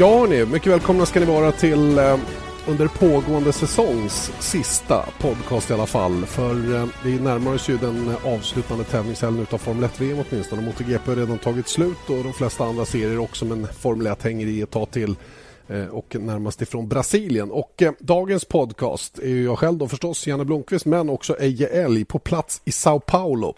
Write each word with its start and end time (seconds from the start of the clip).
Ja, 0.00 0.18
hörni, 0.18 0.46
mycket 0.46 0.72
välkomna 0.72 1.06
ska 1.06 1.20
ni 1.20 1.26
vara 1.26 1.52
till 1.52 1.98
eh, 1.98 2.18
under 2.68 2.88
pågående 2.88 3.52
säsongs 3.52 4.32
sista 4.38 5.04
podcast 5.20 5.70
i 5.70 5.72
alla 5.72 5.86
fall. 5.86 6.26
För 6.26 6.74
eh, 6.74 6.86
vi 7.04 7.20
närmar 7.20 7.54
oss 7.54 7.68
ju 7.68 7.76
den 7.76 8.14
avslutande 8.24 8.84
tävlingshelgen 8.84 9.42
utav 9.42 9.58
Formel 9.58 9.90
1-VM 9.90 10.24
åtminstone. 10.30 10.62
MotoGP 10.62 11.10
har 11.10 11.16
redan 11.16 11.38
tagit 11.38 11.68
slut 11.68 11.96
och 12.06 12.24
de 12.24 12.32
flesta 12.32 12.64
andra 12.64 12.84
serier 12.84 13.18
också 13.18 13.44
men 13.44 13.66
Formel 13.66 14.06
1 14.06 14.22
hänger 14.22 14.46
i 14.46 14.60
ett 14.60 14.70
tag 14.70 14.90
till 14.90 15.16
eh, 15.68 15.86
och 15.86 16.16
närmast 16.20 16.62
ifrån 16.62 16.88
Brasilien. 16.88 17.50
Och 17.50 17.82
eh, 17.82 17.92
dagens 17.98 18.44
podcast 18.44 19.18
är 19.18 19.28
ju 19.28 19.44
jag 19.44 19.58
själv 19.58 19.78
då 19.78 19.88
förstås, 19.88 20.26
Janne 20.26 20.44
Blomqvist, 20.44 20.86
men 20.86 21.10
också 21.10 21.36
Eje 21.40 21.66
Elg 21.66 22.04
på 22.04 22.18
plats 22.18 22.62
i 22.64 22.72
Sao 22.72 23.00
Paulo. 23.00 23.54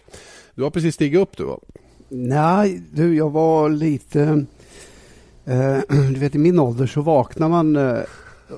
Du 0.54 0.62
har 0.62 0.70
precis 0.70 0.95
stigit 0.95 1.20
upp 1.20 1.36
du 1.36 1.45
va? 1.45 1.59
Nej, 2.09 2.82
du, 2.93 3.16
jag 3.16 3.30
var 3.30 3.68
lite... 3.68 4.46
Eh, 5.50 5.79
du 5.89 6.18
vet, 6.21 6.35
i 6.35 6.39
min 6.39 6.59
ålder 6.59 6.86
så 6.86 7.00
vaknar 7.00 7.49
man 7.49 7.77
eh, 7.77 7.99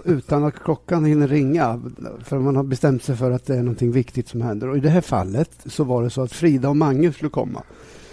utan 0.05 0.45
att 0.45 0.55
klockan 0.55 1.05
hinner 1.05 1.28
ringa. 1.28 1.80
För 2.24 2.38
man 2.38 2.56
har 2.56 2.62
bestämt 2.62 3.02
sig 3.02 3.16
för 3.16 3.30
att 3.30 3.46
det 3.46 3.55
är 3.55 3.62
någonting 3.62 3.92
viktigt 3.92 4.28
som 4.28 4.42
händer. 4.42 4.69
Och 4.69 4.77
i 4.77 4.80
det 4.80 4.88
här 4.88 5.00
fallet 5.00 5.50
så 5.66 5.84
var 5.84 6.02
det 6.02 6.10
så 6.10 6.23
att 6.23 6.33
Frida 6.33 6.69
och 6.69 6.77
Mange 6.77 7.12
skulle 7.12 7.30
komma. 7.30 7.62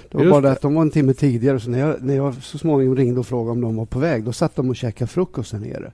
Det 0.10 0.18
var 0.18 0.24
Just 0.24 0.32
bara 0.32 0.42
det 0.42 0.52
att 0.52 0.62
de 0.62 0.76
var 0.76 0.82
en 0.82 0.92
timme 0.92 1.14
tidigare. 1.14 1.60
Så 1.60 1.70
när 1.70 1.80
jag, 1.80 2.04
när 2.04 2.16
jag 2.16 2.36
så 2.44 2.58
småningom 2.58 2.96
ringde 2.96 3.20
och 3.20 3.28
frågade 3.28 3.52
om 3.52 3.62
de 3.62 3.76
var 3.76 3.86
på 3.86 4.00
väg, 4.00 4.24
då 4.24 4.34
satt 4.34 4.56
de 4.56 4.70
och 4.70 4.76
käkade 4.76 5.08
frukost 5.08 5.52
där 5.52 5.60
nere. 5.60 5.92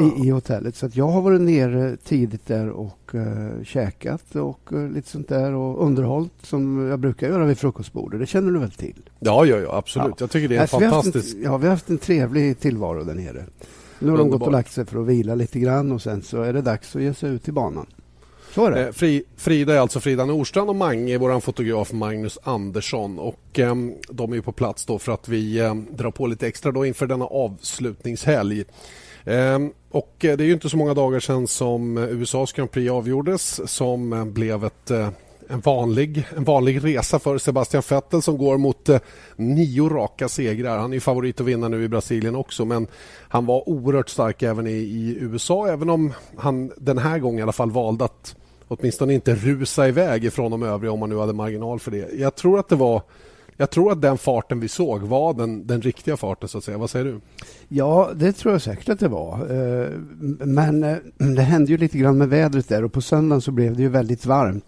I, 0.00 0.26
i 0.26 0.30
hotellet. 0.30 0.76
Så 0.76 0.86
att 0.86 0.96
jag 0.96 1.08
har 1.08 1.20
varit 1.20 1.40
nere 1.40 1.96
tidigt 1.96 2.46
där 2.46 2.68
och 2.68 3.10
uh, 3.14 3.64
käkat 3.64 4.36
och 4.36 4.72
eh, 4.72 4.88
lite 4.88 5.08
sånt 5.08 5.28
där 5.28 5.52
och 5.52 5.86
underhållit 5.86 6.32
som 6.42 6.88
jag 6.88 6.98
brukar 6.98 7.28
göra 7.28 7.44
vid 7.44 7.58
frukostbordet. 7.58 8.20
Det 8.20 8.26
känner 8.26 8.52
du 8.52 8.58
väl 8.58 8.70
till? 8.70 9.02
Ja, 9.18 9.46
ja, 9.46 9.56
ja, 9.56 9.76
absolut. 9.76 10.08
Ja. 10.08 10.16
Jag 10.18 10.30
tycker 10.30 10.48
det 10.48 10.56
är 10.56 10.60
Alltså, 10.60 10.78
vi 10.78 10.84
har 10.84 10.92
haft 10.92 11.04
fantastisk... 11.04 11.36
En, 11.36 11.42
ja, 11.42 11.56
vi 11.56 11.66
har 11.66 11.72
haft 11.72 11.90
en 11.90 11.98
trevlig 11.98 12.60
tillvaro 12.60 13.04
där 13.04 13.14
nere. 13.14 13.44
Nu 13.98 14.10
har 14.10 14.18
de 14.18 14.30
gått 14.30 14.42
och 14.42 14.52
lagt 14.52 14.72
sig 14.72 14.86
för 14.86 15.00
att 15.00 15.06
vila 15.06 15.34
lite 15.34 15.58
grann 15.58 15.92
och 15.92 16.02
sen 16.02 16.22
så 16.22 16.42
är 16.42 16.52
det 16.52 16.62
dags 16.62 16.96
att 16.96 17.02
ge 17.02 17.14
sig 17.14 17.30
ut 17.30 17.48
i 17.48 17.52
banan. 17.52 17.86
Så 18.54 18.66
är 18.66 18.70
det. 18.70 18.86
Eh, 18.86 18.92
Fri, 18.92 19.24
Frida 19.36 19.74
är 19.74 19.78
alltså 19.78 20.00
Frida 20.00 20.24
Nordstrand 20.24 20.70
och 20.70 20.76
Mange 20.76 21.18
vår 21.18 21.40
fotograf 21.40 21.92
Magnus 21.92 22.38
Andersson. 22.42 23.18
Och 23.18 23.58
eh, 23.58 23.74
De 24.08 24.32
är 24.32 24.40
på 24.40 24.52
plats 24.52 24.86
då 24.86 24.98
för 24.98 25.12
att 25.12 25.28
vi 25.28 25.58
eh, 25.58 25.74
drar 25.74 26.10
på 26.10 26.26
lite 26.26 26.46
extra 26.46 26.72
då 26.72 26.86
inför 26.86 27.06
denna 27.06 27.24
avslutningshelg. 27.24 28.64
Ehm, 29.24 29.72
och 29.90 30.24
eh, 30.24 30.36
Det 30.36 30.44
är 30.44 30.46
ju 30.46 30.52
inte 30.52 30.68
så 30.68 30.76
många 30.76 30.94
dagar 30.94 31.20
sedan 31.20 31.46
som 31.46 31.98
eh, 31.98 32.04
USAs 32.04 32.52
Grand 32.52 32.70
Prix 32.70 32.90
avgjordes 32.90 33.70
som 33.70 34.12
eh, 34.12 34.24
blev 34.24 34.64
ett 34.64 34.90
en 35.48 35.60
vanlig, 35.60 36.26
en 36.36 36.44
vanlig 36.44 36.84
resa 36.84 37.18
för 37.18 37.38
Sebastian 37.38 37.82
Vettel 37.90 38.22
som 38.22 38.38
går 38.38 38.58
mot 38.58 38.88
nio 39.36 39.88
raka 39.88 40.28
segrar. 40.28 40.78
Han 40.78 40.90
är 40.90 40.94
ju 40.94 41.00
favorit 41.00 41.40
att 41.40 41.46
vinna 41.46 41.68
nu 41.68 41.84
i 41.84 41.88
Brasilien 41.88 42.36
också 42.36 42.64
men 42.64 42.86
han 43.28 43.46
var 43.46 43.68
oerhört 43.68 44.08
stark 44.08 44.42
även 44.42 44.66
i, 44.66 44.70
i 44.70 45.16
USA 45.20 45.68
även 45.68 45.90
om 45.90 46.12
han 46.36 46.72
den 46.76 46.98
här 46.98 47.18
gången 47.18 47.38
i 47.38 47.42
alla 47.42 47.52
fall 47.52 47.70
valde 47.70 48.04
att 48.04 48.36
åtminstone 48.68 49.14
inte 49.14 49.34
rusa 49.34 49.88
iväg 49.88 50.24
ifrån 50.24 50.50
de 50.50 50.62
övriga 50.62 50.92
om 50.92 51.00
man 51.00 51.08
nu 51.08 51.18
hade 51.18 51.32
marginal 51.32 51.80
för 51.80 51.90
det. 51.90 52.08
Jag 52.14 52.34
tror 52.34 52.58
att 52.58 52.68
det 52.68 52.76
var 52.76 53.02
jag 53.56 53.70
tror 53.70 53.92
att 53.92 54.02
den 54.02 54.18
farten 54.18 54.60
vi 54.60 54.68
såg 54.68 55.02
var 55.02 55.34
den, 55.34 55.66
den 55.66 55.82
riktiga 55.82 56.16
farten 56.16 56.48
så 56.48 56.58
att 56.58 56.64
säga. 56.64 56.78
Vad 56.78 56.90
säger 56.90 57.04
du? 57.04 57.20
Ja, 57.68 58.10
det 58.14 58.32
tror 58.32 58.54
jag 58.54 58.62
säkert 58.62 58.88
att 58.88 59.00
det 59.00 59.08
var. 59.08 59.34
Eh, 59.50 59.88
men 60.46 60.82
eh, 60.82 60.96
det 61.36 61.42
hände 61.42 61.70
ju 61.70 61.78
lite 61.78 61.98
grann 61.98 62.18
med 62.18 62.28
vädret 62.28 62.68
där 62.68 62.84
och 62.84 62.92
på 62.92 63.00
söndagen 63.00 63.40
så 63.40 63.50
blev 63.50 63.76
det 63.76 63.82
ju 63.82 63.88
väldigt 63.88 64.26
varmt. 64.26 64.64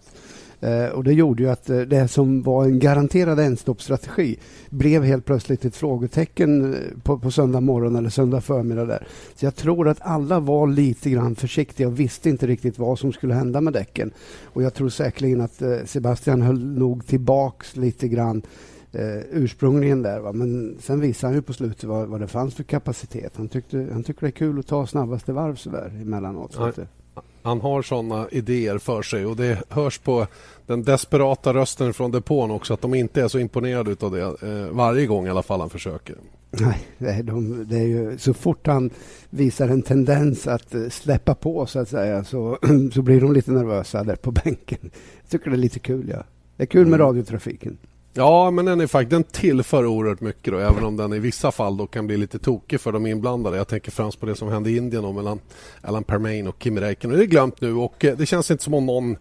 Eh, 0.59 0.85
och 0.85 1.03
det 1.03 1.13
gjorde 1.13 1.43
ju 1.43 1.49
att 1.49 1.65
det 1.65 2.07
som 2.11 2.41
var 2.41 2.65
en 2.65 2.79
garanterad 2.79 3.39
enstoppstrategi 3.39 4.39
blev 4.69 5.03
helt 5.03 5.25
plötsligt 5.25 5.65
ett 5.65 5.75
frågetecken 5.75 6.75
på, 7.03 7.19
på 7.19 7.31
söndag 7.31 7.61
morgon 7.61 7.95
eller 7.95 8.09
söndag 8.09 8.41
förmiddag 8.41 8.85
där. 8.85 9.07
Så 9.35 9.45
jag 9.45 9.55
tror 9.55 9.87
att 9.87 9.97
alla 10.01 10.39
var 10.39 10.67
lite 10.67 11.09
grann 11.09 11.35
försiktiga 11.35 11.87
och 11.87 11.99
visste 11.99 12.29
inte 12.29 12.47
riktigt 12.47 12.79
vad 12.79 12.99
som 12.99 13.13
skulle 13.13 13.33
hända 13.33 13.61
med 13.61 13.73
däcken. 13.73 14.11
Och 14.43 14.63
jag 14.63 14.73
tror 14.73 14.89
säkerligen 14.89 15.41
att 15.41 15.61
Sebastian 15.85 16.41
höll 16.41 16.63
nog 16.63 17.07
tillbaks 17.07 17.75
lite 17.75 18.07
grann 18.07 18.41
eh, 18.97 19.21
ursprungligen 19.31 20.01
där. 20.01 20.19
Va? 20.19 20.31
Men 20.33 20.77
sen 20.81 20.99
visade 20.99 21.27
han 21.29 21.35
ju 21.35 21.41
på 21.41 21.53
slutet 21.53 21.83
vad, 21.83 22.07
vad 22.07 22.19
det 22.21 22.27
fanns 22.27 22.55
för 22.55 22.63
kapacitet. 22.63 23.33
Han 23.35 23.47
tyckte, 23.47 23.87
han 23.91 24.03
tyckte 24.03 24.25
det 24.25 24.29
är 24.29 24.31
kul 24.31 24.59
att 24.59 24.67
ta 24.67 24.87
snabbaste 24.87 25.33
varv 25.33 25.55
sådär 25.55 25.91
emellanåt. 26.01 26.53
Så 26.53 26.63
att, 26.63 26.75
det- 26.75 26.87
Han 27.41 27.61
har 27.61 27.81
såna 27.81 28.27
idéer 28.31 28.77
för 28.77 29.01
sig 29.01 29.25
och 29.25 29.35
det 29.35 29.63
hörs 29.69 29.97
på 29.99 30.27
den 30.65 30.83
desperata 30.83 31.53
rösten 31.53 31.93
från 31.93 32.11
depån 32.11 32.51
också 32.51 32.73
att 32.73 32.81
de 32.81 32.93
inte 32.93 33.21
är 33.21 33.27
så 33.27 33.39
imponerade 33.39 33.95
av 34.05 34.11
det 34.11 34.21
eh, 34.21 34.69
varje 34.71 35.05
gång 35.05 35.27
i 35.27 35.29
alla 35.29 35.43
fall 35.43 35.59
han 35.59 35.69
försöker. 35.69 36.15
Nej, 36.97 37.23
de, 37.23 37.65
det 37.69 37.77
är 37.77 37.87
ju, 37.87 38.17
så 38.17 38.33
fort 38.33 38.67
han 38.67 38.89
visar 39.29 39.67
en 39.69 39.81
tendens 39.81 40.47
att 40.47 40.75
eh, 40.75 40.89
släppa 40.89 41.35
på 41.35 41.65
så 41.65 41.79
att 41.79 41.89
säga 41.89 42.23
så, 42.23 42.57
så 42.93 43.01
blir 43.01 43.21
de 43.21 43.33
lite 43.33 43.51
nervösa 43.51 44.03
där 44.03 44.15
på 44.15 44.31
bänken. 44.31 44.79
Jag 45.21 45.29
tycker 45.29 45.49
det 45.49 45.55
är 45.55 45.57
lite 45.57 45.79
kul. 45.79 46.09
Ja. 46.09 46.23
Det 46.57 46.63
är 46.63 46.67
kul 46.67 46.87
med 46.87 46.99
Mm. 46.99 47.07
radiotrafiken. 47.07 47.77
Ja, 48.17 48.51
men 48.51 48.65
den, 48.65 48.81
är 48.81 48.87
faktiskt, 48.87 49.09
den 49.09 49.23
tillför 49.23 49.85
oerhört 49.85 50.21
mycket 50.21 50.53
då, 50.53 50.59
även 50.59 50.83
om 50.83 50.97
den 50.97 51.13
i 51.13 51.19
vissa 51.19 51.51
fall 51.51 51.77
då 51.77 51.87
kan 51.87 52.07
bli 52.07 52.17
lite 52.17 52.39
tokig 52.39 52.81
för 52.81 52.91
de 52.91 53.05
inblandade. 53.05 53.57
Jag 53.57 53.67
tänker 53.67 53.91
främst 53.91 54.19
på 54.19 54.25
det 54.25 54.35
som 54.35 54.47
hände 54.49 54.69
i 54.69 54.77
Indien 54.77 55.03
då, 55.03 55.11
mellan 55.11 55.39
Alan 55.81 56.03
Permain 56.03 56.47
och 56.47 56.55
Kimi 56.59 56.81
Räikkönen. 56.81 57.17
Det 57.17 57.23
är 57.23 57.27
glömt 57.27 57.61
nu 57.61 57.73
och 57.73 58.05
eh, 58.05 58.17
det 58.17 58.25
känns 58.25 58.51
inte 58.51 58.63
som 58.63 58.73
om 58.73 58.85
någon 58.85 59.17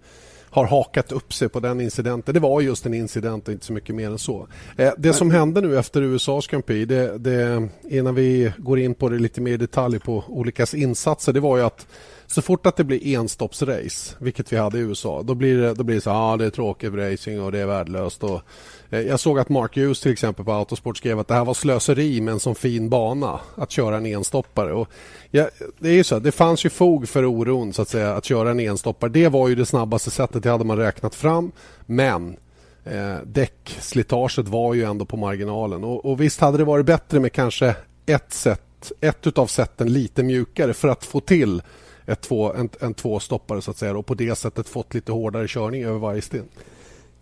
har 0.51 0.67
hakat 0.67 1.13
upp 1.13 1.35
sig 1.35 1.49
på 1.49 1.61
den 1.61 1.81
incidenten. 1.81 2.35
Det 2.35 2.41
var 2.41 2.61
just 2.61 2.87
en 2.87 2.95
incident 2.95 3.49
och 3.49 3.55
inte 3.55 3.67
så 3.67 3.73
mycket 3.73 3.95
mer 3.95 4.11
än 4.11 4.19
så. 4.19 4.49
Eh, 4.77 4.93
det 4.99 5.13
som 5.13 5.31
hände 5.31 5.61
nu 5.61 5.79
efter 5.79 6.03
USAs 6.03 6.47
Grand 6.47 6.67
Prix, 6.67 6.89
det, 6.89 7.19
det, 7.19 7.69
innan 7.83 8.15
vi 8.15 8.53
går 8.59 8.79
in 8.79 8.95
på 8.95 9.09
det 9.09 9.19
lite 9.19 9.41
mer 9.41 9.53
i 9.53 9.57
detalj 9.57 9.99
på 9.99 10.25
olika 10.29 10.67
insatser, 10.75 11.33
det 11.33 11.41
var 11.41 11.57
ju 11.57 11.63
att 11.63 11.87
så 12.27 12.43
fort 12.43 12.67
att 12.67 12.77
det 12.77 12.85
blir 12.85 13.07
enstoppsrace, 13.07 14.17
vilket 14.19 14.53
vi 14.53 14.57
hade 14.57 14.79
i 14.79 14.81
USA, 14.81 15.23
då 15.23 15.35
blir 15.35 15.59
det, 15.59 15.75
då 15.75 15.85
blir 15.85 15.97
det 15.97 16.01
så 16.01 16.11
här, 16.11 16.33
ah, 16.33 16.37
det 16.37 16.47
är 16.47 16.51
tråkigt 16.51 16.95
racing 16.95 17.41
och 17.41 17.53
det 17.53 17.59
är 17.59 17.67
värdelöst. 17.67 18.25
Och, 18.25 18.43
eh, 18.91 19.01
jag 19.01 19.21
såg 19.21 19.39
att 19.39 19.49
Mark 19.49 19.77
Hughes 19.77 20.01
till 20.01 20.13
exempel 20.13 20.45
på 20.45 20.53
Autosport 20.53 20.97
skrev 20.97 21.19
att 21.19 21.29
det 21.29 21.35
här 21.35 21.45
var 21.45 21.55
slöseri 21.55 22.21
med 22.21 22.33
en 22.33 22.41
sån 22.41 22.55
fin 22.55 22.89
bana 22.89 23.41
att 23.55 23.71
köra 23.71 23.97
en 23.97 24.07
enstoppare. 24.07 24.73
Och, 24.73 24.89
ja, 25.31 25.49
det 25.79 25.89
är 25.89 25.93
ju 25.93 26.05
så, 26.05 26.19
det 26.19 26.33
fanns 26.33 26.65
ju 26.65 26.71
fog 26.71 27.09
för 27.09 27.25
oron 27.25 27.73
så 27.73 27.83
att 27.83 27.89
säga 27.89 28.15
att 28.15 28.25
köra 28.25 28.51
en 28.51 28.61
enstoppare. 28.61 29.11
Det 29.11 29.29
var 29.29 29.49
ju 29.49 29.55
det 29.55 29.67
snabbaste 29.67 30.11
sättet, 30.11 30.43
det 30.43 30.51
hade 30.51 30.65
man 30.65 30.77
räknat 30.77 31.15
fram. 31.15 31.53
Men 31.87 32.37
eh, 32.85 33.17
däckslitaget 33.25 34.49
var 34.49 34.75
ju 34.75 34.85
ändå 34.85 35.05
på 35.05 35.17
marginalen. 35.17 35.85
Och, 35.85 36.05
och 36.05 36.21
visst 36.21 36.41
hade 36.41 36.59
det 36.59 36.65
varit 36.65 36.87
bättre 36.87 37.21
med 37.21 37.33
kanske 37.33 37.77
ett 38.07 38.33
sätt, 38.33 38.93
ett 39.01 39.27
utav 39.27 39.47
sätten 39.47 39.93
lite 39.93 40.23
mjukare 40.23 40.75
för 40.75 40.89
att 40.89 41.05
få 41.05 41.21
till 41.21 41.63
ett 42.07 42.21
två, 42.21 42.53
en, 42.55 42.69
en 42.81 42.95
tvåstoppare 42.95 43.63
så 43.63 43.71
att 43.71 43.77
säga 43.77 43.97
och 43.97 44.07
på 44.07 44.15
det 44.15 44.35
sättet 44.35 44.69
fått 44.69 44.95
lite 44.95 45.13
hårdare 45.13 45.47
körning 45.49 45.85
över 45.85 45.99
varje 45.99 46.23
sten. 46.23 46.45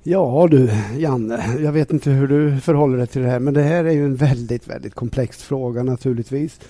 Ja 0.03 0.49
du, 0.51 0.71
Janne, 0.99 1.57
jag 1.61 1.73
vet 1.73 1.91
inte 1.93 2.11
hur 2.11 2.29
du 2.29 2.61
förhåller 2.61 2.99
dig 2.99 3.07
till 3.07 3.23
det 3.23 3.29
här, 3.29 3.39
men 3.41 3.55
det 3.55 3.63
här 3.63 3.85
är 3.85 3.91
ju 3.93 4.05
en 4.05 4.17
väldigt, 4.17 4.69
väldigt 4.69 4.95
komplex 4.95 5.43
fråga 5.43 5.83
naturligtvis. 5.83 6.61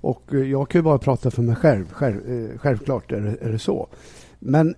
Och 0.00 0.22
eh, 0.34 0.38
jag 0.50 0.68
kan 0.68 0.78
ju 0.78 0.82
bara 0.82 0.98
prata 0.98 1.30
för 1.30 1.42
mig 1.42 1.56
själv, 1.56 1.92
själv 1.92 2.16
eh, 2.52 2.58
självklart 2.58 3.12
är 3.12 3.20
det, 3.20 3.46
är 3.48 3.52
det 3.52 3.58
så. 3.58 3.88
Men 4.38 4.74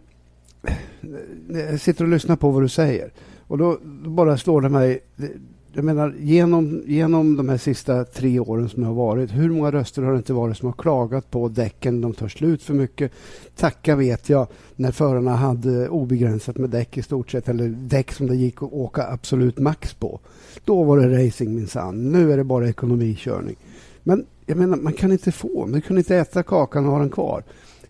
eh, 0.63 1.61
jag 1.71 1.81
sitter 1.81 2.05
och 2.05 2.11
lyssnar 2.11 2.37
på 2.37 2.51
vad 2.51 2.63
du 2.63 2.69
säger 2.69 3.13
och 3.49 3.59
då, 3.59 3.79
då 4.05 4.11
bara 4.11 4.37
slår 4.39 4.61
det 4.61 4.69
mig, 4.69 5.01
det- 5.17 5.33
jag 5.77 5.85
menar 5.85 6.15
genom, 6.19 6.83
genom 6.87 7.37
de 7.37 7.49
här 7.49 7.57
sista 7.57 8.05
tre 8.05 8.41
åren 8.41 8.69
som 8.69 8.83
det 8.83 8.87
har 8.87 8.95
varit, 8.95 9.31
hur 9.31 9.51
många 9.51 9.73
röster 9.73 10.03
har 10.03 10.13
det 10.13 10.17
inte 10.19 10.33
varit 10.33 10.57
som 10.57 10.67
har 10.67 10.73
klagat 10.73 11.31
på 11.31 11.49
däcken, 11.49 12.01
de 12.01 12.15
tar 12.15 12.29
slut 12.29 12.63
för 12.63 12.75
mycket. 12.75 13.13
Tacka 13.57 13.97
vet 13.97 14.29
jag 14.29 14.47
när 14.77 14.93
förarna 14.93 15.37
hade 15.37 15.89
obegränsat 15.89 16.57
med 16.57 16.71
däck 16.71 16.99
i 16.99 17.03
stort 17.03 17.31
sett, 17.31 17.49
eller 17.49 17.69
däck 17.69 18.13
som 18.13 18.27
det 18.27 18.37
gick 18.37 18.63
att 18.63 18.73
åka 18.73 19.07
absolut 19.07 19.59
max 19.59 19.95
på. 19.95 20.21
Då 20.65 20.83
var 20.83 20.99
det 20.99 21.27
racing 21.27 21.55
minsann. 21.55 22.13
Nu 22.13 22.33
är 22.33 22.37
det 22.37 22.45
bara 22.45 22.69
ekonomikörning. 22.69 23.57
Men 24.03 24.27
jag 24.47 24.59
menar, 24.59 24.77
man 24.77 24.93
kan 24.93 25.13
inte 25.13 25.33
få, 25.33 25.67
man 25.67 25.83
kan 25.83 25.99
inte 25.99 26.17
äta 26.17 26.43
kakan 26.43 26.87
och 26.87 26.93
ha 26.93 26.99
den 26.99 27.11
kvar. 27.11 27.45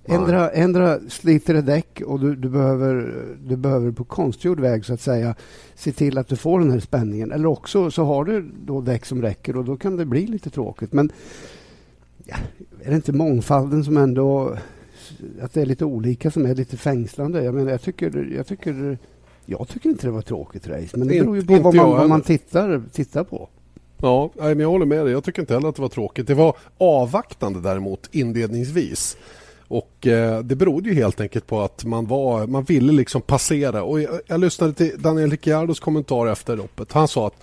Ändra, 0.09 0.51
ändra 0.51 0.99
sliter 1.09 1.55
det 1.55 1.63
däck 1.63 2.03
och 2.07 2.21
du, 2.21 2.37
du, 2.37 2.49
behöver, 2.49 3.15
du 3.45 3.57
behöver 3.57 3.91
på 3.91 4.05
konstgjord 4.05 4.61
väg 4.61 4.85
så 4.85 4.95
att 4.95 5.01
säga 5.01 5.35
se 5.75 5.93
till 5.93 6.19
att 6.19 6.29
du 6.29 6.37
får 6.37 6.61
den 6.61 6.71
här 6.71 6.81
spänningen. 6.81 7.33
Eller 7.33 7.47
också 7.47 7.91
så 7.91 8.05
har 8.05 8.25
du 8.25 8.51
då 8.65 8.81
däck 8.81 9.05
som 9.05 9.23
räcker 9.23 9.57
och 9.57 9.65
då 9.65 9.77
kan 9.77 9.97
det 9.97 10.05
bli 10.05 10.27
lite 10.27 10.51
tråkigt. 10.51 10.93
Men 10.93 11.13
ja, 12.25 12.37
är 12.83 12.91
det 12.91 12.97
inte 12.97 13.13
mångfalden 13.13 13.85
som 13.85 13.97
ändå 13.97 14.57
att 15.41 15.53
det 15.53 15.61
är 15.61 15.67
lite 15.67 15.85
olika 15.85 16.31
som 16.31 16.47
är 16.47 16.55
lite 16.55 16.77
fängslande? 16.77 17.45
Jag 17.45 17.55
menar, 17.55 17.71
jag 17.71 17.83
tycker, 17.83 18.33
jag 18.37 18.47
tycker, 18.47 18.99
jag 19.47 19.69
tycker 19.69 19.91
inte 19.91 20.07
det 20.07 20.11
var 20.11 20.23
tråkigt 20.23 20.69
race, 20.69 20.97
men 20.99 21.09
det 21.09 21.21
beror 21.21 21.37
ju 21.37 21.47
på 21.47 21.59
vad 21.59 21.75
man, 21.75 21.91
vad 21.91 22.09
man 22.09 22.21
tittar, 22.21 22.83
tittar 22.93 23.25
på. 23.25 23.49
Ja, 24.01 24.31
men 24.37 24.61
jag 24.61 24.69
håller 24.69 24.87
med 24.87 25.05
dig. 25.05 25.13
Jag 25.13 25.25
tycker 25.25 25.43
inte 25.43 25.55
heller 25.55 25.69
att 25.69 25.77
det 25.77 25.83
var 25.83 25.89
tråkigt. 25.89 26.27
Det 26.27 26.35
var 26.35 26.57
avvaktande 26.79 27.61
däremot 27.61 28.09
inledningsvis. 28.13 29.17
Och 29.69 30.07
eh, 30.07 30.41
Det 30.41 30.57
berodde 30.57 30.89
ju 30.89 30.95
helt 30.95 31.21
enkelt 31.21 31.47
på 31.47 31.61
att 31.61 31.85
man, 31.85 32.07
var, 32.07 32.47
man 32.47 32.65
ville 32.65 32.93
liksom 32.93 33.23
passera. 33.23 33.83
Och 33.83 34.01
jag, 34.01 34.21
jag 34.27 34.41
lyssnade 34.41 34.73
till 34.73 34.93
Daniel 34.99 35.31
Ricciardos 35.31 35.81
kommentar 35.81 36.27
efter 36.27 36.57
loppet. 36.57 36.93
Han 36.93 37.09
sa 37.09 37.27
att 37.27 37.35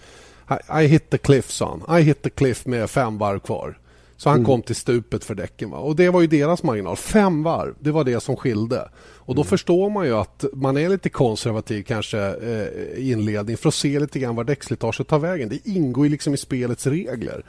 I, 0.49 0.83
I 0.83 0.87
hit 0.87 1.09
the 1.09 1.17
cliff, 1.17 1.51
son. 1.51 1.83
I 1.99 2.01
hit 2.01 2.21
the 2.21 2.29
cliff 2.29 2.65
med 2.65 2.89
fem 2.89 3.17
varv 3.17 3.39
kvar. 3.39 3.77
Så 4.17 4.29
han 4.29 4.37
mm. 4.37 4.45
kom 4.45 4.61
till 4.61 4.75
stupet 4.75 5.23
för 5.23 5.35
däcken. 5.35 5.69
Va? 5.69 5.77
Och 5.77 5.95
Det 5.95 6.09
var 6.09 6.21
ju 6.21 6.27
deras 6.27 6.63
marginal. 6.63 6.95
Fem 6.95 7.43
varv, 7.43 7.75
det 7.79 7.91
var 7.91 8.03
det 8.03 8.19
som 8.19 8.35
skilde. 8.35 8.89
Och 9.25 9.35
Då 9.35 9.41
mm. 9.41 9.49
förstår 9.49 9.89
man 9.89 10.05
ju 10.05 10.13
att 10.13 10.45
man 10.53 10.77
är 10.77 10.89
lite 10.89 11.09
konservativ 11.09 11.83
kanske 11.83 12.19
eh, 12.19 12.97
i 12.97 13.11
inledning 13.11 13.57
för 13.57 13.67
att 13.67 13.73
se 13.73 13.99
lite 13.99 14.19
grann 14.19 14.35
var 14.35 14.43
däckslitaget 14.43 15.07
tar 15.07 15.19
vägen. 15.19 15.49
Det 15.49 15.67
ingår 15.69 16.05
ju 16.05 16.11
liksom 16.11 16.33
i 16.33 16.37
spelets 16.37 16.87
regler 16.87 17.43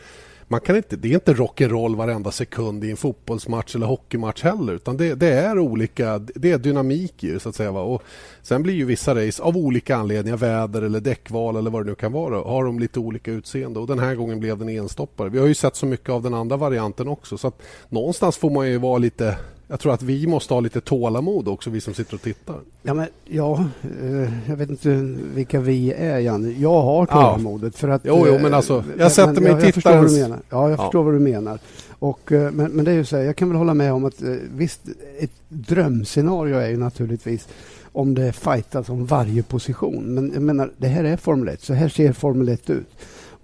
man 0.49 0.61
kan 0.61 0.77
inte, 0.77 0.97
det 0.97 1.09
är 1.09 1.15
inte 1.15 1.35
rock'n'roll 1.35 1.97
varenda 1.97 2.31
sekund 2.31 2.85
i 2.85 2.91
en 2.91 2.97
fotbollsmatch 2.97 3.75
eller 3.75 3.87
hockeymatch 3.87 4.43
heller 4.43 4.73
utan 4.73 4.97
det, 4.97 5.15
det 5.15 5.33
är 5.33 5.59
olika, 5.59 6.19
det 6.19 6.53
är 6.53 6.59
dynamik 6.59 7.25
i 7.25 7.41
så 7.41 7.49
att 7.49 7.55
säga. 7.55 7.73
Va? 7.73 7.81
Och 7.81 8.03
sen 8.43 8.63
blir 8.63 8.75
ju 8.75 8.85
vissa 8.85 9.15
race 9.15 9.43
av 9.43 9.57
olika 9.57 9.97
anledningar, 9.97 10.37
väder 10.37 10.83
eller 10.83 11.01
däckval 11.01 11.57
eller 11.57 11.71
vad 11.71 11.85
det 11.85 11.91
nu 11.91 11.95
kan 11.95 12.13
vara, 12.13 12.49
har 12.51 12.65
de 12.65 12.79
lite 12.79 13.01
olika 13.01 13.31
utseende 13.31 13.81
och 13.81 13.87
den 13.87 13.99
här 13.99 14.15
gången 14.15 14.41
blev 14.41 14.59
den 14.59 14.69
enstoppare. 14.69 15.29
Vi 15.29 15.39
har 15.39 15.47
ju 15.47 15.55
sett 15.55 15.77
så 15.77 15.87
mycket 15.87 16.09
av 16.09 16.23
den 16.23 16.35
andra 16.35 16.57
varianten 16.57 17.09
också 17.09 17.39
så 17.39 17.49
att 17.49 17.63
någonstans 17.89 18.37
får 18.37 18.51
man 18.51 18.69
ju 18.69 18.79
vara 18.79 18.99
lite 18.99 19.37
jag 19.69 19.81
tror 19.81 19.95
att 19.95 20.03
vi 20.03 20.27
måste 20.27 20.55
ha 20.55 20.61
lite 20.61 20.81
tålamod 20.81 21.49
också, 21.49 21.71
vi 21.71 21.81
som 21.81 21.95
sitter 21.95 22.15
och 22.15 22.23
tittar. 22.23 22.57
Ja, 22.83 22.95
men, 22.95 23.07
ja 23.25 23.65
eh, 24.03 24.49
jag 24.49 24.57
vet 24.57 24.71
inte 24.71 24.89
vilka 25.35 25.61
vi 25.61 25.93
är, 25.93 26.19
Janne. 26.19 26.51
Jag 26.51 26.83
har 26.83 27.07
tålamodet. 27.07 27.75
Ja. 27.77 27.79
För 27.79 27.89
att, 27.89 28.03
jo, 28.05 28.25
jo, 28.27 28.33
men 28.33 28.53
eh, 28.53 28.57
alltså, 28.57 28.85
jag 28.99 29.13
sätter 29.13 29.41
mig 29.41 29.69
i 29.69 29.73
tittarens... 29.73 30.19
Jag, 30.19 30.39
ja, 30.51 30.71
jag 30.71 30.79
förstår 30.79 31.03
vad 31.03 31.15
du 31.15 31.19
menar. 31.19 31.59
Och, 31.99 32.33
eh, 32.33 32.53
men, 32.53 32.73
men 32.73 32.85
det 32.85 32.91
är 32.91 32.95
ju 32.95 33.05
så 33.05 33.17
här, 33.17 33.23
jag 33.23 33.37
kan 33.37 33.49
väl 33.49 33.59
hålla 33.59 33.75
med 33.75 33.93
om 33.93 34.05
att 34.05 34.21
visst, 34.55 34.81
ett 35.19 35.33
drömscenario 35.49 36.57
är 36.57 36.69
ju 36.69 36.77
naturligtvis 36.77 37.49
om 37.93 38.15
det 38.15 38.33
fightas 38.33 38.89
om 38.89 39.07
varje 39.07 39.43
position. 39.43 40.05
Men 40.15 40.31
jag 40.35 40.43
menar, 40.43 40.71
det 40.77 40.89
här 40.89 41.05
är 41.05 41.17
Formel 41.17 41.49
1, 41.49 41.63
så 41.63 41.75
här 41.75 41.89
ser 41.89 42.13
Formel 42.13 42.49
1 42.49 42.71
ut. 42.71 42.89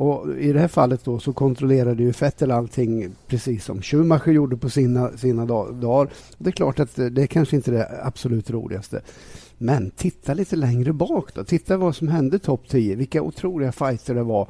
Och 0.01 0.39
I 0.39 0.53
det 0.53 0.61
här 0.61 0.69
fallet 0.69 1.05
då 1.05 1.19
så 1.19 1.33
kontrollerade 1.33 2.03
ju 2.03 2.11
Vettel 2.11 2.51
allting 2.51 3.11
precis 3.27 3.65
som 3.65 3.83
Schumacher 3.83 4.33
gjorde 4.33 4.57
på 4.57 4.71
sina, 4.71 5.17
sina 5.17 5.47
dagar. 5.47 6.11
Det 6.39 6.51
är 6.51 6.53
klart 6.53 6.81
att 6.81 6.97
det 6.97 7.23
är 7.23 7.27
kanske 7.27 7.57
inte 7.57 7.71
är 7.71 7.73
det 7.73 8.01
absolut 8.03 8.51
roligaste. 8.51 9.01
Men 9.59 9.91
titta 9.91 10.35
lite 10.35 10.57
längre 10.57 10.93
bak 10.93 11.35
då. 11.35 11.45
Titta 11.45 11.77
vad 11.77 11.97
som 11.97 12.09
hände 12.09 12.39
topp 12.39 12.69
10. 12.69 12.95
Vilka 12.95 13.23
otroliga 13.23 13.73
fighter 13.73 14.15
det 14.15 14.23
var 14.23 14.49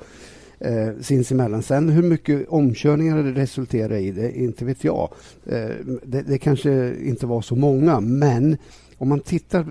eh, 0.58 0.88
sinsemellan. 1.00 1.62
Sen 1.62 1.88
hur 1.88 2.02
mycket 2.02 2.48
omkörningar 2.48 3.22
det 3.22 3.32
resulterade 3.32 4.00
i, 4.00 4.10
det 4.10 4.38
inte 4.38 4.64
vet 4.64 4.84
jag. 4.84 5.12
Eh, 5.46 5.68
det, 6.02 6.22
det 6.22 6.38
kanske 6.38 6.96
inte 7.02 7.26
var 7.26 7.42
så 7.42 7.56
många, 7.56 8.00
men 8.00 8.56
om 8.98 9.08
man 9.08 9.20
tittar 9.20 9.66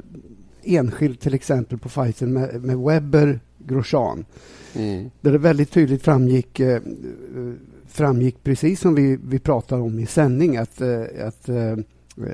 enskilt 0.76 1.22
till 1.22 1.34
exempel 1.34 1.78
på 1.78 1.90
fighten 1.90 2.34
med, 2.34 2.64
med 2.64 2.78
Webber, 2.78 3.40
Grosjean 3.58 4.26
Mm. 4.76 5.12
Där 5.22 5.32
det 5.32 5.38
väldigt 5.38 5.72
tydligt 5.72 6.04
framgick, 6.04 6.60
eh, 6.60 6.82
framgick 7.88 8.44
precis 8.44 8.80
som 8.80 8.96
vi, 8.96 9.20
vi 9.24 9.40
pratade 9.40 9.82
om 9.82 10.00
i 10.00 10.06
sändning 10.06 10.58
att, 10.58 10.82
eh, 10.82 11.02
att 11.28 11.50
eh, 11.50 11.76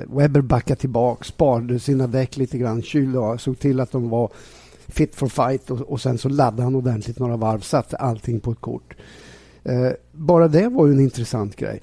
Webber 0.06 0.40
backade 0.40 0.80
tillbaka, 0.80 1.24
sparade 1.24 1.78
sina 1.78 2.06
däck 2.06 2.36
lite 2.36 2.58
grann, 2.58 2.82
kylde 2.82 3.38
såg 3.38 3.58
till 3.58 3.80
att 3.80 3.92
de 3.92 4.08
var 4.08 4.30
fit 4.88 5.14
for 5.14 5.28
fight 5.28 5.70
och, 5.70 5.80
och 5.80 6.00
sen 6.00 6.18
så 6.18 6.28
laddade 6.28 6.62
han 6.62 6.74
ordentligt 6.74 7.18
några 7.18 7.36
varv, 7.36 7.60
satte 7.60 7.96
allting 7.96 8.40
på 8.40 8.52
ett 8.52 8.60
kort. 8.60 8.94
Eh, 9.64 9.90
bara 10.12 10.48
det 10.48 10.68
var 10.68 10.86
ju 10.86 10.92
en 10.92 11.00
intressant 11.00 11.56
grej. 11.56 11.80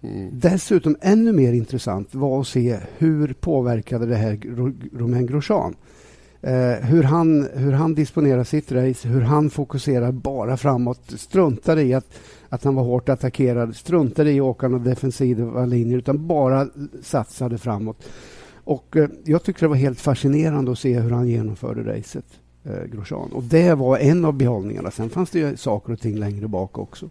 Mm. 0.00 0.30
Dessutom 0.32 0.96
ännu 1.00 1.32
mer 1.32 1.52
intressant 1.52 2.14
var 2.14 2.40
att 2.40 2.46
se 2.46 2.78
hur 2.98 3.32
påverkade 3.32 4.06
det 4.06 4.16
här 4.16 4.40
Romain 4.98 5.26
Grosjean. 5.26 5.74
Eh, 6.42 6.86
hur, 6.86 7.02
han, 7.02 7.48
hur 7.54 7.72
han 7.72 7.94
disponerar 7.94 8.44
sitt 8.44 8.72
race, 8.72 9.08
hur 9.08 9.20
han 9.20 9.50
fokuserar 9.50 10.12
bara 10.12 10.56
framåt. 10.56 11.00
Struntar 11.16 11.78
i 11.78 11.94
att, 11.94 12.18
att 12.48 12.64
han 12.64 12.74
var 12.74 12.82
hårt 12.82 13.08
attackerad, 13.08 13.76
struntar 13.76 14.26
i 14.26 14.40
att 14.40 14.44
åka 14.44 14.68
några 14.68 14.84
defensiva 14.84 15.66
linjer 15.66 15.98
utan 15.98 16.26
bara 16.26 16.68
satsade 17.02 17.58
framåt. 17.58 18.08
Och 18.64 18.96
eh, 18.96 19.08
Jag 19.24 19.42
tyckte 19.42 19.64
det 19.64 19.68
var 19.68 19.76
helt 19.76 20.00
fascinerande 20.00 20.72
att 20.72 20.78
se 20.78 21.00
hur 21.00 21.10
han 21.10 21.28
genomförde 21.28 21.96
racet, 21.96 22.26
eh, 22.64 22.84
Grosjean. 22.92 23.32
Och 23.32 23.42
det 23.42 23.74
var 23.74 23.98
en 23.98 24.24
av 24.24 24.34
behållningarna. 24.34 24.90
Sen 24.90 25.10
fanns 25.10 25.30
det 25.30 25.38
ju 25.38 25.56
saker 25.56 25.92
och 25.92 26.00
ting 26.00 26.18
längre 26.18 26.48
bak 26.48 26.78
också. 26.78 27.10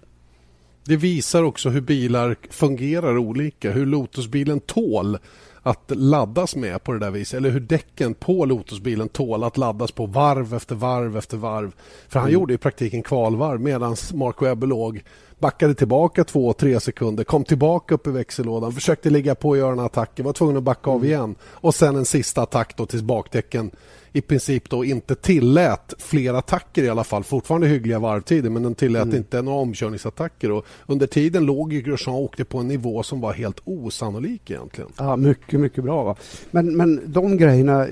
Det 0.87 0.95
visar 0.95 1.43
också 1.43 1.69
hur 1.69 1.81
bilar 1.81 2.35
fungerar 2.49 3.17
olika, 3.17 3.71
hur 3.71 3.85
Lotusbilen 3.85 4.59
tål 4.59 5.17
att 5.65 5.91
laddas 5.95 6.55
med 6.55 6.83
på 6.83 6.93
det 6.93 6.99
där 6.99 7.11
viset. 7.11 7.37
Eller 7.37 7.49
hur 7.49 7.59
däcken 7.59 8.13
på 8.13 8.45
Lotusbilen 8.45 9.09
tål 9.09 9.43
att 9.43 9.57
laddas 9.57 9.91
på 9.91 10.05
varv 10.05 10.53
efter 10.53 10.75
varv 10.75 11.17
efter 11.17 11.37
varv. 11.37 11.71
För 12.07 12.19
han 12.19 12.29
mm. 12.29 12.39
gjorde 12.39 12.53
i 12.53 12.57
praktiken 12.57 13.03
kvalvarv 13.03 13.61
medan 13.61 13.95
Mark 14.13 14.41
Webber 14.41 14.67
låg 14.67 15.03
backade 15.39 15.75
tillbaka 15.75 16.23
två, 16.23 16.53
tre 16.53 16.79
sekunder, 16.79 17.23
kom 17.23 17.43
tillbaka 17.43 17.95
upp 17.95 18.07
i 18.07 18.09
växellådan, 18.09 18.73
försökte 18.73 19.09
ligga 19.09 19.35
på 19.35 19.49
och 19.49 19.57
göra 19.57 19.71
en 19.71 19.79
attack, 19.79 20.19
var 20.19 20.33
tvungen 20.33 20.57
att 20.57 20.63
backa 20.63 20.89
av 20.89 20.95
mm. 20.95 21.07
igen. 21.07 21.35
Och 21.43 21.75
sen 21.75 21.95
en 21.95 22.05
sista 22.05 22.41
attack 22.41 22.77
då 22.77 22.85
tills 22.85 23.03
bakdäcken 23.03 23.71
i 24.15 24.21
princip 24.21 24.69
då 24.69 24.85
inte 24.85 25.15
tillät 25.15 25.93
fler 25.99 26.33
attacker 26.33 26.83
i 26.83 26.89
alla 26.89 27.03
fall. 27.03 27.23
Fortfarande 27.23 27.67
hyggliga 27.67 27.99
varvtider 27.99 28.49
men 28.49 28.63
den 28.63 28.75
tillät 28.75 29.03
mm. 29.03 29.15
inte 29.15 29.41
några 29.41 29.57
omkörningsattacker. 29.57 30.51
Och 30.51 30.65
under 30.85 31.07
tiden 31.07 31.45
låg 31.45 31.73
ju 31.73 31.81
Grosjean 31.81 32.15
och 32.15 32.21
åkte 32.21 32.45
på 32.45 32.57
en 32.57 32.67
nivå 32.67 33.03
som 33.03 33.21
var 33.21 33.33
helt 33.33 33.59
osannolik 33.63 34.51
egentligen. 34.51 34.89
Ja, 34.97 35.15
mycket, 35.15 35.59
mycket 35.59 35.83
bra. 35.83 36.03
Va? 36.03 36.15
Men, 36.51 36.77
men 36.77 37.01
de 37.05 37.37
grejerna, 37.37 37.87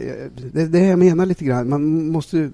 det, 0.54 0.66
det 0.66 0.80
jag 0.80 1.00
menar 1.00 1.26
lite 1.26 1.46
grann, 1.46 1.70
man 1.70 2.12
måste 2.12 2.52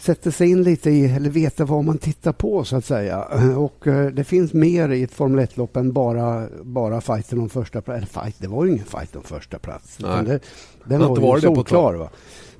sätta 0.00 0.30
sig 0.30 0.50
in 0.50 0.62
lite 0.62 0.90
i, 0.90 1.04
eller 1.04 1.30
veta 1.30 1.64
vad 1.64 1.84
man 1.84 1.98
tittar 1.98 2.32
på 2.32 2.64
så 2.64 2.76
att 2.76 2.84
säga. 2.84 3.24
Och 3.56 3.86
uh, 3.86 4.06
det 4.06 4.24
finns 4.24 4.52
mer 4.52 4.88
i 4.88 5.02
ett 5.02 5.12
Formel 5.12 5.46
1-lopp 5.46 5.76
än 5.76 5.92
bara, 5.92 6.46
bara 6.62 7.00
fighten 7.00 7.38
om 7.38 7.48
första 7.48 7.80
plats. 7.80 8.06
Fight, 8.06 8.36
det 8.38 8.48
var 8.48 8.64
ju 8.64 8.70
ingen 8.70 8.84
fight 8.84 9.16
om 9.16 9.22
första 9.22 9.58
plats. 9.58 9.98
Nej. 10.00 10.24
Det, 10.24 10.40
den 10.84 11.00
var, 11.00 11.16
var 11.16 11.36
ju 11.36 11.42
solklar. 11.42 11.94
Va? 11.94 12.10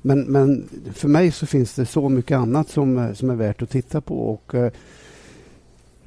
Men, 0.01 0.21
men 0.21 0.69
för 0.93 1.07
mig 1.07 1.31
så 1.31 1.45
finns 1.45 1.73
det 1.73 1.85
så 1.85 2.09
mycket 2.09 2.37
annat 2.37 2.69
som, 2.69 3.15
som 3.15 3.29
är 3.29 3.35
värt 3.35 3.61
att 3.61 3.69
titta 3.69 4.01
på. 4.01 4.29
Och, 4.33 4.53
uh, 4.53 4.67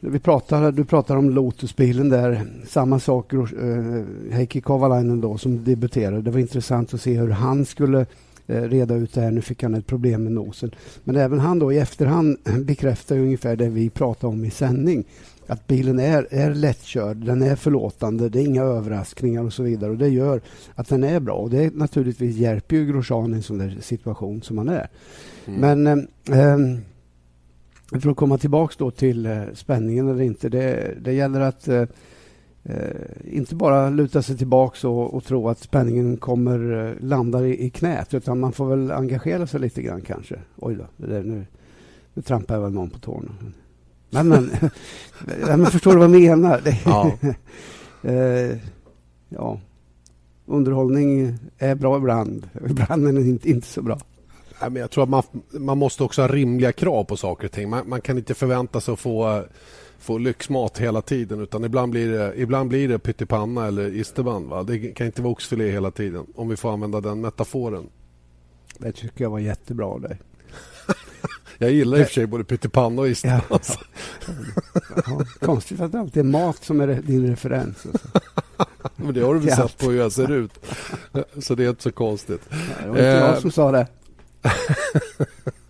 vi 0.01 0.19
pratar, 0.19 0.73
du 0.73 0.85
pratar 0.85 1.17
om 1.17 1.31
Lotusbilen 1.31 2.09
där. 2.09 2.47
Samma 2.69 3.01
sak, 3.01 3.33
uh, 3.33 4.05
Heikki 4.31 4.61
Kovalainen 4.61 5.21
då, 5.21 5.39
som 5.39 5.65
debuterade. 5.65 6.23
Det 6.23 6.31
var 6.31 6.39
intressant 6.39 6.95
att 6.95 7.01
se 7.01 7.19
hur 7.19 7.31
han 7.31 7.65
skulle 7.65 7.99
Eh, 8.01 8.07
reda 8.47 8.95
ut 8.95 9.15
det 9.15 9.21
här. 9.21 9.31
Nu 9.31 9.41
fick 9.41 9.63
han 9.63 9.75
ett 9.75 9.87
problem 9.87 10.25
med 10.25 10.33
nosen. 10.33 10.71
Men 11.05 11.17
även 11.17 11.39
han 11.39 11.59
då 11.59 11.73
i 11.73 11.79
efterhand 11.79 12.39
bekräftar 12.65 13.19
ungefär 13.19 13.57
det 13.57 13.69
vi 13.69 13.91
pratade 13.91 14.33
om 14.33 14.45
i 14.45 14.51
sändning. 14.51 15.05
Att 15.47 15.67
bilen 15.67 15.99
är, 15.99 16.27
är 16.31 16.55
lättkörd, 16.55 17.17
den 17.17 17.43
är 17.43 17.57
förlåtande, 17.57 18.29
det 18.29 18.41
är 18.41 18.47
inga 18.47 18.63
överraskningar 18.63 19.45
och 19.45 19.53
så 19.53 19.63
vidare. 19.63 19.91
Och 19.91 19.99
Det 19.99 20.09
gör 20.09 20.41
att 20.75 20.89
den 20.89 21.05
är 21.05 21.21
bra. 21.21 21.35
Och 21.35 21.51
Det 21.51 21.75
naturligtvis 21.75 22.37
hjälper 22.37 22.77
ju 22.77 22.87
Grosjean 22.87 23.33
i 23.33 23.37
en 23.37 23.43
sån 23.43 23.59
där 23.59 23.79
situation 23.81 24.43
som 24.43 24.59
han 24.59 24.69
är. 24.69 24.89
Mm. 25.47 25.61
Men 25.61 26.07
eh, 26.31 26.41
eh 26.41 26.59
för 28.01 28.11
att 28.11 28.17
komma 28.17 28.39
tillbaka 28.39 28.75
då 28.79 28.91
till 28.91 29.27
eh, 29.27 29.43
spänningen 29.55 30.09
eller 30.09 30.23
inte. 30.23 30.49
Det, 30.49 30.95
det 31.01 31.13
gäller 31.13 31.41
att 31.41 31.69
eh, 32.65 33.37
inte 33.37 33.55
bara 33.55 33.91
luta 33.91 34.23
sig 34.23 34.37
tillbaka 34.37 34.89
och, 34.89 35.15
och, 35.15 35.25
tro 35.25 35.49
att 35.49 35.59
spänningen 35.59 36.17
kommer 36.17 36.87
eh, 36.89 37.05
landa 37.05 37.47
i, 37.47 37.67
i, 37.67 37.71
knät 37.71 38.15
utan 38.15 38.41
man 38.41 38.53
får 38.53 38.67
väl 38.67 38.91
engagera 38.91 39.47
sig 39.47 39.61
lite 39.61 39.83
grann 39.83 40.01
kanske. 40.01 40.39
Oj 40.57 40.75
då, 40.75 41.07
det 41.07 41.23
nu, 41.23 41.47
nu 42.15 42.23
trampar 42.23 42.55
jag 42.55 42.63
väl 42.63 42.73
någon 42.73 42.91
på 42.91 42.99
tårna. 42.99 43.31
Men, 44.11 44.29
men, 44.29 44.51
men 45.59 45.67
förstår 45.67 45.93
du 45.93 45.99
vad 45.99 46.11
jag 46.11 46.21
menar? 46.21 46.61
Ja. 46.85 47.13
eh, 48.11 48.59
ja. 49.29 49.61
Underhållning 50.47 51.39
är 51.59 51.75
bra 51.75 51.97
ibland, 51.97 52.49
ibland 52.71 53.03
men 53.03 53.19
inte, 53.19 53.51
inte 53.51 53.67
så 53.67 53.83
bra. 53.83 53.99
Jag 54.75 54.91
tror 54.91 55.05
att 55.05 55.11
man, 55.11 55.23
man 55.51 55.79
måste 55.79 56.03
också 56.03 56.23
ha 56.23 56.29
rimliga 56.29 56.73
krav 56.73 57.05
på 57.05 57.17
saker 57.17 57.47
och 57.47 57.53
ting. 57.53 57.71
Man, 57.71 57.89
man 57.89 58.01
kan 58.01 58.19
inte 58.19 58.35
förvänta 58.35 58.81
sig 58.81 58.93
att 58.93 59.01
få 59.01 59.45
få 60.05 60.19
lyxmat 60.19 60.79
hela 60.79 61.03
tiden 61.03 61.41
utan 61.41 61.65
ibland 61.65 61.93
blir 61.93 62.09
det, 62.09 62.35
ibland 62.37 62.69
blir 62.69 62.89
det 62.89 62.99
pyttipanna 62.99 63.67
eller 63.67 63.89
isterband. 63.89 64.49
Va? 64.49 64.63
Det 64.63 64.79
kan 64.79 65.07
inte 65.07 65.23
vara 65.23 65.33
oxfilé 65.33 65.71
hela 65.71 65.91
tiden 65.91 66.27
om 66.35 66.49
vi 66.49 66.57
får 66.57 66.73
använda 66.73 67.01
den 67.01 67.21
metaforen. 67.21 67.87
Det 68.79 68.93
tycker 68.93 69.25
jag 69.25 69.31
var 69.31 69.39
jättebra 69.39 69.87
av 69.87 70.01
dig. 70.01 70.21
jag 71.59 71.73
gillar 71.73 71.99
i 71.99 72.03
och 72.03 72.07
för 72.07 72.15
sig 72.15 72.27
både 72.27 72.45
pyttipanna 72.45 73.03
och 73.03 73.09
isterband. 73.09 73.43
Ja, 73.51 73.59
ja. 74.27 75.03
ja, 75.07 75.25
konstigt 75.41 75.81
att 75.81 75.93
det 75.93 76.01
alltid 76.01 76.21
är 76.21 76.25
mat 76.25 76.65
som 76.65 76.81
är 76.81 76.87
din 76.87 77.27
referens. 77.27 77.87
Men 78.97 79.15
det 79.15 79.21
har 79.21 79.35
du 79.35 79.41
väl 79.41 79.57
sett 79.57 79.79
på 79.79 79.91
hur 79.91 79.99
jag 79.99 80.13
ser 80.13 80.33
ut. 80.33 80.53
Så 81.39 81.55
det 81.55 81.65
är 81.65 81.69
inte 81.69 81.83
så 81.83 81.93
konstigt. 81.93 82.41
det 82.51 82.89
var 82.89 82.97
inte 82.97 83.03
jag 83.03 83.39
som 83.39 83.51
sa 83.51 83.73
det. 83.73 83.87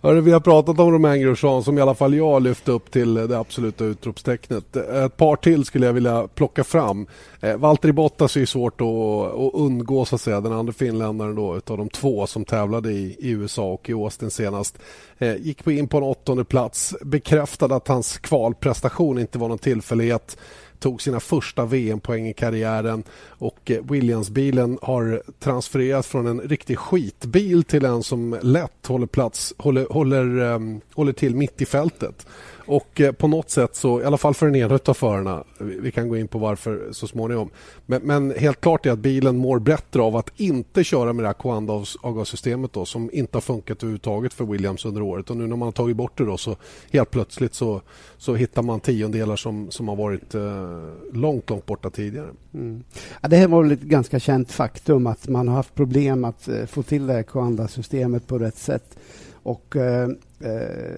Hörru, 0.00 0.20
vi 0.20 0.32
har 0.32 0.40
pratat 0.40 0.80
om 0.80 0.92
Romain 0.92 1.22
Grosjean 1.22 1.64
som 1.64 1.78
i 1.78 1.80
alla 1.80 1.94
fall 1.94 2.14
jag 2.14 2.42
lyfte 2.42 2.72
upp 2.72 2.90
till 2.90 3.14
det 3.14 3.38
absoluta 3.38 3.84
utropstecknet. 3.84 4.76
Ett 4.76 5.16
par 5.16 5.36
till 5.36 5.64
skulle 5.64 5.86
jag 5.86 5.92
vilja 5.92 6.28
plocka 6.34 6.64
fram. 6.64 7.06
Eh, 7.40 7.56
Valtteri 7.56 7.92
Bottas 7.92 8.36
är 8.36 8.40
ju 8.40 8.46
svårt 8.46 8.80
att, 8.80 8.86
att 8.86 9.54
undgå 9.54 10.04
så 10.04 10.14
att 10.14 10.20
säga. 10.20 10.40
Den 10.40 10.52
andra 10.52 10.72
finländaren 10.72 11.34
då 11.34 11.56
utav 11.56 11.78
de 11.78 11.88
två 11.88 12.26
som 12.26 12.44
tävlade 12.44 12.92
i, 12.92 13.16
i 13.18 13.30
USA 13.30 13.72
och 13.72 13.90
i 13.90 13.92
Austin 13.92 14.30
senast. 14.30 14.78
Eh, 15.18 15.36
gick 15.36 15.64
på 15.64 15.72
in 15.72 15.88
på 15.88 15.96
en 15.96 16.02
åttonde 16.02 16.44
plats. 16.44 16.94
Bekräftade 17.00 17.76
att 17.76 17.88
hans 17.88 18.18
kvalprestation 18.18 19.18
inte 19.18 19.38
var 19.38 19.48
någon 19.48 19.58
tillfällighet 19.58 20.36
tog 20.76 21.02
sina 21.02 21.20
första 21.20 21.64
VM-poäng 21.64 22.28
i 22.28 22.32
karriären 22.32 23.04
och 23.28 23.70
eh, 23.70 23.82
Williams-bilen 23.82 24.78
har 24.82 25.22
transfererats 25.38 26.08
från 26.08 26.26
en 26.26 26.40
riktig 26.40 26.78
skitbil 26.78 27.64
till 27.64 27.84
en 27.84 28.02
som 28.02 28.38
lätt 28.42 28.86
håller, 28.86 29.06
plats, 29.06 29.54
håller, 29.58 29.86
håller, 29.90 30.38
ehm, 30.38 30.80
håller 30.94 31.12
till 31.12 31.36
mitt 31.36 31.62
i 31.62 31.66
fältet. 31.66 32.26
Och 32.66 33.00
eh, 33.00 33.12
på 33.12 33.28
något 33.28 33.50
sätt 33.50 33.76
så, 33.76 34.00
i 34.00 34.04
alla 34.04 34.16
fall 34.16 34.34
för 34.34 34.46
den 34.46 34.54
ena 34.56 34.78
av 34.84 34.94
förarna, 34.94 35.44
vi 35.58 35.90
kan 35.90 36.08
gå 36.08 36.16
in 36.16 36.28
på 36.28 36.38
varför 36.38 36.88
så 36.92 37.06
småningom. 37.06 37.50
Men, 37.86 38.02
men, 38.02 38.30
helt 38.30 38.60
klart 38.60 38.86
är 38.86 38.90
att 38.90 38.98
bilen 38.98 39.36
mår 39.36 39.58
bättre 39.58 40.02
av 40.02 40.16
att 40.16 40.30
inte 40.36 40.84
köra 40.84 41.12
med 41.12 41.24
det 41.24 41.28
här 41.28 41.34
Coanda-avgassystemet 41.34 42.72
då, 42.72 42.84
som 42.84 43.10
inte 43.12 43.36
har 43.36 43.40
funkat 43.40 43.82
överhuvudtaget 43.82 44.34
för 44.34 44.44
Williams 44.44 44.84
under 44.84 45.02
året. 45.02 45.30
Och 45.30 45.36
nu 45.36 45.46
när 45.46 45.56
man 45.56 45.66
har 45.66 45.72
tagit 45.72 45.96
bort 45.96 46.18
det 46.18 46.24
då 46.24 46.36
så 46.36 46.56
helt 46.90 47.10
plötsligt 47.10 47.54
så, 47.54 47.80
så 48.18 48.34
hittar 48.34 48.62
man 48.62 48.80
tiondelar 48.80 49.36
som, 49.36 49.70
som 49.70 49.88
har 49.88 49.96
varit 49.96 50.34
eh, 50.34 51.12
långt, 51.12 51.50
långt 51.50 51.66
borta 51.66 51.90
tidigare. 51.90 52.28
Mm. 52.54 52.82
Ja, 53.22 53.28
det 53.28 53.36
här 53.36 53.48
var 53.48 53.72
ett 53.72 53.80
ganska 53.80 54.20
känt 54.20 54.52
faktum 54.52 55.06
att 55.06 55.28
man 55.28 55.48
har 55.48 55.56
haft 55.56 55.74
problem 55.74 56.24
att 56.24 56.48
eh, 56.48 56.66
få 56.66 56.82
till 56.82 57.06
det 57.06 57.12
här 57.12 57.22
Coanda-systemet 57.22 58.26
på 58.26 58.38
rätt 58.38 58.58
sätt. 58.58 58.98
Och 59.42 59.76
eh, 59.76 60.08
eh, 60.40 60.96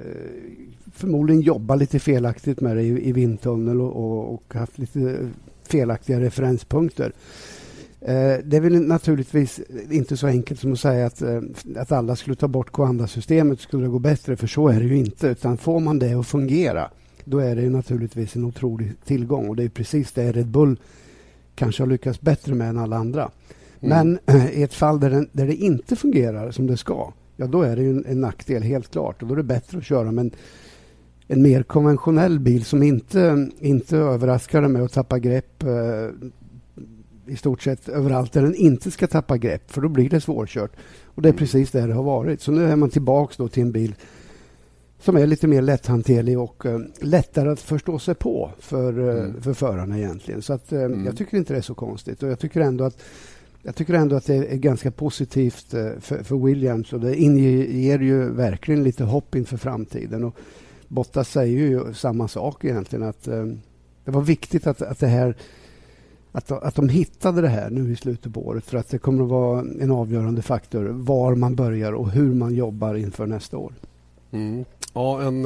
förmodligen 0.99 1.43
jobbat 1.43 1.79
lite 1.79 1.99
felaktigt 1.99 2.61
med 2.61 2.77
det 2.77 2.83
i, 2.83 3.09
i 3.09 3.13
vindtunnel 3.13 3.81
och, 3.81 3.97
och, 3.97 4.35
och, 4.35 4.55
haft 4.55 4.79
lite 4.79 5.19
felaktiga 5.69 6.21
referenspunkter. 6.21 7.13
Eh, 8.01 8.37
det 8.45 8.57
är 8.57 8.61
väl 8.61 8.81
naturligtvis 8.81 9.61
inte 9.91 10.17
så 10.17 10.27
enkelt 10.27 10.61
som 10.61 10.73
att 10.73 10.81
säga 10.81 11.07
att, 11.07 11.23
eh, 11.23 11.41
att 11.77 11.93
alla 11.93 12.17
skulle 12.17 12.37
ta 12.37 12.49
bort 12.49 12.71
Coanda-systemet 12.71 13.61
skulle 13.61 13.83
det 13.83 13.89
gå 13.89 13.99
bättre, 13.99 14.37
för 14.37 14.47
så 14.47 14.69
är 14.69 14.81
det 14.81 14.87
ju 14.87 14.97
inte. 14.97 15.29
Utan 15.29 15.57
får 15.57 15.81
man 15.81 15.99
det 15.99 16.15
att 16.15 16.27
fungera, 16.27 16.91
då 17.25 17.39
är 17.39 17.57
det 17.57 17.63
ju 17.63 17.71
naturligtvis 17.71 18.37
en 18.37 18.45
otrolig 18.45 18.93
tillgång. 19.05 19.49
Och 19.49 19.57
det 19.57 19.65
är 19.65 19.69
precis 19.69 20.13
det 20.13 20.33
Red 20.33 20.49
Bull 20.49 20.77
kanske 21.55 21.83
har 21.83 21.89
lyckats 21.89 22.21
bättre 22.21 22.55
med 22.55 22.69
än 22.69 22.79
alla 22.79 22.97
andra. 22.97 23.31
Mm. 23.81 24.19
Men 24.27 24.37
eh, 24.37 24.59
i 24.59 24.63
ett 24.63 24.75
fall 24.75 25.01
där, 25.01 25.11
den, 25.11 25.29
där 25.33 25.47
det 25.47 25.55
inte 25.55 25.97
fungerar 25.97 26.51
som 26.51 26.67
det 26.67 26.77
ska, 26.77 27.13
ja 27.37 27.47
då 27.47 27.63
är 27.63 27.77
det 27.77 27.83
ju 27.83 27.91
en, 27.91 28.05
en 28.09 28.21
nackdel 28.21 28.63
helt 28.63 28.91
klart. 28.91 29.23
Och 29.23 29.29
då 29.29 29.35
är 29.35 29.37
det 29.37 29.43
bättre 29.43 29.79
att 29.79 29.85
köra 29.85 30.13
med 30.13 30.25
en, 30.25 30.31
en 31.29 31.43
mer 31.43 31.63
konventionell 31.63 32.39
bil 32.41 32.65
som 32.65 32.83
inte, 32.83 33.51
inte 33.61 33.97
överraskar 33.97 34.69
med 34.69 34.83
att 34.83 34.93
tappa 34.93 35.19
grepp 35.19 35.63
eh, 35.63 36.29
i 37.27 37.37
stort 37.37 37.63
sett 37.63 37.89
överallt 37.89 38.33
där 38.33 38.43
den 38.43 38.55
inte 38.55 38.91
ska 38.91 39.07
tappa 39.07 39.37
grepp, 39.39 39.71
för 39.71 39.81
då 39.81 39.89
blir 39.89 40.11
det 40.11 40.21
svårkört. 40.21 40.73
Och 41.05 41.23
det 41.23 41.29
är 41.29 41.33
mm. 41.33 41.39
precis 41.39 41.71
det 41.71 41.87
det 41.87 41.95
har 41.95 42.03
varit. 42.03 42.41
Så 42.41 42.53
nu 42.53 42.65
är 42.65 42.77
man 42.77 42.91
tillbaka 42.91 43.49
till 43.49 43.63
en 43.63 43.73
bil 43.73 43.95
som 45.01 45.17
är 45.17 45.27
lite 45.27 45.47
mer 45.47 45.63
lätthanterlig 45.63 46.39
och 46.39 46.67
uh, 46.67 46.79
lättare 47.01 47.49
att 47.49 47.61
förstå 47.61 47.99
sig 47.99 48.15
på 48.15 48.51
för, 48.59 48.99
uh, 48.99 49.25
mm. 49.25 49.43
för 49.43 49.55
förarna 49.55 49.99
egentligen. 49.99 50.43
Så 50.43 50.53
att, 50.53 50.73
uh, 50.73 50.83
mm. 50.83 51.07
jag 51.07 51.17
tycker 51.17 51.37
inte 51.37 51.53
det 51.53 51.59
är 51.59 51.63
så 51.63 51.75
konstigt. 51.75 52.23
Och 52.23 52.29
jag 52.29 52.39
tycker 52.39 52.61
ändå 52.61 52.85
att 52.85 53.03
jag 53.63 53.75
tycker 53.75 53.95
ändå 53.95 54.17
att 54.17 54.27
det 54.27 54.35
är 54.35 54.57
ganska 54.57 54.91
positivt 54.91 55.67
för, 56.01 56.23
för 56.23 56.47
Williams 56.47 56.93
och 56.93 57.01
det 57.01 57.17
inger 57.17 57.99
ju 57.99 58.31
verkligen 58.31 58.83
lite 58.83 59.05
hopp 59.05 59.35
inför 59.35 59.57
framtiden. 59.57 60.25
Och 60.25 60.37
Bottas 60.89 61.31
säger 61.31 61.59
ju 61.59 61.95
samma 61.95 62.29
sak 62.29 62.65
egentligen. 62.65 63.09
att 63.09 63.29
eh, 63.29 63.45
Det 64.05 64.11
var 64.11 64.23
viktigt 64.23 64.67
att, 64.67 64.83
att 64.83 64.99
det 64.99 65.07
här 65.07 65.37
att, 66.33 66.51
att 66.51 66.75
de 66.75 66.89
hittade 66.89 67.41
det 67.41 67.49
här 67.49 67.71
nu 67.71 67.93
i 67.93 67.97
slutet 67.97 68.35
på 68.35 68.47
året 68.47 68.65
för 68.65 68.79
att 68.79 68.89
det 68.89 68.99
kommer 68.99 69.23
att 69.23 69.31
vara 69.31 69.61
en 69.61 69.91
avgörande 69.91 70.43
faktor 70.43 70.85
var 70.85 71.35
man 71.35 71.55
börjar 71.55 71.93
och 71.93 72.11
hur 72.11 72.35
man 72.35 72.55
jobbar 72.55 72.95
inför 72.95 73.27
nästa 73.27 73.57
år. 73.57 73.73
Mm. 74.31 74.65
Ja, 74.93 75.23
en, 75.23 75.45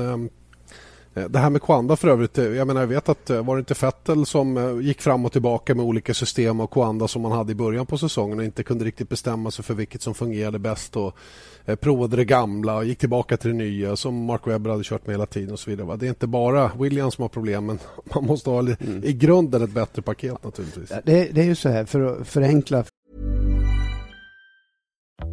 eh, 1.15 1.29
det 1.29 1.39
här 1.39 1.51
med 1.51 1.63
Quanda 1.63 1.97
för 1.97 2.09
övrigt. 2.09 2.39
Eh, 2.39 2.45
jag 2.45 2.67
menar, 2.67 2.81
jag 2.81 2.89
vet 2.89 3.09
att 3.09 3.31
eh, 3.31 3.45
var 3.45 3.57
det 3.57 3.61
inte 3.61 3.75
Fettel 3.75 4.27
som 4.27 4.81
gick 4.83 5.01
fram 5.01 5.25
och 5.25 5.33
tillbaka 5.33 5.75
med 5.75 5.85
olika 5.85 6.15
system 6.15 6.61
och 6.61 6.71
Quanda 6.71 7.09
som 7.09 7.23
man 7.23 7.33
hade 7.33 7.53
i 7.53 7.55
början 7.55 7.87
på 7.87 7.99
säsongen 7.99 8.39
och 8.39 8.45
inte 8.45 8.63
kunde 8.63 8.85
riktigt 8.85 9.09
bestämma 9.09 9.51
sig 9.51 9.65
för 9.65 9.75
vilket 9.75 10.03
som 10.03 10.15
fungerade 10.15 10.59
bäst 10.59 10.97
och 10.97 11.17
provade 11.81 12.17
det 12.17 12.25
gamla 12.25 12.77
och 12.77 12.85
gick 12.85 12.99
tillbaka 12.99 13.37
till 13.37 13.51
det 13.51 13.57
nya 13.57 13.97
som 13.97 14.25
Mark 14.25 14.47
Webber 14.47 14.71
hade 14.71 14.85
kört 14.85 15.07
med 15.07 15.15
hela 15.15 15.27
tiden 15.27 15.53
och 15.53 15.59
så 15.59 15.71
vidare. 15.71 15.97
Det 15.97 16.07
är 16.07 16.09
inte 16.09 16.27
bara 16.27 16.71
Williams 16.79 17.15
som 17.15 17.23
har 17.23 17.29
problem 17.29 17.67
men 17.67 17.79
man 18.15 18.27
måste 18.27 18.51
ha 18.51 18.61
mm. 18.61 19.05
i 19.05 19.13
grunden 19.13 19.63
ett 19.63 19.71
bättre 19.71 20.03
paket 20.03 20.45
naturligtvis. 20.45 20.89
Det, 20.89 21.29
det 21.33 21.41
är 21.41 21.45
ju 21.45 21.55
så 21.55 21.69
här, 21.69 21.85
för 21.85 22.21
att 22.21 22.29
förenkla 22.29 22.85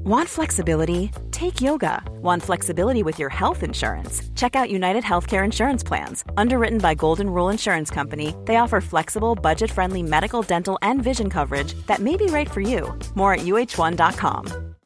Want 0.04 0.30
flexibility? 0.30 1.12
Take 1.32 1.62
yoga. 1.62 2.02
Want 2.22 2.42
flexibility 2.42 3.04
with 3.04 3.20
your 3.20 3.30
health 3.30 3.64
insurance? 3.64 4.24
Check 4.34 4.56
out 4.56 4.72
United 4.72 5.04
Healthcare 5.04 5.44
Insurance 5.44 5.84
Plans. 5.84 6.24
Underwritten 6.38 6.80
by 6.80 6.96
Golden 6.96 7.30
Rule 7.30 7.50
Insurance 7.50 7.92
Company, 7.92 8.34
they 8.46 8.56
offer 8.56 8.82
flexible, 8.82 9.36
budget 9.36 9.70
friendly 9.70 10.02
medical, 10.02 10.42
dental, 10.42 10.80
and 10.82 11.04
vision 11.04 11.30
coverage 11.30 11.74
that 11.88 12.00
may 12.00 12.18
be 12.18 12.28
right 12.28 12.50
for 12.50 12.62
you. 12.62 12.98
More 13.14 13.34
at 13.34 13.42
uh1.com. 13.42 14.69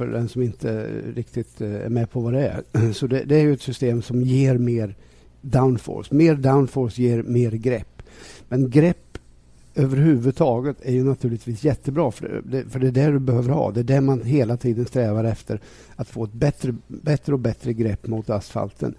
För 0.00 0.06
den 0.06 0.28
som 0.28 0.42
inte 0.42 0.86
riktigt 1.14 1.60
eh, 1.60 1.74
är 1.74 1.88
med 1.88 2.10
på 2.10 2.20
vad 2.20 2.32
det 2.32 2.48
är. 2.48 2.92
Så 2.92 3.06
det, 3.06 3.24
det 3.24 3.36
är 3.36 3.40
ju 3.40 3.52
ett 3.52 3.62
system 3.62 4.02
som 4.02 4.22
ger 4.22 4.58
mer 4.58 4.94
downforce. 5.40 6.14
Mer 6.14 6.34
downforce 6.34 7.02
ger 7.02 7.22
mer 7.22 7.50
grepp. 7.50 8.02
Men 8.48 8.70
grepp 8.70 9.18
överhuvudtaget 9.74 10.76
är 10.82 10.92
ju 10.92 11.04
naturligtvis 11.04 11.64
jättebra 11.64 12.10
för 12.10 12.42
det, 12.44 12.64
för 12.64 12.78
det 12.78 12.86
är 12.86 12.92
det 12.92 13.10
du 13.10 13.18
behöver 13.18 13.52
ha. 13.52 13.70
Det 13.70 13.80
är 13.80 13.84
det 13.84 14.00
man 14.00 14.22
hela 14.22 14.56
tiden 14.56 14.86
strävar 14.86 15.24
efter. 15.24 15.60
Att 15.96 16.08
få 16.08 16.24
ett 16.24 16.32
bättre, 16.32 16.74
bättre 16.86 17.32
och 17.32 17.40
bättre 17.40 17.72
grepp 17.72 18.06
mot 18.06 18.30
asfalten. 18.30 18.94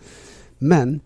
Men 0.58 1.00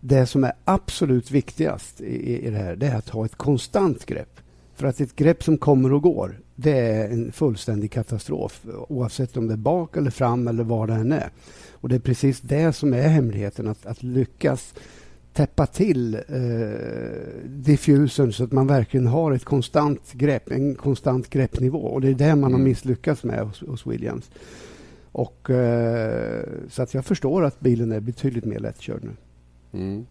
det 0.00 0.26
som 0.26 0.44
är 0.44 0.52
absolut 0.64 1.30
viktigast 1.30 2.00
i, 2.00 2.46
i 2.46 2.50
det 2.50 2.58
här 2.58 2.76
det 2.76 2.86
är 2.86 2.96
att 2.96 3.08
ha 3.08 3.24
ett 3.24 3.36
konstant 3.36 4.06
grepp. 4.06 4.40
För 4.80 4.86
att 4.86 5.00
ett 5.00 5.16
grepp 5.16 5.42
som 5.42 5.58
kommer 5.58 5.92
och 5.92 6.02
går, 6.02 6.40
det 6.56 6.78
är 6.78 7.08
en 7.08 7.32
fullständig 7.32 7.92
katastrof 7.92 8.66
oavsett 8.88 9.36
om 9.36 9.46
det 9.46 9.52
är 9.52 9.56
bak 9.56 9.96
eller 9.96 10.10
fram 10.10 10.48
eller 10.48 10.64
var 10.64 10.86
det 10.86 10.94
än 10.94 11.12
är. 11.12 11.30
Och 11.70 11.88
Det 11.88 11.94
är 11.94 12.00
precis 12.00 12.40
det 12.40 12.72
som 12.72 12.92
är 12.92 13.08
hemligheten, 13.08 13.68
att, 13.68 13.86
att 13.86 14.02
lyckas 14.02 14.74
täppa 15.32 15.66
till 15.66 16.14
eh, 16.14 16.20
diffusern 17.46 18.32
så 18.32 18.44
att 18.44 18.52
man 18.52 18.66
verkligen 18.66 19.06
har 19.06 19.32
ett 19.32 19.44
konstant 19.44 20.12
grepp, 20.12 20.50
en 20.50 20.74
konstant 20.74 21.30
greppnivå. 21.30 21.78
Och 21.78 22.00
det 22.00 22.08
är 22.08 22.14
det 22.14 22.28
man 22.28 22.38
mm. 22.38 22.52
har 22.52 22.58
misslyckats 22.58 23.24
med 23.24 23.40
hos, 23.40 23.60
hos 23.60 23.86
Williams. 23.86 24.30
Och, 25.12 25.50
eh, 25.50 26.44
så 26.68 26.82
att 26.82 26.94
jag 26.94 27.04
förstår 27.04 27.44
att 27.44 27.60
bilen 27.60 27.92
är 27.92 28.00
betydligt 28.00 28.44
mer 28.44 28.58
lättkörd 28.58 29.04
nu. 29.04 29.12
Mm. 29.80 30.06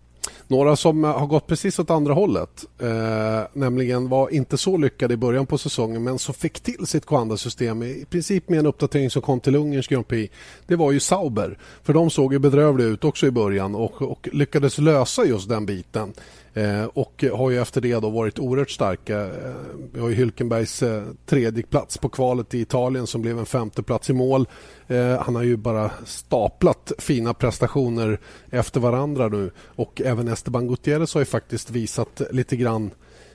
Några 0.48 0.76
som 0.76 1.04
har 1.04 1.28
gått 1.28 1.48
precis 1.48 1.80
åt 1.80 1.90
andra 1.90 2.14
hållet, 2.14 2.66
eh, 2.80 3.42
nämligen 3.54 4.10
var 4.10 4.30
inte 4.30 4.58
så 4.58 4.78
lyckade 4.78 5.14
i 5.14 5.18
början 5.18 5.46
på 5.46 5.58
säsongen 5.58 6.04
men 6.04 6.20
som 6.20 6.34
fick 6.34 6.60
till 6.60 6.88
sitt 6.88 7.06
Coanda-system 7.06 7.84
i 7.84 8.06
princip 8.10 8.50
med 8.50 8.60
en 8.60 8.66
uppdatering 8.66 9.10
som 9.10 9.22
kom 9.22 9.40
till 9.40 9.56
Ungerns 9.56 9.88
Grand 9.88 10.08
Prix. 10.08 10.34
Det 10.68 10.76
var 10.76 10.92
ju 10.92 11.00
Sauber, 11.00 11.58
för 11.84 11.94
de 11.94 12.10
såg 12.10 12.34
ju 12.34 12.40
bedrövliga 12.40 12.88
ut 12.88 13.04
också 13.04 13.28
i 13.28 13.32
början 13.32 13.76
och, 13.76 14.02
och 14.02 14.30
lyckades 14.32 14.78
lösa 14.78 15.26
just 15.26 15.50
den 15.50 15.66
biten. 15.66 16.14
Eh, 16.60 16.86
och 16.86 17.24
har 17.34 17.50
ju 17.50 17.62
efter 17.62 17.82
det 17.82 18.00
då 18.00 18.10
varit 18.10 18.40
oerhört 18.40 18.70
starka. 18.70 19.20
Eh, 19.20 19.54
vi 19.94 20.00
har 20.00 20.10
ju 20.10 20.16
Hülkenbergs 20.16 20.84
eh, 20.84 21.04
tredje 21.26 21.64
plats 21.64 21.98
på 21.98 22.10
kvalet 22.10 22.54
i 22.54 22.60
Italien 22.60 23.08
som 23.08 23.22
blev 23.22 23.40
en 23.40 23.46
femte 23.46 23.84
plats 23.84 24.10
i 24.10 24.14
mål. 24.14 24.48
Eh, 24.88 25.22
han 25.22 25.36
har 25.36 25.44
ju 25.44 25.58
bara 25.58 25.92
staplat 26.06 26.92
fina 26.98 27.34
prestationer 27.34 28.20
efter 28.50 28.80
varandra 28.80 29.28
nu 29.28 29.52
och 29.66 30.02
även 30.06 30.28
Esteban 30.28 30.68
Gutierrez 30.68 31.14
har 31.14 31.22
ju 31.22 31.26
faktiskt 31.26 31.72
visat 31.72 32.22
lite 32.32 32.56
grann 32.56 32.92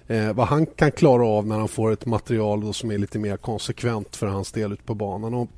eh, 0.06 0.32
vad 0.32 0.46
han 0.46 0.66
kan 0.66 0.92
klara 0.92 1.26
av 1.26 1.46
när 1.46 1.58
han 1.58 1.68
får 1.68 1.92
ett 1.92 2.06
material 2.06 2.74
som 2.74 2.90
är 2.90 2.98
lite 2.98 3.18
mer 3.18 3.36
konsekvent 3.36 4.16
för 4.16 4.26
hans 4.26 4.52
del 4.52 4.72
ute 4.72 4.82
på 4.82 4.94
banan. 4.94 5.34
Och 5.34 5.48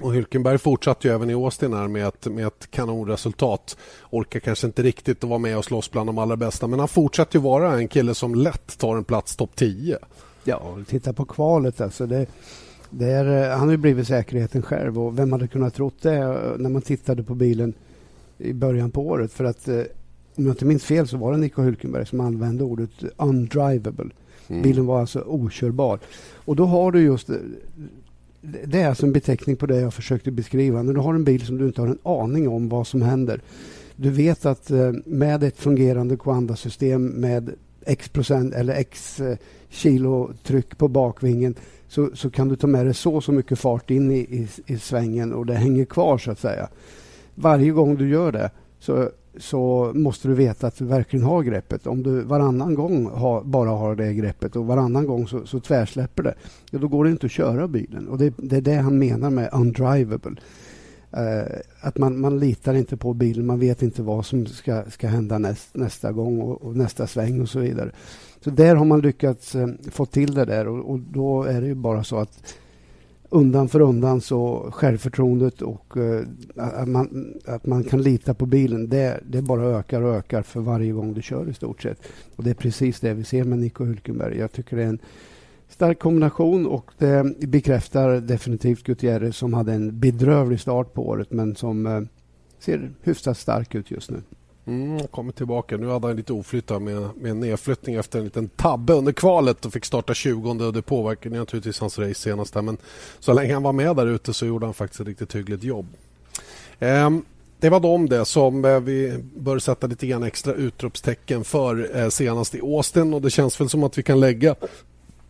och 0.00 0.14
Hylkenberg 0.14 0.58
fortsatte 0.58 1.08
ju 1.08 1.14
även 1.14 1.30
i 1.30 1.34
Austin 1.34 1.72
här 1.72 1.88
med 1.88 2.06
ett, 2.06 2.26
med 2.26 2.46
ett 2.46 2.70
kanonresultat. 2.70 3.76
Orkar 4.10 4.40
kanske 4.40 4.66
inte 4.66 4.82
riktigt 4.82 5.24
att 5.24 5.30
vara 5.30 5.38
med 5.38 5.58
och 5.58 5.64
slåss 5.64 5.90
bland 5.90 6.08
de 6.08 6.18
allra 6.18 6.36
bästa 6.36 6.66
men 6.66 6.78
han 6.78 6.88
fortsätter 6.88 7.38
ju 7.38 7.42
vara 7.42 7.74
en 7.74 7.88
kille 7.88 8.14
som 8.14 8.34
lätt 8.34 8.78
tar 8.78 8.96
en 8.96 9.04
plats 9.04 9.36
topp 9.36 9.50
10. 9.54 9.98
Ja, 10.44 10.78
titta 10.88 11.12
på 11.12 11.24
kvalet 11.24 11.80
alltså. 11.80 12.06
Det, 12.06 12.26
det 12.90 13.06
är, 13.06 13.50
han 13.50 13.60
har 13.60 13.70
ju 13.70 13.76
blivit 13.76 14.08
säkerheten 14.08 14.62
själv 14.62 14.98
och 14.98 15.18
vem 15.18 15.32
hade 15.32 15.48
kunnat 15.48 15.74
tro 15.74 15.90
det 16.02 16.18
när 16.58 16.70
man 16.70 16.82
tittade 16.82 17.22
på 17.22 17.34
bilen 17.34 17.74
i 18.38 18.52
början 18.52 18.90
på 18.90 19.06
året. 19.06 19.32
För 19.32 19.44
att 19.44 19.68
eh, 19.68 19.82
om 20.34 20.46
jag 20.46 20.52
inte 20.52 20.64
minns 20.64 20.84
fel 20.84 21.08
så 21.08 21.16
var 21.16 21.32
det 21.32 21.38
Nico 21.38 21.62
Hülkenberg 21.62 22.04
som 22.04 22.20
använde 22.20 22.64
ordet 22.64 22.90
undrivable. 23.16 24.10
Mm. 24.48 24.62
Bilen 24.62 24.86
var 24.86 25.00
alltså 25.00 25.20
okörbar. 25.20 25.98
Och 26.34 26.56
då 26.56 26.66
har 26.66 26.92
du 26.92 27.02
just 27.02 27.30
det 28.40 28.82
är 28.82 28.88
alltså 28.88 29.06
en 29.06 29.12
beteckning 29.12 29.56
på 29.56 29.66
det 29.66 29.80
jag 29.80 29.94
försökte 29.94 30.30
beskriva. 30.30 30.82
När 30.82 30.92
du 30.92 31.00
har 31.00 31.14
en 31.14 31.24
bil 31.24 31.46
som 31.46 31.58
du 31.58 31.66
inte 31.66 31.80
har 31.80 31.88
en 31.88 31.98
aning 32.02 32.48
om 32.48 32.68
vad 32.68 32.86
som 32.86 33.02
händer. 33.02 33.40
Du 33.96 34.10
vet 34.10 34.46
att 34.46 34.70
eh, 34.70 34.92
med 35.04 35.42
ett 35.42 35.58
fungerande 35.58 36.16
Coanda-system 36.16 37.06
med 37.06 37.54
x 37.86 38.08
procent 38.08 38.54
eller 38.54 38.74
x 38.74 39.20
eh, 39.20 39.36
kilo 39.68 40.30
tryck 40.42 40.78
på 40.78 40.88
bakvingen 40.88 41.54
så, 41.88 42.10
så 42.14 42.30
kan 42.30 42.48
du 42.48 42.56
ta 42.56 42.66
med 42.66 42.86
dig 42.86 42.94
så 42.94 43.20
så 43.20 43.32
mycket 43.32 43.58
fart 43.58 43.90
in 43.90 44.10
i, 44.10 44.18
i, 44.18 44.48
i 44.66 44.78
svängen 44.78 45.32
och 45.32 45.46
det 45.46 45.54
hänger 45.54 45.84
kvar 45.84 46.18
så 46.18 46.30
att 46.30 46.38
säga. 46.38 46.68
Varje 47.34 47.70
gång 47.70 47.96
du 47.96 48.08
gör 48.08 48.32
det 48.32 48.50
så 48.78 49.10
så 49.38 49.92
måste 49.94 50.28
du 50.28 50.34
veta 50.34 50.66
att 50.66 50.78
du 50.78 50.84
verkligen 50.84 51.24
har 51.24 51.42
greppet. 51.42 51.86
Om 51.86 52.02
du 52.02 52.20
varannan 52.22 52.74
gång 52.74 53.06
har, 53.06 53.42
bara 53.42 53.70
har 53.70 53.94
det 53.94 54.14
greppet 54.14 54.56
och 54.56 54.66
varannan 54.66 55.06
gång 55.06 55.28
så, 55.28 55.46
så 55.46 55.60
tvärsläpper 55.60 56.22
det, 56.22 56.34
ja, 56.70 56.78
då 56.78 56.88
går 56.88 57.04
det 57.04 57.10
inte 57.10 57.26
att 57.26 57.32
köra 57.32 57.68
bilen. 57.68 58.08
Och 58.08 58.18
det, 58.18 58.34
det 58.36 58.56
är 58.56 58.60
det 58.60 58.74
han 58.74 58.98
menar 58.98 59.30
med 59.30 59.50
undrivable. 59.52 60.36
Uh, 61.16 61.58
att 61.80 61.98
man, 61.98 62.20
man 62.20 62.38
litar 62.38 62.74
inte 62.74 62.96
på 62.96 63.14
bilen, 63.14 63.46
man 63.46 63.60
vet 63.60 63.82
inte 63.82 64.02
vad 64.02 64.26
som 64.26 64.46
ska, 64.46 64.82
ska 64.90 65.08
hända 65.08 65.38
näst, 65.38 65.76
nästa 65.76 66.12
gång 66.12 66.40
och, 66.40 66.62
och, 66.62 66.76
nästa 66.76 67.06
sväng 67.06 67.40
och 67.40 67.48
så 67.48 67.60
vidare. 67.60 67.90
Så 68.40 68.50
där 68.50 68.74
har 68.74 68.84
man 68.84 69.00
lyckats 69.00 69.54
uh, 69.54 69.66
få 69.90 70.06
till 70.06 70.34
det 70.34 70.44
där 70.44 70.68
och, 70.68 70.90
och 70.90 70.98
då 70.98 71.42
är 71.42 71.60
det 71.60 71.66
ju 71.66 71.74
bara 71.74 72.04
så 72.04 72.18
att 72.18 72.54
undan 73.30 73.68
för 73.68 73.80
undan 73.80 74.20
så 74.20 74.70
självförtroendet 74.72 75.62
och 75.62 75.96
eh, 75.96 76.22
att, 76.56 76.88
man, 76.88 77.34
att 77.44 77.66
man 77.66 77.84
kan 77.84 78.02
lita 78.02 78.34
på 78.34 78.46
bilen, 78.46 78.88
det, 78.88 79.20
det 79.26 79.42
bara 79.42 79.62
ökar 79.62 80.02
och 80.02 80.14
ökar 80.14 80.42
för 80.42 80.60
varje 80.60 80.92
gång 80.92 81.14
du 81.14 81.22
kör 81.22 81.48
i 81.48 81.54
stort 81.54 81.82
sett. 81.82 81.98
Och 82.36 82.44
det 82.44 82.50
är 82.50 82.54
precis 82.54 83.00
det 83.00 83.14
vi 83.14 83.24
ser 83.24 83.44
med 83.44 83.58
Nico 83.58 83.84
Hülkenberg. 83.84 84.38
Jag 84.38 84.52
tycker 84.52 84.76
det 84.76 84.82
är 84.82 84.88
en 84.88 84.98
stark 85.68 85.98
kombination 85.98 86.66
och 86.66 86.90
det 86.98 87.38
bekräftar 87.48 88.20
definitivt 88.20 88.82
Gutierrez 88.82 89.36
som 89.36 89.54
hade 89.54 89.72
en 89.72 90.00
bedrövlig 90.00 90.60
start 90.60 90.94
på 90.94 91.08
året 91.08 91.30
men 91.30 91.54
som 91.54 91.86
eh, 91.86 92.00
ser 92.58 92.90
hyfsat 93.02 93.38
stark 93.38 93.74
ut 93.74 93.90
just 93.90 94.10
nu. 94.10 94.22
Mm, 94.68 95.06
kommer 95.06 95.32
tillbaka. 95.32 95.76
Nu 95.76 95.88
hade 95.88 96.06
han 96.06 96.16
lite 96.16 96.32
oflytt 96.32 96.68
med, 96.68 97.08
med 97.16 97.30
en 97.30 97.40
nedflyttning 97.40 97.94
efter 97.94 98.18
en 98.18 98.24
liten 98.24 98.48
tabbe 98.48 98.92
under 98.92 99.12
kvalet 99.12 99.66
och 99.66 99.72
fick 99.72 99.84
starta 99.84 100.14
20 100.14 100.50
och 100.50 100.72
det 100.72 100.82
påverkade 100.82 101.38
naturligtvis 101.38 101.80
hans 101.80 101.98
race 101.98 102.14
senast. 102.14 102.54
Där. 102.54 102.62
Men 102.62 102.76
så 103.18 103.32
länge 103.32 103.54
han 103.54 103.62
var 103.62 103.72
med 103.72 103.96
där 103.96 104.06
ute 104.06 104.34
så 104.34 104.46
gjorde 104.46 104.66
han 104.66 104.74
faktiskt 104.74 105.00
ett 105.00 105.06
riktigt 105.06 105.34
hyggligt 105.34 105.64
jobb. 105.64 105.86
Um, 106.78 107.24
det 107.60 107.70
var 107.70 107.80
de 107.80 108.08
det 108.08 108.24
som 108.24 108.64
eh, 108.64 108.80
vi 108.80 109.18
bör 109.36 109.58
sätta 109.58 109.86
lite 109.86 110.06
grann 110.06 110.22
extra 110.22 110.52
utropstecken 110.52 111.44
för 111.44 111.96
eh, 111.96 112.08
senast 112.08 112.54
i 112.54 112.60
Austin 112.60 113.14
och 113.14 113.22
det 113.22 113.30
känns 113.30 113.60
väl 113.60 113.68
som 113.68 113.82
att 113.82 113.98
vi 113.98 114.02
kan 114.02 114.20
lägga 114.20 114.54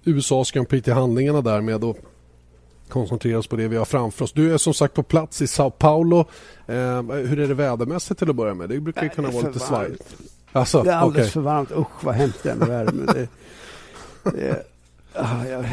USAs 0.05 0.51
Grand 0.51 0.69
Prix 0.69 0.85
till 0.85 0.93
handlingarna 0.93 1.41
därmed 1.41 1.85
och 1.85 1.99
koncentrera 2.89 3.39
oss 3.39 3.47
på 3.47 3.57
det 3.57 3.69
vi 3.69 3.77
har 3.77 3.85
framför 3.85 4.25
oss. 4.25 4.33
Du 4.33 4.55
är 4.55 4.59
som 4.59 4.75
sagt 4.75 4.95
på 4.95 5.03
plats 5.03 5.43
i 5.43 5.47
Sao 5.47 5.71
Paulo. 5.71 6.21
Eh, 6.67 7.03
hur 7.03 7.39
är 7.39 7.49
det 7.49 7.55
vädermässigt 7.55 8.19
till 8.19 8.31
att 8.31 8.37
börja 8.37 8.55
med? 8.55 8.69
Det 8.69 8.81
brukar 8.81 9.03
ju 9.03 9.09
kunna 9.09 9.31
vara 9.31 9.47
lite 9.47 9.59
svajigt. 9.59 10.17
Alltså, 10.53 10.83
det 10.83 10.91
är 10.91 10.97
alldeles 10.97 11.27
okay. 11.27 11.33
för 11.33 11.41
varmt. 11.41 11.71
Usch 11.71 12.05
vad 12.05 12.15
hemskt 12.15 12.43
det 12.43 12.51
är 12.51 12.55
med 12.55 12.69
värme. 12.69 13.13
Det, 13.13 13.29
det, 14.31 14.63
ah, 15.15 15.45
jag, 15.45 15.65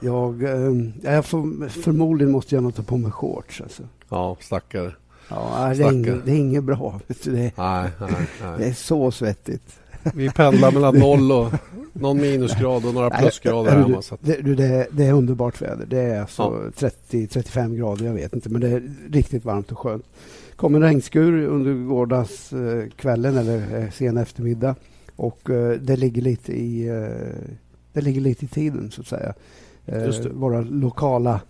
jag, 0.00 0.42
ehm, 0.42 0.92
jag 1.02 1.26
får, 1.26 1.68
förmodligen 1.68 2.32
måste 2.32 2.54
jag 2.54 2.62
nog 2.64 2.74
ta 2.74 2.82
på 2.82 2.96
mig 2.96 3.12
shorts. 3.12 3.60
Alltså. 3.60 3.82
Ja, 4.08 4.36
stackare. 4.40 4.92
Ja, 5.28 5.72
det, 5.76 5.82
är 5.82 5.92
inget, 5.92 6.24
det 6.24 6.32
är 6.32 6.36
inget 6.36 6.64
bra. 6.64 7.00
Det, 7.06 7.26
nej, 7.26 7.52
nej, 7.56 7.90
nej. 8.00 8.58
det 8.58 8.64
är 8.64 8.72
så 8.72 9.10
svettigt. 9.10 9.80
Vi 10.14 10.30
pendlar 10.30 10.72
mellan 10.72 10.98
noll 10.98 11.32
och 11.32 11.52
någon 11.94 12.20
minusgrad 12.20 12.84
och 12.84 12.94
några 12.94 13.10
plusgrader 13.10 13.74
Nej, 13.74 13.82
hemma. 13.82 14.02
Så 14.02 14.18
det, 14.20 14.42
det, 14.42 14.86
det, 14.90 15.04
är 15.04 15.12
underbart 15.12 15.62
väder. 15.62 15.86
Det 15.86 16.00
är 16.00 16.20
alltså 16.20 16.70
ja. 16.78 16.88
30-35 17.10 17.76
grader, 17.76 18.06
jag 18.06 18.12
vet 18.12 18.34
inte. 18.34 18.48
Men 18.48 18.60
det 18.60 18.68
är 18.68 18.82
riktigt 19.10 19.44
varmt 19.44 19.72
och 19.72 19.78
skönt. 19.78 20.04
kom 20.56 20.74
en 20.74 20.82
regnskur 20.82 21.46
under 21.46 21.74
gårdagskvällen 21.74 23.36
eller 23.36 23.82
eh, 23.82 23.90
sen 23.90 24.16
eftermiddag. 24.16 24.74
Och 25.16 25.50
uh, 25.50 25.70
det 25.70 25.96
ligger 25.96 26.22
lite 26.22 26.52
i 26.52 26.88
det 27.92 28.00
ligger 28.00 28.20
lite 28.20 28.44
i 28.44 28.48
tiden, 28.48 28.90
så 28.90 29.00
att 29.00 29.06
säga. 29.06 29.34
Våra 30.32 30.60
lokala 30.60 31.40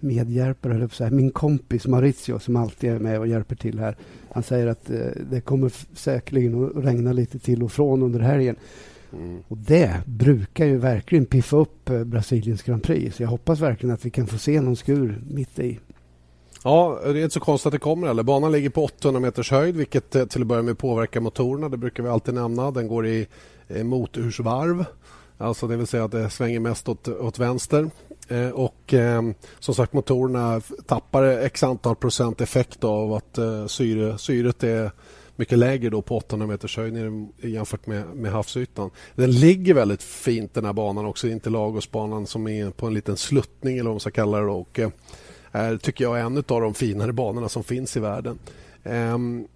medhjälpare, 0.00 0.74
eller 0.74 1.10
min 1.10 1.30
kompis 1.30 1.86
Maurizio 1.86 2.38
som 2.38 2.56
alltid 2.56 2.90
är 2.90 2.98
med 2.98 3.18
och 3.18 3.26
hjälper 3.26 3.56
till 3.56 3.78
här. 3.78 3.96
Han 4.32 4.42
säger 4.42 4.66
att 4.66 4.90
eh, 4.90 4.98
det 5.30 5.40
kommer 5.40 5.72
säkerligen 5.94 6.64
att 6.64 6.84
regna 6.84 7.12
lite 7.12 7.38
till 7.38 7.62
och 7.62 7.72
från 7.72 8.02
under 8.02 8.20
helgen. 8.20 8.56
Mm. 9.12 9.38
Och 9.48 9.56
det 9.56 10.02
brukar 10.06 10.64
ju 10.64 10.78
verkligen 10.78 11.26
piffa 11.26 11.56
upp 11.56 11.90
eh, 11.90 12.04
Brasiliens 12.04 12.62
Grand 12.62 12.82
Prix. 12.82 13.16
Så 13.16 13.22
jag 13.22 13.28
hoppas 13.28 13.60
verkligen 13.60 13.94
att 13.94 14.04
vi 14.04 14.10
kan 14.10 14.26
få 14.26 14.38
se 14.38 14.60
någon 14.60 14.76
skur 14.76 15.22
mitt 15.30 15.58
i. 15.58 15.78
Ja, 16.64 17.00
det 17.04 17.10
är 17.10 17.16
inte 17.22 17.34
så 17.34 17.40
konstigt 17.40 17.66
att 17.66 17.72
det 17.72 17.78
kommer 17.78 18.06
eller. 18.06 18.22
Banan 18.22 18.52
ligger 18.52 18.70
på 18.70 18.84
800 18.84 19.20
meters 19.20 19.50
höjd 19.50 19.76
vilket 19.76 20.14
eh, 20.14 20.26
till 20.26 20.40
att 20.40 20.46
börja 20.46 20.62
med 20.62 20.78
påverkar 20.78 21.20
motorerna. 21.20 21.68
Det 21.68 21.76
brukar 21.76 22.02
vi 22.02 22.08
alltid 22.08 22.34
nämna. 22.34 22.70
Den 22.70 22.88
går 22.88 23.06
i 23.06 23.26
motorsvarv. 23.84 24.84
Alltså 25.38 25.66
det 25.66 25.76
vill 25.76 25.86
säga 25.86 26.04
att 26.04 26.12
det 26.12 26.30
svänger 26.30 26.60
mest 26.60 26.88
åt, 26.88 27.08
åt 27.08 27.38
vänster. 27.38 27.90
Eh, 28.28 28.48
och 28.48 28.94
ehm, 28.94 29.34
som 29.58 29.74
sagt 29.74 29.92
motorerna 29.92 30.60
tappar 30.86 31.24
x 31.24 31.62
antal 31.62 31.96
procent 31.96 32.40
effekt 32.40 32.84
av 32.84 33.12
att 33.12 33.38
eh, 33.38 33.66
syre, 33.66 34.18
syret 34.18 34.64
är 34.64 34.90
mycket 35.36 35.58
lägre 35.58 35.90
då 35.90 36.02
på 36.02 36.16
800 36.16 36.46
meters 36.46 36.76
höjd 36.76 37.28
jämfört 37.42 37.86
med, 37.86 38.06
med 38.14 38.32
havsytan. 38.32 38.90
Den 39.14 39.30
ligger 39.30 39.74
väldigt 39.74 40.02
fint 40.02 40.54
den 40.54 40.64
här 40.64 40.72
banan 40.72 41.06
också, 41.06 41.28
Interlagosbanan 41.28 42.26
som 42.26 42.48
är 42.48 42.70
på 42.70 42.86
en 42.86 42.94
liten 42.94 43.16
sluttning 43.16 43.74
eller 43.78 43.84
vad 43.84 43.94
man 43.94 44.00
ska 44.00 44.10
kalla 44.10 44.38
det. 44.40 44.46
Då, 44.46 44.52
och, 44.52 44.78
eh, 44.78 44.90
är, 45.52 45.76
tycker 45.76 46.04
jag 46.04 46.18
är 46.18 46.22
en 46.22 46.36
av 46.36 46.60
de 46.60 46.74
finare 46.74 47.12
banorna 47.12 47.48
som 47.48 47.64
finns 47.64 47.96
i 47.96 48.00
världen. 48.00 48.38
Um, 48.82 49.48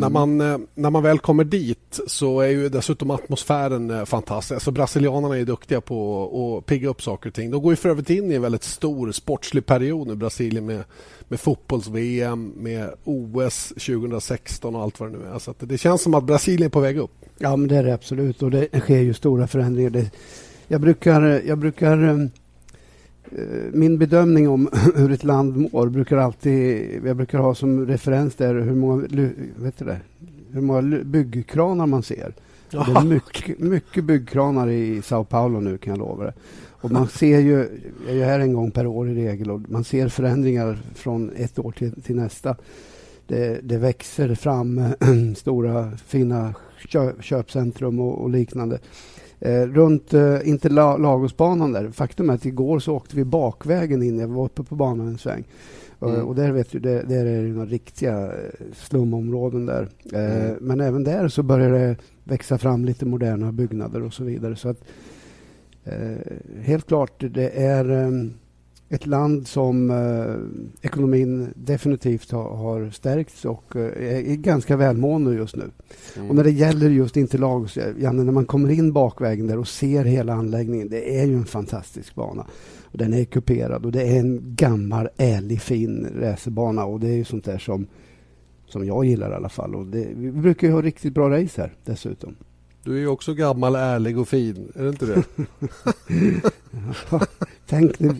när, 0.00 0.10
man, 0.10 0.40
eh, 0.40 0.58
när 0.74 0.90
man 0.90 1.02
väl 1.02 1.18
kommer 1.18 1.44
dit 1.44 2.00
så 2.06 2.40
är 2.40 2.48
ju 2.48 2.68
dessutom 2.68 3.10
atmosfären 3.10 3.90
eh, 3.90 4.04
fantastisk. 4.04 4.52
Alltså 4.52 4.70
brasilianerna 4.70 5.38
är 5.38 5.44
duktiga 5.44 5.80
på 5.80 6.58
att 6.58 6.66
pigga 6.66 6.88
upp 6.88 7.02
saker 7.02 7.30
och 7.30 7.34
ting. 7.34 7.50
De 7.50 7.62
går 7.62 7.72
ju 7.72 7.76
för 7.76 7.88
övrigt 7.88 8.10
in 8.10 8.32
i 8.32 8.34
en 8.34 8.42
väldigt 8.42 8.64
stor 8.64 9.12
sportslig 9.12 9.66
period 9.66 10.06
nu, 10.08 10.14
Brasilien 10.14 10.66
med, 10.66 10.84
med 11.28 11.40
fotbolls-VM, 11.40 12.52
med 12.56 12.90
OS 13.04 13.68
2016 13.68 14.76
och 14.76 14.82
allt 14.82 15.00
vad 15.00 15.12
det 15.12 15.18
nu 15.18 15.24
är. 15.34 15.38
Så 15.38 15.54
det 15.58 15.78
känns 15.78 16.02
som 16.02 16.14
att 16.14 16.24
Brasilien 16.24 16.66
är 16.66 16.70
på 16.70 16.80
väg 16.80 16.98
upp. 16.98 17.10
Ja, 17.38 17.56
men 17.56 17.68
det 17.68 17.76
är 17.76 17.84
det 17.84 17.94
absolut 17.94 18.42
och 18.42 18.50
det 18.50 18.80
sker 18.80 18.98
ju 18.98 19.14
stora 19.14 19.46
förändringar. 19.46 19.90
Det, 19.90 20.10
jag 20.68 20.80
brukar, 20.80 21.42
jag 21.46 21.58
brukar 21.58 21.98
Eh, 21.98 22.16
min 23.72 23.98
bedömning 23.98 24.48
om 24.48 24.68
hur 24.96 25.12
ett 25.12 25.24
land 25.24 25.56
mår 25.56 25.88
brukar 25.88 26.16
alltid... 26.16 26.86
Jag 27.04 27.16
brukar 27.16 27.38
ha 27.38 27.54
som 27.54 27.86
referens 27.86 28.34
där 28.34 28.54
hur 28.54 28.74
många, 28.74 29.06
vet 29.56 29.78
du 29.78 29.84
det, 29.84 30.00
hur 30.52 30.60
många 30.60 31.04
byggkranar 31.04 31.86
man 31.86 32.02
ser. 32.02 32.32
Det 32.70 32.78
är 32.78 33.04
mycket, 33.04 33.58
mycket 33.58 34.04
byggkranar 34.04 34.70
i 34.70 35.02
Sao 35.02 35.24
Paulo 35.24 35.60
nu 35.60 35.78
kan 35.78 35.90
jag 35.90 35.98
lova 35.98 36.24
det. 36.24 36.32
Och 36.84 36.90
man 36.90 37.08
ser 37.08 37.40
ju, 37.40 37.68
jag 38.06 38.16
är 38.16 38.24
här 38.24 38.40
en 38.40 38.52
gång 38.52 38.70
per 38.70 38.86
år 38.86 39.08
i 39.08 39.14
regel 39.14 39.50
och 39.50 39.60
man 39.68 39.84
ser 39.84 40.08
förändringar 40.08 40.78
från 40.94 41.30
ett 41.36 41.58
år 41.58 41.72
till, 41.72 42.02
till 42.02 42.16
nästa. 42.16 42.56
det, 43.26 43.60
det 43.62 43.78
växer 43.78 44.34
fram 44.34 44.80
stora 45.36 45.90
fina 46.06 46.54
köpcentrum 47.20 48.00
och, 48.00 48.22
och 48.22 48.30
liknande. 48.30 48.78
Eh, 49.40 49.62
runt 49.62 50.14
eh, 50.14 50.48
Interlagosbanan 50.48 51.72
där. 51.72 51.90
Faktum 51.90 52.30
är 52.30 52.34
att 52.34 52.46
igår 52.46 52.78
så 52.78 52.94
åkte 52.94 53.16
vi 53.16 53.24
bakvägen 53.24 54.02
in. 54.02 54.18
Jag 54.18 54.28
var 54.28 54.44
uppe 54.44 54.62
på 54.62 54.74
banan 54.74 55.08
en 55.08 55.18
sväng. 55.18 55.44
Mm. 56.00 56.26
Och 56.26 56.34
där, 56.34 56.52
vet 56.52 56.70
du, 56.70 56.78
där, 56.78 57.02
där 57.02 57.26
är 57.26 57.42
det 57.42 57.48
några 57.48 57.66
riktiga 57.66 58.22
eh, 58.22 58.32
slumområden 58.72 59.66
där. 59.66 59.88
Eh, 60.12 60.46
mm. 60.46 60.56
Men 60.60 60.80
även 60.80 61.04
där 61.04 61.28
så 61.28 61.42
börjar 61.42 61.70
det 61.70 61.96
växa 62.24 62.58
fram 62.58 62.84
lite 62.84 63.06
moderna 63.06 63.52
byggnader 63.52 64.02
och 64.02 64.12
så 64.14 64.24
vidare. 64.24 64.56
Så 64.56 64.68
att, 64.68 64.84
eh, 65.84 66.16
helt 66.60 66.86
klart, 66.86 67.24
det 67.30 67.48
är 67.48 67.90
eh, 67.90 68.10
ett 68.94 69.06
land 69.06 69.48
som 69.48 69.90
eh, 69.90 70.86
ekonomin 70.86 71.52
definitivt 71.56 72.30
har, 72.30 72.56
har 72.56 72.90
stärkts 72.90 73.44
och 73.44 73.76
eh, 73.76 74.30
är 74.30 74.36
ganska 74.36 74.76
välmående 74.76 75.34
just 75.34 75.56
nu. 75.56 75.70
Mm. 76.16 76.30
Och 76.30 76.36
när 76.36 76.44
det 76.44 76.50
gäller 76.50 76.90
just 76.90 77.16
Interlagos, 77.16 77.78
Janne, 77.98 78.24
när 78.24 78.32
man 78.32 78.46
kommer 78.46 78.70
in 78.70 78.92
bakvägen 78.92 79.46
där 79.46 79.58
och 79.58 79.68
ser 79.68 80.04
hela 80.04 80.32
anläggningen, 80.32 80.88
det 80.88 81.20
är 81.20 81.26
ju 81.26 81.34
en 81.34 81.44
fantastisk 81.44 82.14
bana. 82.14 82.46
Och 82.82 82.98
den 82.98 83.14
är 83.14 83.24
kuperad 83.24 83.84
och 83.84 83.92
det 83.92 84.02
är 84.02 84.20
en 84.20 84.54
gammal, 84.56 85.08
ärlig, 85.16 85.60
fin 85.60 86.08
racerbana 86.20 86.84
och 86.84 87.00
det 87.00 87.08
är 87.08 87.16
ju 87.16 87.24
sånt 87.24 87.44
där 87.44 87.58
som, 87.58 87.86
som 88.66 88.86
jag 88.86 89.04
gillar 89.04 89.30
i 89.30 89.34
alla 89.34 89.48
fall. 89.48 89.74
Och 89.74 89.86
det, 89.86 90.08
vi 90.14 90.32
brukar 90.32 90.66
ju 90.66 90.72
ha 90.72 90.82
riktigt 90.82 91.14
bra 91.14 91.30
race 91.30 91.60
här 91.60 91.72
dessutom. 91.84 92.36
Du 92.84 92.96
är 92.96 93.00
ju 93.00 93.08
också 93.08 93.34
gammal, 93.34 93.74
ärlig 93.74 94.18
och 94.18 94.28
fin, 94.28 94.72
är 94.74 94.82
det 94.82 94.88
inte 94.88 95.06
det? 95.06 95.24
Tänk, 97.66 98.00
nu 98.00 98.16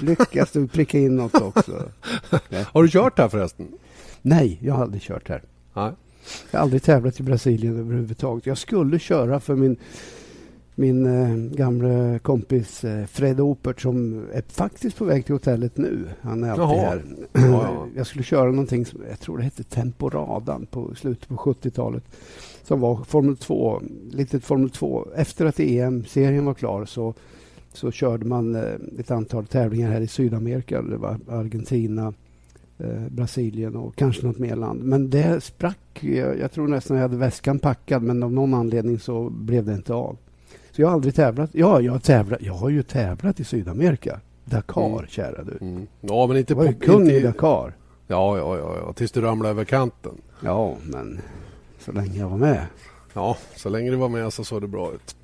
lyckas 0.00 0.52
du 0.52 0.68
pricka 0.68 0.98
in 0.98 1.16
något 1.16 1.34
också. 1.34 1.82
Har 2.72 2.82
du 2.82 2.88
kört 2.88 3.18
här 3.18 3.28
förresten? 3.28 3.68
Nej, 4.22 4.58
jag 4.62 4.74
har 4.74 4.82
aldrig 4.82 5.02
kört 5.02 5.28
här. 5.28 5.42
Nej. 5.74 5.92
Jag 6.50 6.58
har 6.58 6.64
aldrig 6.64 6.82
tävlat 6.82 7.20
i 7.20 7.22
Brasilien 7.22 7.78
överhuvudtaget. 7.78 8.46
Jag 8.46 8.58
skulle 8.58 8.98
köra 8.98 9.40
för 9.40 9.54
min, 9.54 9.76
min 10.74 11.06
eh, 11.06 11.56
gamla 11.56 12.18
kompis 12.18 12.84
eh, 12.84 13.06
Fred 13.06 13.40
Opert 13.40 13.80
som 13.80 14.24
är 14.32 14.42
faktiskt 14.48 14.96
på 14.96 15.04
väg 15.04 15.24
till 15.26 15.34
hotellet 15.34 15.76
nu. 15.76 16.08
Han 16.20 16.44
är 16.44 16.50
alltid 16.50 16.64
Jaha. 16.64 16.88
här. 16.88 17.04
Ja, 17.32 17.40
ja. 17.42 17.86
Jag 17.96 18.06
skulle 18.06 18.24
köra 18.24 18.50
någonting 18.50 18.86
som 18.86 19.00
jag 19.08 19.20
tror 19.20 19.38
det 19.38 19.44
hette 19.44 19.62
Temporadan 19.62 20.66
på 20.66 20.94
slutet 20.94 21.28
på 21.28 21.36
70-talet 21.36 22.04
som 22.62 22.80
var 22.80 23.04
Formel 23.04 23.36
2, 23.36 23.82
litet 24.10 24.44
Formel 24.44 24.70
2. 24.70 25.08
Efter 25.16 25.46
att 25.46 25.60
EM-serien 25.60 26.44
var 26.44 26.54
klar 26.54 26.84
så, 26.84 27.14
så 27.72 27.90
körde 27.90 28.26
man 28.26 28.54
eh, 28.54 28.74
ett 28.98 29.10
antal 29.10 29.46
tävlingar 29.46 29.90
här 29.90 30.00
i 30.00 30.06
Sydamerika. 30.06 30.82
Det 30.82 30.96
var 30.96 31.18
Argentina, 31.28 32.14
eh, 32.78 33.02
Brasilien 33.10 33.76
och 33.76 33.96
kanske 33.96 34.26
något 34.26 34.38
mer 34.38 34.56
land. 34.56 34.84
Men 34.84 35.10
det 35.10 35.44
sprack. 35.44 35.78
Jag, 36.00 36.38
jag 36.38 36.52
tror 36.52 36.68
nästan 36.68 36.96
jag 36.96 37.02
hade 37.02 37.16
väskan 37.16 37.58
packad 37.58 38.02
men 38.02 38.22
av 38.22 38.32
någon 38.32 38.54
anledning 38.54 38.98
så 38.98 39.30
blev 39.30 39.64
det 39.64 39.74
inte 39.74 39.94
av. 39.94 40.16
Så 40.72 40.82
jag 40.82 40.88
har 40.88 40.94
aldrig 40.94 41.14
tävlat. 41.14 41.50
Ja, 41.52 41.80
jag 41.80 41.92
har, 41.92 41.98
tävlat. 41.98 42.42
Jag 42.42 42.54
har 42.54 42.68
ju 42.68 42.82
tävlat 42.82 43.40
i 43.40 43.44
Sydamerika. 43.44 44.20
Dakar, 44.44 44.86
mm. 44.86 45.06
kära 45.06 45.44
du. 45.44 45.58
Mm. 45.60 45.86
Ja, 46.00 46.26
men 46.26 46.36
inte 46.36 46.52
jag 46.52 46.56
var 46.56 46.64
ju 46.64 46.74
kung 46.74 47.02
inte... 47.02 47.14
i 47.14 47.20
Dakar. 47.20 47.74
Ja, 48.06 48.38
ja, 48.38 48.58
ja, 48.58 48.76
ja, 48.86 48.92
tills 48.92 49.12
du 49.12 49.20
ramlade 49.20 49.50
över 49.50 49.64
kanten. 49.64 50.12
Ja, 50.40 50.76
men 50.84 51.20
så 51.78 51.92
länge 51.92 52.18
jag 52.18 52.28
var 52.28 52.38
med. 52.38 52.66
Ja, 53.12 53.36
så 53.56 53.68
länge 53.68 53.90
du 53.90 53.96
var 53.96 54.08
med 54.08 54.32
så 54.32 54.44
såg 54.44 54.60
det 54.60 54.68
bra 54.68 54.92
ut. 54.92 55.16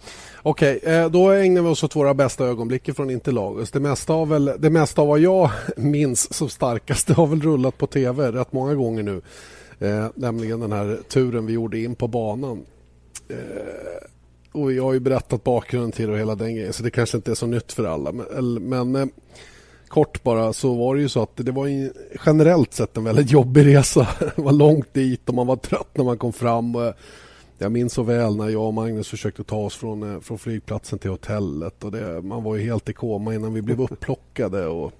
Okej, 0.48 0.80
eh, 0.82 1.10
då 1.10 1.30
ägnar 1.30 1.62
vi 1.62 1.68
oss 1.68 1.84
åt 1.84 1.96
våra 1.96 2.14
bästa 2.14 2.44
ögonblick 2.44 2.96
från 2.96 3.10
Interlagos. 3.10 3.70
Det 3.70 3.80
mesta, 3.80 4.12
av 4.12 4.28
väl, 4.28 4.52
det 4.58 4.70
mesta 4.70 5.02
av 5.02 5.08
vad 5.08 5.18
jag 5.18 5.50
minns 5.76 6.34
som 6.34 6.48
starkast 6.48 7.08
har 7.08 7.26
väl 7.26 7.42
rullat 7.42 7.78
på 7.78 7.86
tv 7.86 8.32
rätt 8.32 8.52
många 8.52 8.74
gånger 8.74 9.02
nu. 9.02 9.20
Eh, 9.78 10.06
nämligen 10.14 10.60
den 10.60 10.72
här 10.72 10.98
turen 11.08 11.46
vi 11.46 11.52
gjorde 11.52 11.78
in 11.78 11.94
på 11.94 12.08
banan. 12.08 12.64
Eh, 13.28 13.36
och 14.52 14.72
Jag 14.72 14.82
har 14.82 14.92
ju 14.92 15.00
berättat 15.00 15.44
bakgrunden 15.44 15.92
till 15.92 16.10
och 16.10 16.18
hela 16.18 16.34
den 16.34 16.54
grejen 16.54 16.72
så 16.72 16.82
det 16.82 16.90
kanske 16.90 17.16
inte 17.16 17.30
är 17.30 17.34
så 17.34 17.46
nytt 17.46 17.72
för 17.72 17.84
alla. 17.84 18.12
Men, 18.12 18.54
men 18.54 18.96
eh, 18.96 19.06
kort 19.88 20.22
bara 20.22 20.52
så 20.52 20.74
var 20.74 20.94
det 20.94 21.00
ju 21.00 21.08
så 21.08 21.22
att 21.22 21.36
det 21.36 21.52
var 21.52 21.66
en, 21.66 21.92
generellt 22.26 22.72
sett 22.72 22.96
en 22.96 23.04
väldigt 23.04 23.30
jobbig 23.30 23.66
resa. 23.66 24.08
Det 24.36 24.42
var 24.42 24.52
långt 24.52 24.94
dit 24.94 25.28
och 25.28 25.34
man 25.34 25.46
var 25.46 25.56
trött 25.56 25.90
när 25.96 26.04
man 26.04 26.18
kom 26.18 26.32
fram. 26.32 26.76
Och 26.76 26.92
jag 27.58 27.72
minns 27.72 27.92
så 27.92 28.02
väl 28.02 28.36
när 28.36 28.48
jag 28.48 28.66
och 28.66 28.74
Magnus 28.74 29.08
försökte 29.08 29.44
ta 29.44 29.56
oss 29.56 29.76
från, 29.76 30.14
eh, 30.14 30.20
från 30.20 30.38
flygplatsen 30.38 30.98
till 30.98 31.10
hotellet. 31.10 31.84
Och 31.84 31.92
det, 31.92 32.22
man 32.22 32.42
var 32.42 32.56
ju 32.56 32.62
helt 32.62 32.88
i 32.88 32.92
koma 32.92 33.34
innan 33.34 33.54
vi 33.54 33.62
blev 33.62 33.80
upplockade. 33.90 34.66
Och, 34.66 34.92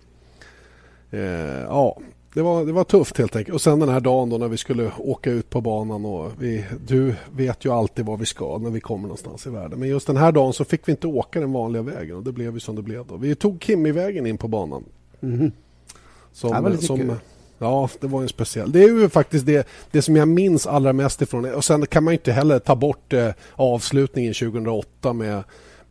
eh, 1.10 1.62
ja, 1.62 1.98
det 2.34 2.42
var, 2.42 2.64
det 2.64 2.72
var 2.72 2.84
tufft 2.84 3.18
helt 3.18 3.36
enkelt. 3.36 3.54
Och 3.54 3.60
sen 3.60 3.80
den 3.80 3.88
här 3.88 4.00
dagen 4.00 4.30
då 4.30 4.38
när 4.38 4.48
vi 4.48 4.56
skulle 4.56 4.90
åka 4.98 5.30
ut 5.30 5.50
på 5.50 5.60
banan. 5.60 6.04
Och 6.04 6.32
vi, 6.38 6.64
du 6.86 7.14
vet 7.32 7.64
ju 7.64 7.72
alltid 7.72 8.04
var 8.04 8.16
vi 8.16 8.26
ska 8.26 8.58
när 8.58 8.70
vi 8.70 8.80
kommer 8.80 9.02
någonstans 9.02 9.46
i 9.46 9.50
världen. 9.50 9.78
Men 9.78 9.88
just 9.88 10.06
den 10.06 10.16
här 10.16 10.32
dagen 10.32 10.52
så 10.52 10.64
fick 10.64 10.88
vi 10.88 10.92
inte 10.92 11.06
åka 11.06 11.40
den 11.40 11.52
vanliga 11.52 11.82
vägen 11.82 12.16
och 12.16 12.22
det 12.22 12.32
blev 12.32 12.54
ju 12.54 12.60
som 12.60 12.76
det 12.76 12.82
blev. 12.82 13.06
Då. 13.06 13.16
Vi 13.16 13.34
tog 13.34 13.62
Kimmy-vägen 13.62 14.26
in 14.26 14.38
på 14.38 14.48
banan. 14.48 14.84
Mm. 15.20 15.52
Som, 16.32 16.78
som, 16.80 17.16
ja, 17.58 17.88
det 18.00 18.06
var 18.06 18.22
en 18.22 18.28
speciell. 18.28 18.72
Det 18.72 18.82
är 18.82 18.88
ju 18.88 19.08
faktiskt 19.08 19.46
det, 19.46 19.68
det 19.90 20.02
som 20.02 20.16
jag 20.16 20.28
minns 20.28 20.66
allra 20.66 20.92
mest 20.92 21.22
ifrån. 21.22 21.54
Och 21.54 21.64
sen 21.64 21.86
kan 21.86 22.04
man 22.04 22.12
inte 22.12 22.32
heller 22.32 22.58
ta 22.58 22.76
bort 22.76 23.12
eh, 23.12 23.30
avslutningen 23.56 24.34
2008 24.34 25.12
med 25.12 25.42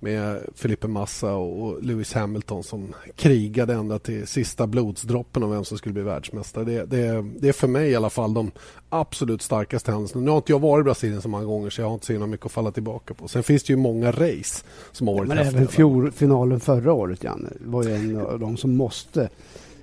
med 0.05 0.41
Felipe 0.55 0.87
Massa 0.87 1.33
och 1.33 1.83
Lewis 1.83 2.13
Hamilton 2.13 2.63
som 2.63 2.93
krigade 3.15 3.73
ända 3.73 3.99
till 3.99 4.27
sista 4.27 4.67
blodsdroppen 4.67 5.43
om 5.43 5.51
vem 5.51 5.65
som 5.65 5.77
skulle 5.77 5.93
bli 5.93 6.03
världsmästare. 6.03 6.63
Det, 6.63 6.85
det, 6.85 7.25
det 7.39 7.49
är 7.49 7.53
för 7.53 7.67
mig 7.67 7.89
i 7.89 7.95
alla 7.95 8.09
fall 8.09 8.33
de 8.33 8.51
absolut 8.89 9.41
starkaste 9.41 9.91
händelserna. 9.91 10.23
Nu 10.23 10.29
har 10.29 10.37
inte 10.37 10.51
jag 10.51 10.59
varit 10.59 10.83
i 10.83 10.85
Brasilien 10.85 11.21
så 11.21 11.29
många 11.29 11.45
gånger 11.45 11.69
så 11.69 11.81
jag 11.81 11.87
har 11.87 11.93
inte 11.93 12.05
så 12.05 12.13
mycket 12.13 12.45
att 12.45 12.51
falla 12.51 12.71
tillbaka 12.71 13.13
på. 13.13 13.27
Sen 13.27 13.43
finns 13.43 13.63
det 13.63 13.73
ju 13.73 13.77
många 13.77 14.11
race 14.11 14.63
som 14.91 15.07
har 15.07 15.15
varit 15.15 15.27
Men 15.27 15.37
även 15.37 15.67
fjol, 15.67 16.11
finalen 16.11 16.59
förra 16.59 16.93
året, 16.93 17.23
Janne, 17.23 17.49
var 17.59 17.83
ju 17.83 17.95
en 17.95 18.17
av 18.17 18.39
de 18.39 18.57
som 18.57 18.75
måste 18.75 19.29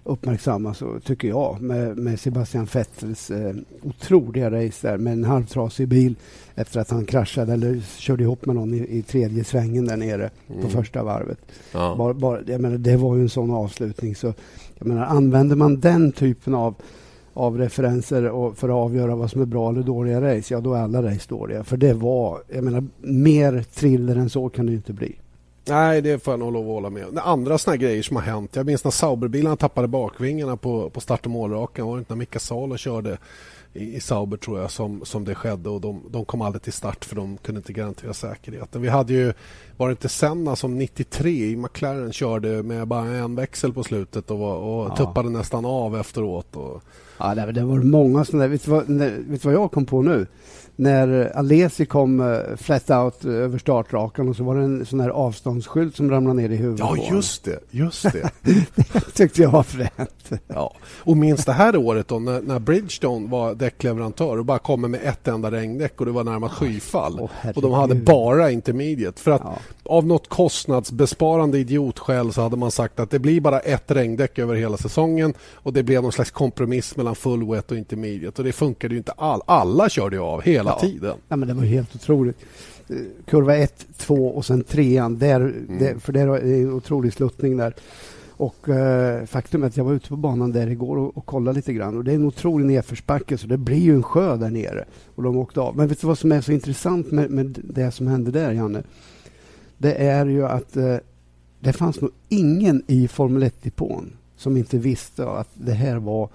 uppmärksammas, 0.05 0.83
tycker 1.05 1.29
jag, 1.29 1.61
med, 1.61 1.99
med 1.99 2.21
Sebastian 2.21 2.65
Vettels 2.65 3.31
eh, 3.31 3.55
otroliga 3.83 4.51
race 4.51 4.89
där 4.89 4.99
med 4.99 5.13
en 5.13 5.25
halvtrasig 5.25 5.89
bil 5.89 6.15
efter 6.55 6.81
att 6.81 6.91
han 6.91 7.07
kraschade 7.07 7.53
eller 7.53 7.81
körde 7.99 8.23
ihop 8.23 8.47
med 8.47 8.57
någon 8.57 8.75
i, 8.75 8.99
i 8.99 9.03
tredje 9.03 9.45
svängen 9.45 9.87
där 9.87 9.97
nere 9.97 10.31
mm. 10.49 10.63
på 10.63 10.69
första 10.69 11.03
varvet. 11.03 11.39
Ja. 11.73 11.95
Bara, 11.99 12.15
bara, 12.15 12.41
jag 12.47 12.61
menar, 12.61 12.79
det 12.79 12.97
var 12.97 13.17
ju 13.17 13.23
en 13.23 13.29
sån 13.29 13.51
avslutning. 13.51 14.15
Så, 14.15 14.35
jag 14.79 14.87
menar, 14.89 15.05
använder 15.05 15.57
man 15.57 15.81
den 15.81 16.13
typen 16.13 16.55
av 16.55 16.75
av 17.35 17.59
referenser 17.59 18.29
och 18.29 18.59
för 18.59 18.69
att 18.69 18.75
avgöra 18.75 19.17
vad 19.17 19.31
som 19.31 19.41
är 19.41 19.47
bra 19.47 19.71
eller 19.71 19.83
dåliga 19.83 20.21
race, 20.21 20.55
ja 20.55 20.61
då 20.61 20.75
är 20.75 20.81
alla 20.81 21.03
race 21.03 21.27
dåliga. 21.29 21.65
För 21.65 21.77
det 21.77 21.95
var, 21.95 22.43
jag 22.49 22.65
menar, 22.65 22.85
mer 23.01 23.63
thriller 23.63 24.17
än 24.17 24.31
så 24.31 24.49
kan 24.49 24.67
det 24.67 24.73
inte 24.73 24.93
bli. 24.93 25.17
Nej, 25.65 26.03
det 26.03 26.19
får 26.19 26.33
jag 26.33 26.39
nog 26.41 26.53
lov 26.53 26.63
att 26.63 26.69
hålla 26.69 26.91
med 26.91 27.19
Andra 27.19 27.59
såna 27.59 27.77
grejer 27.77 28.03
som 28.03 28.17
har 28.17 28.23
hänt. 28.23 28.57
Jag 28.57 28.67
minns 28.67 28.85
när 28.85 28.91
Sauberbilarna 28.91 29.57
tappade 29.57 29.89
bakvingarna 29.89 30.57
på, 30.57 30.91
på 30.91 31.01
start 31.01 31.27
och 31.27 31.31
målrakan. 31.31 31.87
Var 31.87 31.97
det 31.97 31.99
inte 31.99 32.13
när 32.13 32.19
Mika 32.19 32.39
Salo 32.39 32.77
körde 32.77 33.19
i, 33.75 33.97
i 33.97 34.01
Sauber 34.01 34.37
tror 34.37 34.61
jag 34.61 34.71
som, 34.71 35.05
som 35.05 35.25
det 35.25 35.35
skedde 35.35 35.69
och 35.69 35.81
de, 35.81 36.03
de 36.11 36.25
kom 36.25 36.43
aldrig 36.43 36.63
till 36.63 36.73
start 36.73 37.05
för 37.05 37.17
de 37.17 37.37
kunde 37.37 37.59
inte 37.59 37.73
garantera 37.73 38.15
säkerheten. 38.15 38.83
Vi 38.83 38.89
hade 38.89 39.13
ju, 39.13 39.33
var 39.77 39.89
det 39.89 39.93
inte 39.93 40.09
Senna 40.09 40.57
som 40.57 40.79
93 40.79 41.31
i 41.31 41.57
McLaren 41.57 42.13
körde 42.13 42.63
med 42.63 42.89
bara 42.89 43.07
en 43.07 43.35
växel 43.35 43.73
på 43.73 43.85
slutet 43.85 44.31
och, 44.31 44.39
var, 44.39 44.57
och 44.57 44.91
ja. 44.91 44.97
tuppade 44.97 45.31
nästan 45.31 45.65
av 45.65 45.97
efteråt. 45.97 46.57
Och... 46.57 46.83
Ja, 47.19 47.35
det 47.35 47.65
var 47.65 47.79
många 47.79 48.25
sådana 48.25 48.45
där. 48.45 48.51
Vet 48.51 48.65
du, 48.65 48.71
vad, 48.71 48.87
vet 49.29 49.43
du 49.43 49.49
vad 49.49 49.55
jag 49.55 49.73
kom 49.73 49.87
på 49.87 50.03
nu? 50.03 50.27
När 50.77 51.37
Alesi 51.37 51.87
kom 51.87 52.21
uh, 52.21 52.57
flat 52.57 52.91
out 52.91 53.25
över 53.25 53.59
startrakan 53.59 54.29
och 54.29 54.37
så 54.37 54.45
var 54.45 54.57
det 54.57 54.63
en 54.63 54.87
sån 54.87 55.01
här 55.01 55.09
avståndsskylt 55.09 55.97
som 55.97 56.11
ramlade 56.11 56.43
ner 56.43 56.51
i 56.51 56.57
huvudet 56.57 56.81
Ja, 56.81 56.97
just 57.11 57.45
det. 57.45 57.59
Just 57.71 58.03
det. 58.03 58.31
det 58.43 59.01
tyckte 59.15 59.43
jag 59.43 59.51
var 59.51 59.63
fränt. 59.63 60.31
ja. 60.47 60.75
Och 60.99 61.17
minns 61.17 61.45
det 61.45 61.53
här 61.53 61.77
året 61.77 62.09
då 62.09 62.19
när, 62.19 62.41
när 62.41 62.59
Bridgestone 62.59 63.29
var 63.29 63.55
däckleverantör 63.55 64.39
och 64.39 64.45
bara 64.45 64.59
kommer 64.59 64.89
med 64.89 65.01
ett 65.05 65.29
enda 65.29 65.51
regndäck 65.51 66.01
och 66.01 66.07
det 66.07 66.13
var 66.13 66.25
närmast 66.25 66.55
skyfall. 66.55 67.21
Oh, 67.21 67.31
och 67.55 67.63
de 67.63 67.73
hade 67.73 67.95
bara 67.95 68.51
intermediate. 68.51 69.23
För 69.23 69.31
att 69.31 69.43
ja. 69.45 69.59
av 69.85 70.07
något 70.07 70.29
kostnadsbesparande 70.29 71.59
idiotskäl 71.59 72.33
så 72.33 72.43
hade 72.43 72.57
man 72.57 72.71
sagt 72.71 73.01
att 73.01 73.11
det 73.11 73.19
blir 73.19 73.41
bara 73.41 73.61
ett 73.61 73.91
regndäck 73.91 74.39
över 74.39 74.55
hela 74.55 74.77
säsongen 74.77 75.35
och 75.53 75.73
det 75.73 75.83
blev 75.83 76.03
någon 76.03 76.13
slags 76.13 76.31
kompromiss 76.31 76.97
mellan 76.97 77.15
full 77.15 77.51
wet 77.51 77.71
och 77.71 77.77
intermediate 77.77 78.43
och 78.43 78.47
det 78.47 78.53
funkade 78.53 78.95
ju 78.95 78.99
inte 78.99 79.13
all. 79.13 79.43
Alla 79.47 79.89
körde 79.89 80.17
ju 80.17 80.23
av 80.23 80.43
hela 80.43 80.62
ja. 80.71 80.79
tiden. 80.81 81.17
Ja, 81.29 81.37
men 81.37 81.49
det 81.49 81.55
var 81.55 81.63
helt 81.63 81.95
otroligt. 81.95 82.39
Eh, 82.89 82.97
kurva 83.27 83.57
1, 83.57 83.87
2 83.97 84.29
och 84.29 84.45
sen 84.45 84.65
trean. 84.65 85.19
Där, 85.19 85.41
mm. 85.41 85.79
där, 85.79 85.99
för 85.99 86.13
det 86.13 86.21
är 86.21 86.27
en 86.27 86.73
otrolig 86.73 87.13
sluttning 87.13 87.57
där. 87.57 87.75
Och 88.43 88.69
eh, 88.69 89.27
faktum 89.27 89.63
är 89.63 89.67
att 89.67 89.77
jag 89.77 89.85
var 89.85 89.93
ute 89.93 90.09
på 90.09 90.17
banan 90.17 90.53
där 90.53 90.67
igår 90.67 90.97
och, 90.97 91.17
och 91.17 91.27
kollade 91.27 91.57
lite 91.57 91.73
grann. 91.73 91.97
Och 91.97 92.05
det 92.05 92.11
är 92.13 92.15
en 92.15 92.25
otrolig 92.25 92.67
nedförsbacke 92.67 93.39
så 93.39 93.47
det 93.47 93.57
blir 93.57 93.79
ju 93.79 93.95
en 93.95 94.03
sjö 94.03 94.37
där 94.37 94.51
nere. 94.51 94.85
Och 95.15 95.23
de 95.23 95.37
åkte 95.37 95.61
av. 95.61 95.77
Men 95.77 95.89
vet 95.89 96.01
du 96.01 96.07
vad 96.07 96.19
som 96.19 96.33
är 96.33 96.41
så 96.41 96.53
intressant 96.53 97.11
med, 97.11 97.31
med 97.31 97.59
det 97.65 97.91
som 97.91 98.07
hände 98.07 98.31
där, 98.31 98.53
Janne? 98.53 98.83
Det 99.79 99.95
är 99.95 100.27
ju 100.27 100.47
att 100.47 100.77
eh, 100.77 100.97
det 101.61 101.73
fanns 101.73 102.01
nog 102.01 102.11
ingen 102.29 102.83
i 102.87 103.09
Formel 103.09 103.43
1-depån 103.43 104.13
som 104.37 104.57
inte 104.57 104.79
visste 104.79 105.29
att 105.29 105.49
det 105.55 105.73
här 105.73 105.97
var 105.97 106.29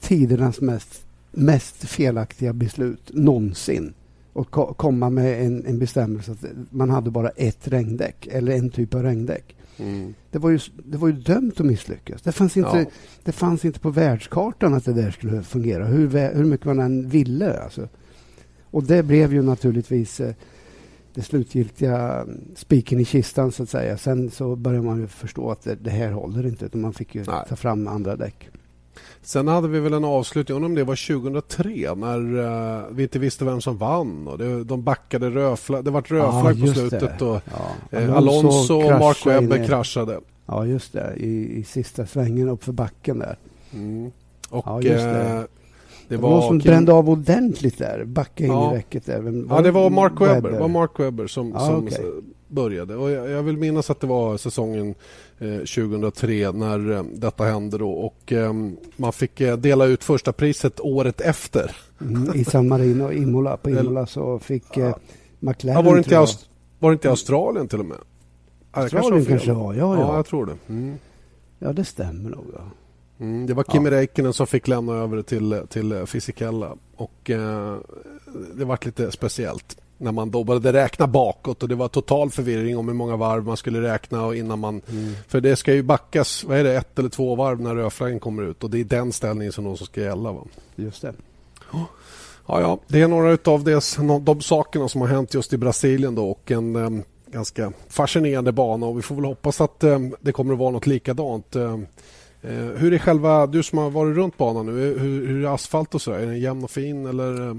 tidernas 0.00 0.60
mest 0.60 1.02
mest 1.30 1.76
felaktiga 1.76 2.52
beslut 2.52 3.10
någonsin. 3.14 3.94
Och 4.32 4.50
ko 4.50 4.74
komma 4.74 5.10
med 5.10 5.46
en, 5.46 5.66
en 5.66 5.78
bestämmelse 5.78 6.32
att 6.32 6.44
man 6.70 6.90
hade 6.90 7.10
bara 7.10 7.28
ett 7.28 7.68
regndäck 7.68 8.26
eller 8.26 8.52
en 8.52 8.70
typ 8.70 8.94
av 8.94 9.02
regndäck. 9.02 9.56
Mm. 9.78 10.14
Det, 10.30 10.38
var 10.38 10.50
ju, 10.50 10.58
det 10.84 10.98
var 10.98 11.08
ju 11.08 11.14
dömt 11.14 11.60
att 11.60 11.66
misslyckas. 11.66 12.22
Det 12.22 12.32
fanns, 12.32 12.56
inte, 12.56 12.78
ja. 12.78 12.84
det 13.24 13.32
fanns 13.32 13.64
inte 13.64 13.80
på 13.80 13.90
världskartan 13.90 14.74
att 14.74 14.84
det 14.84 14.92
där 14.92 15.10
skulle 15.10 15.42
fungera, 15.42 15.86
hur, 15.86 16.34
hur 16.34 16.44
mycket 16.44 16.66
man 16.66 16.80
än 16.80 17.08
ville. 17.08 17.60
Alltså. 17.60 17.88
Och 18.70 18.84
det 18.84 19.02
blev 19.02 19.32
ju 19.32 19.42
naturligtvis 19.42 20.20
eh, 20.20 20.34
det 21.14 21.22
slutgiltiga 21.22 22.26
spiken 22.54 23.00
i 23.00 23.04
kistan, 23.04 23.52
så 23.52 23.62
att 23.62 23.68
säga. 23.68 23.98
Sen 23.98 24.30
så 24.30 24.56
började 24.56 24.86
man 24.86 25.00
ju 25.00 25.06
förstå 25.06 25.50
att 25.50 25.62
det, 25.62 25.74
det 25.74 25.90
här 25.90 26.12
håller 26.12 26.46
inte, 26.46 26.66
utan 26.66 26.80
man 26.80 26.92
fick 26.92 27.14
ju 27.14 27.24
Nej. 27.26 27.44
ta 27.48 27.56
fram 27.56 27.88
andra 27.88 28.16
däck. 28.16 28.48
Sen 29.22 29.48
hade 29.48 29.68
vi 29.68 29.80
väl 29.80 29.92
en 29.92 30.04
avslutning, 30.04 30.64
om 30.64 30.74
det 30.74 30.84
var 30.84 31.20
2003 31.20 31.94
när 31.94 32.38
uh, 32.38 32.84
vi 32.90 33.02
inte 33.02 33.18
visste 33.18 33.44
vem 33.44 33.60
som 33.60 33.76
vann. 33.76 34.28
Och 34.28 34.38
det, 34.38 34.64
de 34.64 34.82
backade 34.82 35.30
rödflagg. 35.30 35.84
Det 35.84 35.90
var 35.90 36.02
rödflagg 36.02 36.56
ja, 36.58 36.66
på 36.66 36.72
slutet. 36.72 37.18
Det. 37.18 37.24
Och, 37.24 37.42
ja. 37.90 38.00
uh, 38.00 38.16
Alonso 38.16 38.74
och 38.74 39.00
Mark 39.00 39.26
Webber 39.26 39.66
kraschade. 39.66 40.20
Ja, 40.46 40.66
just 40.66 40.92
det. 40.92 41.14
I, 41.16 41.58
i 41.58 41.64
sista 41.64 42.06
svängen 42.06 42.48
uppför 42.48 42.72
backen 42.72 43.18
där. 43.18 43.36
Mm. 43.72 44.10
Och, 44.50 44.64
ja, 44.66 44.82
just 44.82 45.04
det. 45.04 45.34
Uh, 45.34 45.44
det, 46.08 46.16
var, 46.16 46.30
någon 46.30 46.42
som 46.42 46.58
brände 46.58 46.92
av 46.92 47.10
ordentligt 47.10 47.78
där. 47.78 48.04
Backa 48.04 48.44
in 48.44 48.50
ja. 48.50 48.74
i 48.74 48.78
räcket. 48.78 49.08
Även. 49.08 49.46
Ja, 49.50 49.60
det 49.60 49.70
var 49.70 49.90
Mark 49.90 50.12
Webber, 50.12 50.34
Webber. 50.34 50.58
Var 50.58 50.68
Mark 50.68 51.00
Webber 51.00 51.26
som, 51.26 51.50
ja, 51.50 51.66
som 51.66 51.84
okay. 51.84 52.04
Började. 52.50 52.96
Och 52.96 53.10
jag, 53.10 53.30
jag, 53.30 53.42
vill 53.42 53.56
minnas 53.56 53.90
att 53.90 54.00
det 54.00 54.06
var 54.06 54.36
säsongen 54.36 54.94
eh, 55.38 55.56
2003 55.56 56.52
när 56.52 56.90
eh, 56.90 57.02
detta 57.02 57.44
hände. 57.44 57.78
Då. 57.78 57.90
Och, 57.90 58.32
eh, 58.32 58.52
man 58.96 59.12
fick 59.12 59.40
eh, 59.40 59.56
dela 59.56 59.84
ut 59.84 60.04
första 60.04 60.32
priset 60.32 60.80
året 60.80 61.20
efter. 61.20 61.76
Mm, 62.00 62.34
I 62.34 62.44
San 62.44 62.68
Marino, 62.68 63.12
Imola. 63.12 63.56
På 63.56 63.70
Imola 63.70 64.06
så 64.06 64.38
fick 64.38 64.76
eh, 64.76 64.94
McLaren... 65.38 65.76
Ja, 65.76 65.82
var, 65.82 65.94
det 65.94 65.98
inte 65.98 66.14
i 66.14 66.46
var 66.78 66.90
det 66.90 66.92
inte 66.92 67.08
i 67.08 67.10
Australien 67.10 67.68
till 67.68 67.80
och 67.80 67.86
med? 67.86 67.98
Australien 68.70 69.24
kanske, 69.24 69.52
var, 69.52 69.74
ja, 69.74 69.94
ja. 69.96 70.00
Ja, 70.00 70.16
jag 70.16 70.26
tror 70.26 70.46
det. 70.46 70.56
Mm. 70.68 70.94
Ja, 71.58 71.72
det 71.72 71.84
stämmer 71.84 72.30
nog. 72.30 72.44
Ja. 72.54 72.62
Mm, 73.20 73.46
det 73.46 73.54
var 73.54 73.64
Kimi 73.64 73.84
ja. 73.84 73.90
Räikkönen 73.90 74.32
som 74.32 74.46
fick 74.46 74.68
lämna 74.68 74.92
över 74.92 75.22
till, 75.22 75.62
till 75.68 76.06
Fisichella. 76.06 76.76
Och, 76.96 77.30
eh, 77.30 77.76
det 78.54 78.64
var 78.64 78.78
lite 78.84 79.10
speciellt 79.10 79.79
när 80.00 80.12
man 80.12 80.30
då 80.30 80.44
började 80.44 80.72
räkna 80.72 81.06
bakåt 81.06 81.62
och 81.62 81.68
det 81.68 81.74
var 81.74 81.88
total 81.88 82.30
förvirring 82.30 82.78
om 82.78 82.88
hur 82.88 82.94
många 82.94 83.16
varv 83.16 83.44
man 83.44 83.56
skulle 83.56 83.82
räkna 83.82 84.26
och 84.26 84.36
innan 84.36 84.58
man... 84.58 84.82
Mm. 84.90 85.14
För 85.28 85.40
det 85.40 85.56
ska 85.56 85.72
ju 85.72 85.82
backas, 85.82 86.44
vad 86.44 86.58
är 86.58 86.64
det, 86.64 86.76
ett 86.76 86.98
eller 86.98 87.08
två 87.08 87.34
varv 87.34 87.60
när 87.60 87.74
rödflaggen 87.74 88.20
kommer 88.20 88.42
ut 88.42 88.64
och 88.64 88.70
det 88.70 88.80
är 88.80 88.84
den 88.84 89.12
ställningen 89.12 89.52
som, 89.52 89.76
som 89.76 89.86
ska 89.86 90.00
gälla. 90.00 90.32
Va? 90.32 90.40
Just 90.76 91.02
det. 91.02 91.14
Ja, 91.72 91.86
ja, 92.60 92.78
det 92.86 93.00
är 93.00 93.08
några 93.08 93.38
av 93.44 94.24
de 94.24 94.40
sakerna 94.40 94.88
som 94.88 95.00
har 95.00 95.08
hänt 95.08 95.34
just 95.34 95.52
i 95.52 95.58
Brasilien 95.58 96.14
då 96.14 96.30
och 96.30 96.50
en 96.50 96.76
um, 96.76 97.02
ganska 97.26 97.72
fascinerande 97.88 98.52
bana 98.52 98.86
och 98.86 98.98
vi 98.98 99.02
får 99.02 99.14
väl 99.14 99.24
hoppas 99.24 99.60
att 99.60 99.84
um, 99.84 100.14
det 100.20 100.32
kommer 100.32 100.52
att 100.52 100.58
vara 100.58 100.70
något 100.70 100.86
likadant. 100.86 101.56
Eh, 101.56 101.78
Eh, 102.42 102.52
hur 102.52 102.92
är 102.92 102.98
själva, 102.98 103.46
du 103.46 103.62
som 103.62 103.78
har 103.78 103.90
varit 103.90 104.16
runt 104.16 104.36
banan 104.36 104.66
nu, 104.66 104.72
hur, 104.72 105.26
hur 105.26 105.44
är 105.44 105.54
asfalt 105.54 105.94
och 105.94 106.02
så? 106.02 106.12
Är 106.12 106.26
den 106.26 106.40
jämn 106.40 106.64
och 106.64 106.70
fin 106.70 107.06
eller? 107.06 107.48
Eh? 107.48 107.56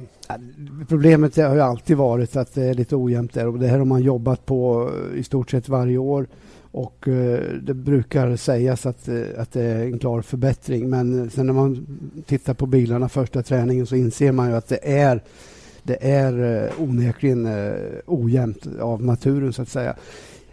Problemet 0.87 1.37
har 1.37 1.55
ju 1.55 1.61
alltid 1.61 1.97
varit 1.97 2.35
att 2.35 2.53
det 2.53 2.63
är 2.63 2.73
lite 2.73 2.95
ojämnt 2.95 3.33
där 3.33 3.47
och 3.47 3.59
det 3.59 3.67
här 3.67 3.77
har 3.77 3.85
man 3.85 4.01
jobbat 4.01 4.45
på 4.45 4.91
i 5.15 5.23
stort 5.23 5.51
sett 5.51 5.69
varje 5.69 5.97
år. 5.97 6.27
Och 6.71 7.07
eh, 7.07 7.39
det 7.61 7.73
brukar 7.73 8.35
sägas 8.35 8.85
att, 8.85 9.09
att 9.37 9.51
det 9.51 9.63
är 9.63 9.83
en 9.83 9.99
klar 9.99 10.21
förbättring 10.21 10.89
men 10.89 11.29
sen 11.29 11.45
när 11.45 11.53
man 11.53 11.99
tittar 12.25 12.53
på 12.53 12.65
bilarna 12.65 13.09
första 13.09 13.43
träningen 13.43 13.85
så 13.85 13.95
inser 13.95 14.31
man 14.31 14.49
ju 14.49 14.55
att 14.55 14.67
det 14.67 14.79
är 14.91 15.23
det 15.83 15.97
är 16.09 16.69
onekligen 16.79 17.73
ojämnt 18.05 18.67
av 18.79 19.03
naturen 19.03 19.53
så 19.53 19.61
att 19.61 19.69
säga 19.69 19.95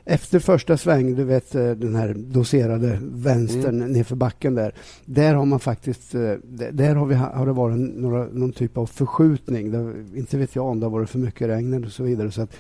efter 0.09 0.39
första 0.39 0.77
sväng, 0.77 1.15
du 1.15 1.25
vet 1.25 1.55
eh, 1.55 1.71
den 1.71 1.95
här 1.95 2.15
doserade 2.15 2.99
vänstern 3.03 3.83
mm. 3.83 3.93
nerför 3.93 4.17
backen 4.17 4.55
där. 4.55 4.75
Där 5.05 5.35
har 5.35 5.45
man 5.45 5.61
faktiskt, 5.61 6.15
eh, 6.15 6.33
där 6.73 6.95
har, 6.95 7.07
vi, 7.07 7.15
har 7.15 7.47
det 7.47 7.53
varit 7.53 7.79
några, 7.79 8.25
någon 8.25 8.53
typ 8.53 8.77
av 8.77 8.87
förskjutning. 8.87 9.71
Där, 9.71 9.95
inte 10.15 10.39
vet 10.39 10.57
jag 10.57 10.67
om 10.67 10.81
det 10.81 10.87
har 10.87 10.91
varit 10.91 11.11
för 11.11 11.19
mycket 11.19 11.49
regn 11.49 11.85
och 11.85 11.93
så 11.93 12.03
vidare. 12.03 12.31
Så 12.31 12.43
att, 12.43 12.57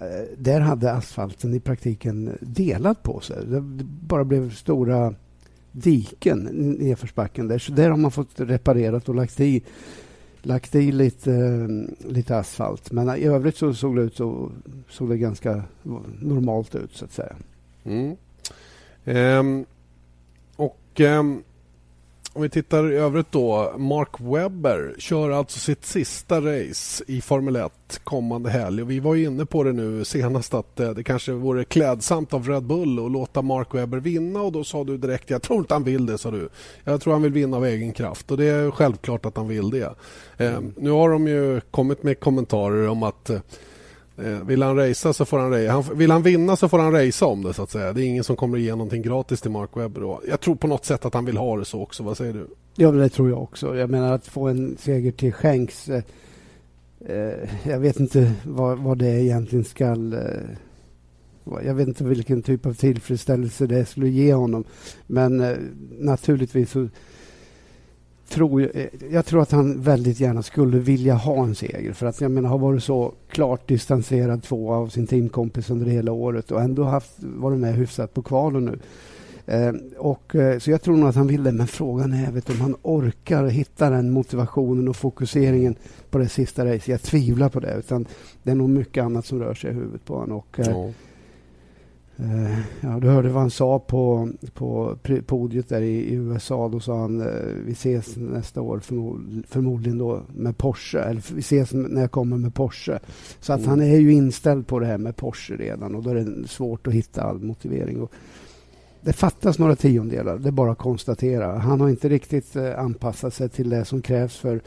eh, 0.00 0.06
där 0.38 0.60
hade 0.60 0.92
asfalten 0.92 1.54
i 1.54 1.60
praktiken 1.60 2.38
delat 2.40 3.02
på 3.02 3.20
sig. 3.20 3.36
Det 3.46 3.60
bara 3.84 4.24
blev 4.24 4.54
stora 4.54 5.14
diken 5.72 6.38
nedförsbacken 6.78 7.48
där. 7.48 7.58
Så 7.58 7.72
där 7.72 7.90
har 7.90 7.96
man 7.96 8.10
fått 8.10 8.40
reparerat 8.40 9.08
och 9.08 9.14
lagt 9.14 9.40
i 9.40 9.62
lagt 10.42 10.74
i 10.74 10.92
lite, 10.92 11.68
lite 11.98 12.38
asfalt. 12.38 12.92
Men 12.92 13.16
i 13.16 13.24
övrigt 13.24 13.56
så 13.56 13.74
såg 13.74 13.96
det 13.96 14.02
ut 14.02 14.16
så 14.16 14.52
såg 14.88 15.08
det 15.08 15.18
ganska 15.18 15.62
normalt 16.20 16.74
ut 16.74 16.94
så 16.96 17.04
att 17.04 17.12
säga. 17.12 17.36
Mm. 17.84 18.16
Um, 19.04 19.64
och 20.56 21.00
um, 21.00 21.42
om 22.34 22.42
vi 22.42 22.48
tittar 22.48 22.92
i 22.92 22.96
övrigt 22.96 23.32
då. 23.32 23.74
Mark 23.78 24.08
Webber 24.18 24.94
kör 24.98 25.30
alltså 25.30 25.58
sitt 25.58 25.84
sista 25.84 26.40
race 26.40 27.04
i 27.06 27.20
Formel 27.20 27.56
1 27.56 27.72
kommande 28.04 28.50
helg. 28.50 28.82
Och 28.82 28.90
vi 28.90 29.00
var 29.00 29.16
inne 29.16 29.46
på 29.46 29.62
det 29.62 29.72
nu 29.72 30.04
senast 30.04 30.54
att 30.54 30.80
eh, 30.80 30.90
det 30.90 31.04
kanske 31.04 31.32
vore 31.32 31.64
klädsamt 31.64 32.34
av 32.34 32.48
Red 32.48 32.62
Bull 32.62 33.06
att 33.06 33.12
låta 33.12 33.42
Mark 33.42 33.74
Webber 33.74 33.98
vinna 33.98 34.42
och 34.42 34.52
då 34.52 34.64
sa 34.64 34.84
du 34.84 34.96
direkt 34.96 35.30
jag 35.30 35.42
tror 35.42 35.58
inte 35.58 35.74
han 35.74 35.84
vill 35.84 36.06
det 36.06 36.18
sa 36.18 36.30
du. 36.30 36.48
Jag 36.84 37.00
tror 37.00 37.12
han 37.12 37.22
vill 37.22 37.32
vinna 37.32 37.56
av 37.56 37.64
egen 37.64 37.92
kraft 37.92 38.30
och 38.30 38.36
det 38.36 38.46
är 38.46 38.70
självklart 38.70 39.26
att 39.26 39.36
han 39.36 39.48
vill 39.48 39.70
det. 39.70 39.94
Mm. 40.36 40.74
nu 40.76 40.90
har 40.90 41.10
de 41.10 41.28
ju 41.28 41.60
kommit 41.60 42.02
med 42.02 42.20
kommentarer 42.20 42.88
om 42.88 43.02
att 43.02 43.30
Eh, 43.30 43.40
Eh, 44.16 44.44
vill 44.46 44.62
han 44.62 44.76
racea 44.76 45.12
så 45.12 45.24
får 45.24 45.38
han 45.38 45.50
racea. 45.50 45.94
Vill 45.94 46.10
han 46.10 46.22
vinna 46.22 46.56
så 46.56 46.68
får 46.68 46.78
han 46.78 46.92
racea 46.92 47.28
om 47.28 47.42
det 47.42 47.54
så 47.54 47.62
att 47.62 47.70
säga. 47.70 47.92
Det 47.92 48.02
är 48.02 48.04
ingen 48.04 48.24
som 48.24 48.36
kommer 48.36 48.58
att 48.58 48.62
ge 48.62 48.70
någonting 48.70 49.02
gratis 49.02 49.40
till 49.40 49.50
Mark 49.50 49.70
Webber. 49.74 50.18
Jag 50.28 50.40
tror 50.40 50.54
på 50.54 50.66
något 50.66 50.84
sätt 50.84 51.04
att 51.04 51.14
han 51.14 51.24
vill 51.24 51.36
ha 51.36 51.56
det 51.56 51.64
så 51.64 51.82
också. 51.82 52.02
Vad 52.02 52.16
säger 52.16 52.32
du? 52.32 52.46
Ja, 52.76 52.90
det 52.90 53.08
tror 53.08 53.30
jag 53.30 53.42
också. 53.42 53.76
Jag 53.76 53.90
menar 53.90 54.12
att 54.12 54.26
få 54.26 54.48
en 54.48 54.76
seger 54.80 55.12
till 55.12 55.32
skänks. 55.32 55.88
Eh, 55.88 56.02
eh, 57.06 57.48
jag 57.64 57.78
vet 57.78 58.00
inte 58.00 58.32
vad, 58.44 58.78
vad 58.78 58.98
det 58.98 59.22
egentligen 59.22 59.64
skall... 59.64 60.12
Eh, 60.12 60.20
jag 61.64 61.74
vet 61.74 61.88
inte 61.88 62.04
vilken 62.04 62.42
typ 62.42 62.66
av 62.66 62.74
tillfredsställelse 62.74 63.66
det 63.66 63.86
skulle 63.86 64.08
ge 64.08 64.34
honom. 64.34 64.64
Men 65.06 65.40
eh, 65.40 65.56
naturligtvis 65.98 66.70
så 66.70 66.88
tror, 68.32 68.70
eh, 68.74 68.86
jag 69.10 69.26
tror 69.26 69.42
att 69.42 69.52
han 69.52 69.80
väldigt 69.80 70.20
gärna 70.20 70.42
skulle 70.42 70.78
vilja 70.78 71.14
ha 71.14 71.44
en 71.44 71.54
seger. 71.54 71.92
För 71.92 72.06
att 72.06 72.20
jag 72.20 72.30
menar, 72.30 72.48
har 72.48 72.58
varit 72.58 72.82
så 72.82 73.12
klart 73.28 73.68
distanserad 73.68 74.42
två 74.42 74.72
av 74.72 74.88
sin 74.88 75.06
teamkompis 75.06 75.70
under 75.70 75.86
hela 75.86 76.12
året 76.12 76.50
och 76.50 76.62
ändå 76.62 76.84
haft, 76.84 77.12
varit 77.18 77.58
med 77.58 77.74
hyfsat 77.74 78.14
på 78.14 78.22
kvalen 78.22 78.64
nu. 78.64 78.78
Ehm, 79.46 79.74
eh, 79.74 79.98
och, 79.98 80.36
så 80.58 80.70
jag 80.70 80.82
tror 80.82 80.96
nog 80.96 81.08
att 81.08 81.14
han 81.14 81.26
vill 81.26 81.44
det, 81.44 81.52
men 81.52 81.66
frågan 81.66 82.12
är 82.12 82.32
vet, 82.32 82.50
om 82.50 82.60
han 82.60 82.76
orkar 82.82 83.46
hitta 83.46 83.90
den 83.90 84.10
motivationen 84.10 84.88
och 84.88 84.96
fokuseringen 84.96 85.74
på 86.10 86.18
det 86.18 86.28
sista 86.28 86.64
racet. 86.64 86.88
Jag 86.88 87.02
tvivlar 87.02 87.48
på 87.48 87.60
det. 87.60 87.74
Utan 87.78 88.06
det 88.42 88.50
är 88.50 88.54
nog 88.54 88.70
mycket 88.70 89.04
annat 89.04 89.26
som 89.26 89.40
rör 89.40 89.54
sig 89.54 89.70
i 89.70 89.74
huvudet 89.74 90.04
på 90.04 90.14
honom. 90.14 90.36
Och, 90.36 90.60
eh, 90.60 90.66
ja. 90.70 90.90
Uh, 92.20 92.58
ja, 92.80 92.98
du 93.00 93.08
hörde 93.08 93.28
vad 93.28 93.40
han 93.40 93.50
sa 93.50 93.78
på, 93.78 94.28
på 94.54 94.96
podiet 95.26 95.68
där 95.68 95.80
i, 95.80 95.96
i 95.96 96.14
USA. 96.14 96.68
Då 96.68 96.80
sa 96.80 97.00
han 97.00 97.20
uh, 97.20 97.26
vi 97.66 97.72
ses 97.72 98.16
nästa 98.16 98.60
år 98.60 98.78
förmod, 98.78 99.44
förmodligen 99.48 99.98
då 99.98 100.22
med 100.34 100.58
Porsche. 100.58 100.98
Eller 100.98 101.34
vi 101.34 101.40
ses 101.40 101.72
när 101.72 102.00
jag 102.00 102.10
kommer 102.10 102.36
med 102.36 102.54
Porsche. 102.54 102.98
Så 103.40 103.52
att 103.52 103.58
mm. 103.58 103.70
han 103.70 103.80
är 103.80 103.96
ju 103.96 104.12
inställd 104.12 104.66
på 104.66 104.78
det 104.78 104.86
här 104.86 104.98
med 104.98 105.16
Porsche 105.16 105.56
redan 105.56 105.94
och 105.94 106.02
då 106.02 106.10
är 106.10 106.14
det 106.14 106.48
svårt 106.48 106.86
att 106.86 106.94
hitta 106.94 107.22
all 107.22 107.40
motivering. 107.40 108.00
Och 108.00 108.12
det 109.00 109.12
fattas 109.12 109.58
några 109.58 109.76
tiondelar, 109.76 110.38
det 110.38 110.48
är 110.48 110.52
bara 110.52 110.72
att 110.72 110.78
konstatera. 110.78 111.58
Han 111.58 111.80
har 111.80 111.88
inte 111.88 112.08
riktigt 112.08 112.56
uh, 112.56 112.78
anpassat 112.78 113.34
sig 113.34 113.48
till 113.48 113.70
det 113.70 113.84
som 113.84 114.02
krävs 114.02 114.36
för 114.36 114.60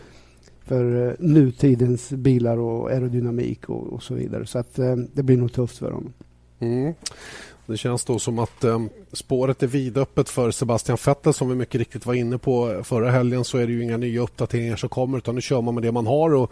för 0.67 1.15
nutidens 1.19 2.09
bilar 2.09 2.57
och 2.57 2.91
aerodynamik 2.91 3.69
och, 3.69 3.93
och 3.93 4.03
så 4.03 4.13
vidare. 4.13 4.45
Så 4.45 4.59
att 4.59 4.75
det 5.13 5.23
blir 5.23 5.37
nog 5.37 5.53
tufft 5.53 5.77
för 5.77 5.91
honom. 5.91 6.13
Mm. 6.59 6.93
Det 7.67 7.77
känns 7.77 8.05
då 8.05 8.19
som 8.19 8.39
att 8.39 8.63
eh, 8.63 8.79
spåret 9.13 9.63
är 9.63 9.67
vidöppet 9.67 10.29
för 10.29 10.51
Sebastian 10.51 10.97
Vettel 11.05 11.33
som 11.33 11.49
vi 11.49 11.55
mycket 11.55 11.79
riktigt 11.79 12.05
var 12.05 12.13
inne 12.13 12.37
på 12.37 12.81
förra 12.83 13.11
helgen 13.11 13.43
så 13.43 13.57
är 13.57 13.67
det 13.67 13.73
ju 13.73 13.83
inga 13.83 13.97
nya 13.97 14.21
uppdateringar 14.21 14.75
som 14.75 14.89
kommer 14.89 15.17
utan 15.17 15.35
nu 15.35 15.41
kör 15.41 15.61
man 15.61 15.73
med 15.73 15.83
det 15.83 15.91
man 15.91 16.07
har 16.07 16.33
och 16.33 16.51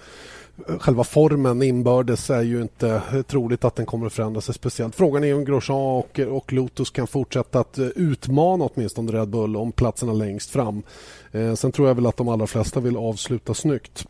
eh, 0.68 0.78
själva 0.80 1.04
formen 1.04 1.64
inbördes 1.64 2.30
är 2.30 2.42
ju 2.42 2.62
inte 2.62 3.02
eh, 3.14 3.22
troligt 3.22 3.64
att 3.64 3.76
den 3.76 3.86
kommer 3.86 4.08
att 4.08 4.14
förändra 4.14 4.42
sig 4.42 4.56
speciellt. 4.56 4.96
Frågan 4.96 5.24
är 5.24 5.36
om 5.36 5.46
Grosjean 5.46 5.98
och, 5.98 6.20
eh, 6.20 6.28
och 6.28 6.54
Lotus 6.54 6.90
kan 6.90 7.08
fortsätta 7.08 7.60
att 7.60 7.80
utmana 7.96 8.66
åtminstone 8.66 9.12
Red 9.12 9.30
Bull 9.30 9.56
om 9.56 9.72
platserna 9.72 10.14
längst 10.14 10.50
fram. 10.50 10.84
Eh, 11.32 11.54
sen 11.54 11.72
tror 11.72 11.88
jag 11.88 11.96
väl 11.96 12.08
att 12.08 12.18
de 12.18 12.28
allra 12.28 12.48
flesta 12.48 12.80
vill 12.80 12.98
avsluta 12.98 13.54
snyggt. 13.54 14.06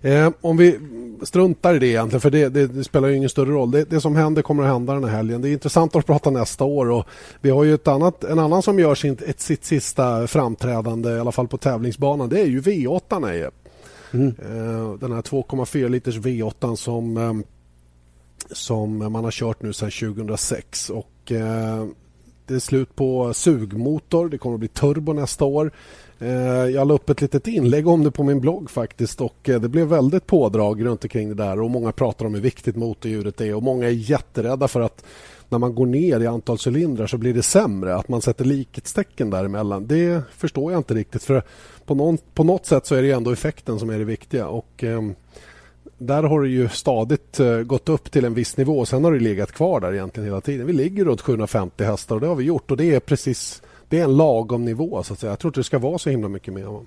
Eh, 0.00 0.30
om 0.40 0.56
vi 0.56 0.78
struntar 1.22 1.74
i 1.74 1.78
det 1.78 1.86
egentligen 1.86 2.20
för 2.20 2.30
det, 2.30 2.48
det, 2.48 2.66
det 2.66 2.84
spelar 2.84 3.08
ju 3.08 3.16
ingen 3.16 3.28
större 3.28 3.50
roll. 3.50 3.70
Det, 3.70 3.84
det, 3.90 4.00
som 4.00 4.16
händer 4.16 4.42
kommer 4.42 4.62
att 4.62 4.68
hända 4.68 4.94
den 4.94 5.04
här 5.04 5.10
helgen. 5.10 5.42
Det 5.42 5.48
är 5.48 5.52
intressant 5.52 5.96
att 5.96 6.06
prata 6.06 6.30
nästa 6.30 6.64
år 6.64 6.90
och 6.90 7.06
vi 7.40 7.50
har 7.50 7.64
ju 7.64 7.74
ett 7.74 7.88
annat, 7.88 8.24
en 8.24 8.38
annan 8.38 8.62
som 8.62 8.78
gör 8.78 8.94
sin, 8.94 9.18
ett, 9.26 9.40
sitt 9.40 9.64
sista 9.64 10.26
framträdande 10.26 11.10
i 11.10 11.20
alla 11.20 11.32
fall 11.32 11.48
på 11.48 11.56
tävlingsbanan. 11.56 12.28
Det 12.28 12.40
är 12.40 12.46
ju 12.46 12.60
V8 12.60 13.30
Eje. 13.30 13.50
Mm. 14.10 14.28
Eh, 14.28 14.92
den 14.92 15.12
här 15.12 15.22
2,4 15.22 15.88
liters 15.88 16.16
V8 16.16 16.76
som, 16.76 17.16
eh, 17.16 17.34
som 18.52 19.12
man 19.12 19.24
har 19.24 19.30
kört 19.30 19.62
nu 19.62 19.72
sedan 19.72 19.90
2006 19.90 20.90
och 20.90 21.32
eh, 21.32 21.86
det 22.46 22.54
är 22.54 22.58
slut 22.58 22.96
på 22.96 23.34
sugmotor. 23.34 24.28
Det 24.28 24.38
kommer 24.38 24.54
att 24.54 24.60
bli 24.60 24.68
turbo 24.68 25.12
nästa 25.12 25.44
år. 25.44 25.72
Eh, 26.18 26.28
jag 26.68 26.88
la 26.88 26.94
upp 26.94 27.10
ett 27.10 27.20
litet 27.20 27.46
inlägg 27.46 27.88
om 27.88 28.04
det 28.04 28.10
på 28.10 28.22
min 28.22 28.40
blogg 28.40 28.70
faktiskt 28.70 29.20
och 29.20 29.48
eh, 29.48 29.60
det 29.60 29.68
blev 29.68 29.86
väldigt 29.86 30.26
pådrag 30.26 30.84
runt 30.84 31.04
omkring 31.04 31.28
det 31.28 31.34
där 31.34 31.60
och 31.60 31.70
många 31.70 31.92
pratar 31.92 32.26
om 32.26 32.34
hur 32.34 32.40
viktigt 32.40 32.76
motordjuret 32.76 33.40
är 33.40 33.54
och 33.54 33.62
många 33.62 33.86
är 33.86 33.90
jätterädda 33.90 34.68
för 34.68 34.80
att 34.80 35.04
när 35.48 35.58
man 35.58 35.74
går 35.74 35.86
ner 35.86 36.20
i 36.20 36.26
antal 36.26 36.58
cylindrar 36.66 37.06
så 37.06 37.18
blir 37.18 37.34
det 37.34 37.42
sämre. 37.42 37.94
Att 37.96 38.08
man 38.08 38.22
sätter 38.22 38.44
likhetstecken 38.44 39.30
däremellan. 39.30 39.86
Det 39.86 40.22
förstår 40.36 40.72
jag 40.72 40.78
inte 40.78 40.94
riktigt. 40.94 41.22
För 41.22 41.42
på, 41.86 41.94
någon, 41.94 42.18
på 42.34 42.44
något 42.44 42.66
sätt 42.66 42.86
så 42.86 42.94
är 42.94 43.02
det 43.02 43.10
ändå 43.10 43.30
effekten 43.30 43.78
som 43.78 43.90
är 43.90 43.98
det 43.98 44.04
viktiga. 44.04 44.48
Och 44.48 44.84
eh, 44.84 45.02
där 45.98 46.22
har 46.22 46.42
det 46.42 46.48
ju 46.48 46.68
stadigt 46.68 47.40
eh, 47.40 47.58
gått 47.58 47.88
upp 47.88 48.10
till 48.10 48.24
en 48.24 48.34
viss 48.34 48.56
nivå. 48.56 48.86
Sen 48.86 49.04
har 49.04 49.12
det 49.12 49.20
legat 49.20 49.52
kvar 49.52 49.80
där 49.80 49.92
egentligen 49.92 50.28
hela 50.28 50.40
tiden. 50.40 50.66
Vi 50.66 50.72
ligger 50.72 51.04
runt 51.04 51.20
750 51.20 51.84
hästar 51.84 52.14
och 52.14 52.20
det 52.20 52.26
har 52.26 52.34
vi 52.34 52.44
gjort. 52.44 52.70
Och 52.70 52.76
det 52.76 52.94
är 52.94 53.00
precis 53.00 53.62
det 53.88 54.00
är 54.00 54.04
en 54.04 54.16
lagom 54.16 54.64
nivå. 54.64 55.02
så 55.02 55.12
att 55.12 55.18
säga. 55.18 55.32
Jag 55.32 55.38
tror 55.38 55.48
inte 55.48 55.60
det 55.60 55.64
ska 55.64 55.78
vara 55.78 55.98
så 55.98 56.10
himla 56.10 56.28
mycket 56.28 56.54
mer. 56.54 56.80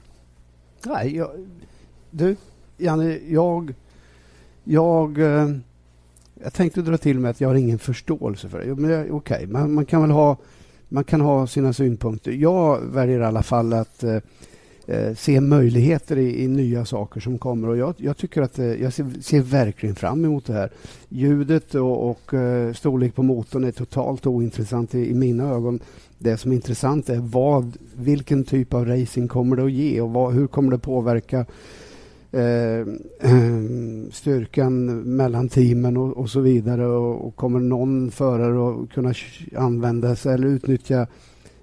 Nej, 0.85 1.15
jag, 1.15 1.29
du, 2.11 2.35
Janne, 2.77 3.19
jag... 3.27 3.73
Jag... 4.63 5.19
Eh, 5.19 5.49
jag 6.43 6.53
tänkte 6.53 6.81
dra 6.81 6.97
till 6.97 7.19
med 7.19 7.31
att 7.31 7.41
jag 7.41 7.49
har 7.49 7.55
ingen 7.55 7.79
förståelse 7.79 8.49
för 8.49 8.59
det. 8.59 8.71
Okej, 8.71 9.11
okay, 9.11 9.47
man, 9.47 9.73
man, 9.73 9.85
kan 9.85 10.01
väl 10.01 10.11
ha, 10.11 10.37
man 10.89 11.03
kan 11.03 11.21
ha 11.21 11.47
sina 11.47 11.73
synpunkter. 11.73 12.31
Jag 12.31 12.81
väljer 12.81 13.19
i 13.19 13.25
alla 13.25 13.43
fall 13.43 13.73
att 13.73 14.03
eh, 14.03 14.17
eh, 14.87 15.15
se 15.15 15.41
möjligheter 15.41 16.17
i, 16.17 16.43
i, 16.43 16.47
nya 16.47 16.85
saker 16.85 17.19
som 17.19 17.37
kommer. 17.37 17.67
Och 17.67 17.77
jag, 17.77 17.93
jag 17.97 18.17
tycker 18.17 18.41
att 18.41 18.59
eh, 18.59 18.65
jag 18.65 18.93
ser, 18.93 19.21
ser, 19.21 19.41
verkligen 19.41 19.95
fram 19.95 20.25
emot 20.25 20.45
det 20.45 20.53
här. 20.53 20.69
Ljudet 21.09 21.75
och, 21.75 22.09
och 22.09 22.33
eh, 22.33 22.73
storlek 22.73 23.15
på 23.15 23.23
motorn 23.23 23.63
är 23.63 23.71
totalt 23.71 24.27
ointressant 24.27 24.95
i, 24.95 25.09
i, 25.09 25.13
mina 25.13 25.49
ögon. 25.49 25.79
Det 26.17 26.37
som 26.37 26.51
är 26.51 26.55
intressant 26.55 27.09
är 27.09 27.19
vad, 27.19 27.77
vilken 27.95 28.43
typ 28.43 28.73
av 28.73 28.85
racing 28.85 29.27
kommer 29.27 29.55
det 29.55 29.63
att 29.63 29.71
ge 29.71 30.01
och 30.01 30.09
vad, 30.09 30.33
hur 30.33 30.47
kommer 30.47 30.71
det 30.71 30.77
påverka 30.77 31.45
Eh, 32.31 32.85
styrkan 34.11 35.01
mellan 35.15 35.49
teamen 35.49 35.97
och, 35.97 36.17
och 36.17 36.29
så 36.29 36.39
vidare. 36.39 36.85
Och, 36.85 37.27
och, 37.27 37.35
kommer 37.35 37.59
någon 37.59 38.11
förare 38.11 38.83
att 38.83 38.89
kunna 38.89 39.13
använda 39.55 40.15
sig 40.15 40.33
eller 40.33 40.47
utnyttja 40.47 41.07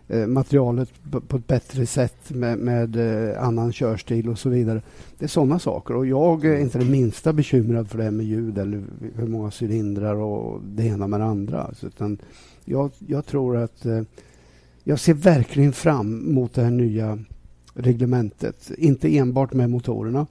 Eh, 0.08 0.26
materialet 0.26 0.88
på, 1.28 1.36
ett 1.36 1.46
bättre 1.46 1.86
sätt 1.86 2.30
med, 2.30 2.58
med 2.58 2.96
eh, 2.96 3.44
annan 3.44 3.72
körstil 3.72 4.28
och 4.28 4.38
så 4.38 4.48
vidare. 4.48 4.82
Det 5.18 5.24
är 5.24 5.28
sådana 5.28 5.58
saker. 5.58 5.96
Och 5.96 6.06
jag 6.06 6.44
är 6.44 6.58
inte 6.58 6.78
det 6.78 6.84
minsta 6.84 7.32
bekymrad 7.32 7.88
för 7.88 7.98
det 7.98 8.04
här 8.04 8.10
med 8.10 8.26
ljud 8.26 8.58
eller 8.58 8.84
hur 9.16 9.26
många 9.26 9.50
cylindrar 9.60 10.14
och 10.14 10.60
det 10.64 10.82
ena 10.82 11.06
med 11.06 11.20
det 11.20 11.24
andra. 11.24 11.62
Alltså, 11.62 11.86
utan 11.86 12.18
jag, 12.64 12.90
jag 12.98 13.26
tror 13.26 13.56
att 13.56 13.86
eh, 13.86 14.02
jag 14.84 15.00
ser 15.00 15.14
verkligen 15.14 15.72
fram 15.72 16.34
mot 16.34 16.54
det 16.54 16.62
här 16.62 16.70
nya 16.70 17.18
reglementet. 17.74 18.70
Inte 18.78 19.16
enbart 19.16 19.52
med 19.52 19.70
motorerna 19.70 20.26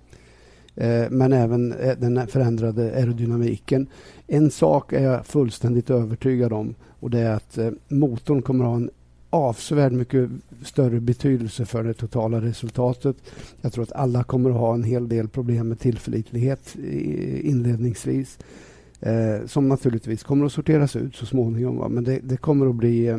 men 1.09 1.33
även 1.33 1.69
den 1.97 2.27
förändrade 2.27 2.83
aerodynamiken. 2.83 3.88
En 4.27 4.51
sak 4.51 4.93
är 4.93 5.03
jag 5.03 5.25
fullständigt 5.25 5.89
övertygad 5.89 6.53
om 6.53 6.75
och 6.99 7.09
det 7.09 7.19
är 7.19 7.33
att 7.33 7.57
motorn 7.88 8.41
kommer 8.41 8.65
att 8.65 8.69
ha 8.69 8.75
en 8.75 8.89
avsevärt 9.34 9.91
mycket 9.91 10.30
större 10.63 11.00
betydelse 11.00 11.65
för 11.65 11.84
det 11.84 11.93
totala 11.93 12.41
resultatet. 12.41 13.15
Jag 13.62 13.74
tror 13.74 13.84
att 13.84 13.91
alla 13.91 14.24
kommer 14.24 14.50
att 14.50 14.56
ha 14.56 14.74
en 14.74 14.84
hel 14.84 15.10
del 15.10 15.28
problem 15.28 15.67
med 15.67 15.80
tillförlitlighet 15.80 16.76
inledningsvis 17.41 18.39
eh, 19.00 19.46
som 19.46 19.67
naturligtvis 19.69 20.24
kommer 20.24 20.46
att 20.46 20.52
sorteras 20.52 20.96
ut 20.96 21.15
så 21.15 21.26
småningom. 21.26 21.93
Men 21.93 22.04
det, 22.04 22.19
det, 22.24 22.38
kommer 22.38 22.67
att 22.67 22.76
bli 22.76 23.08
eh, 23.08 23.17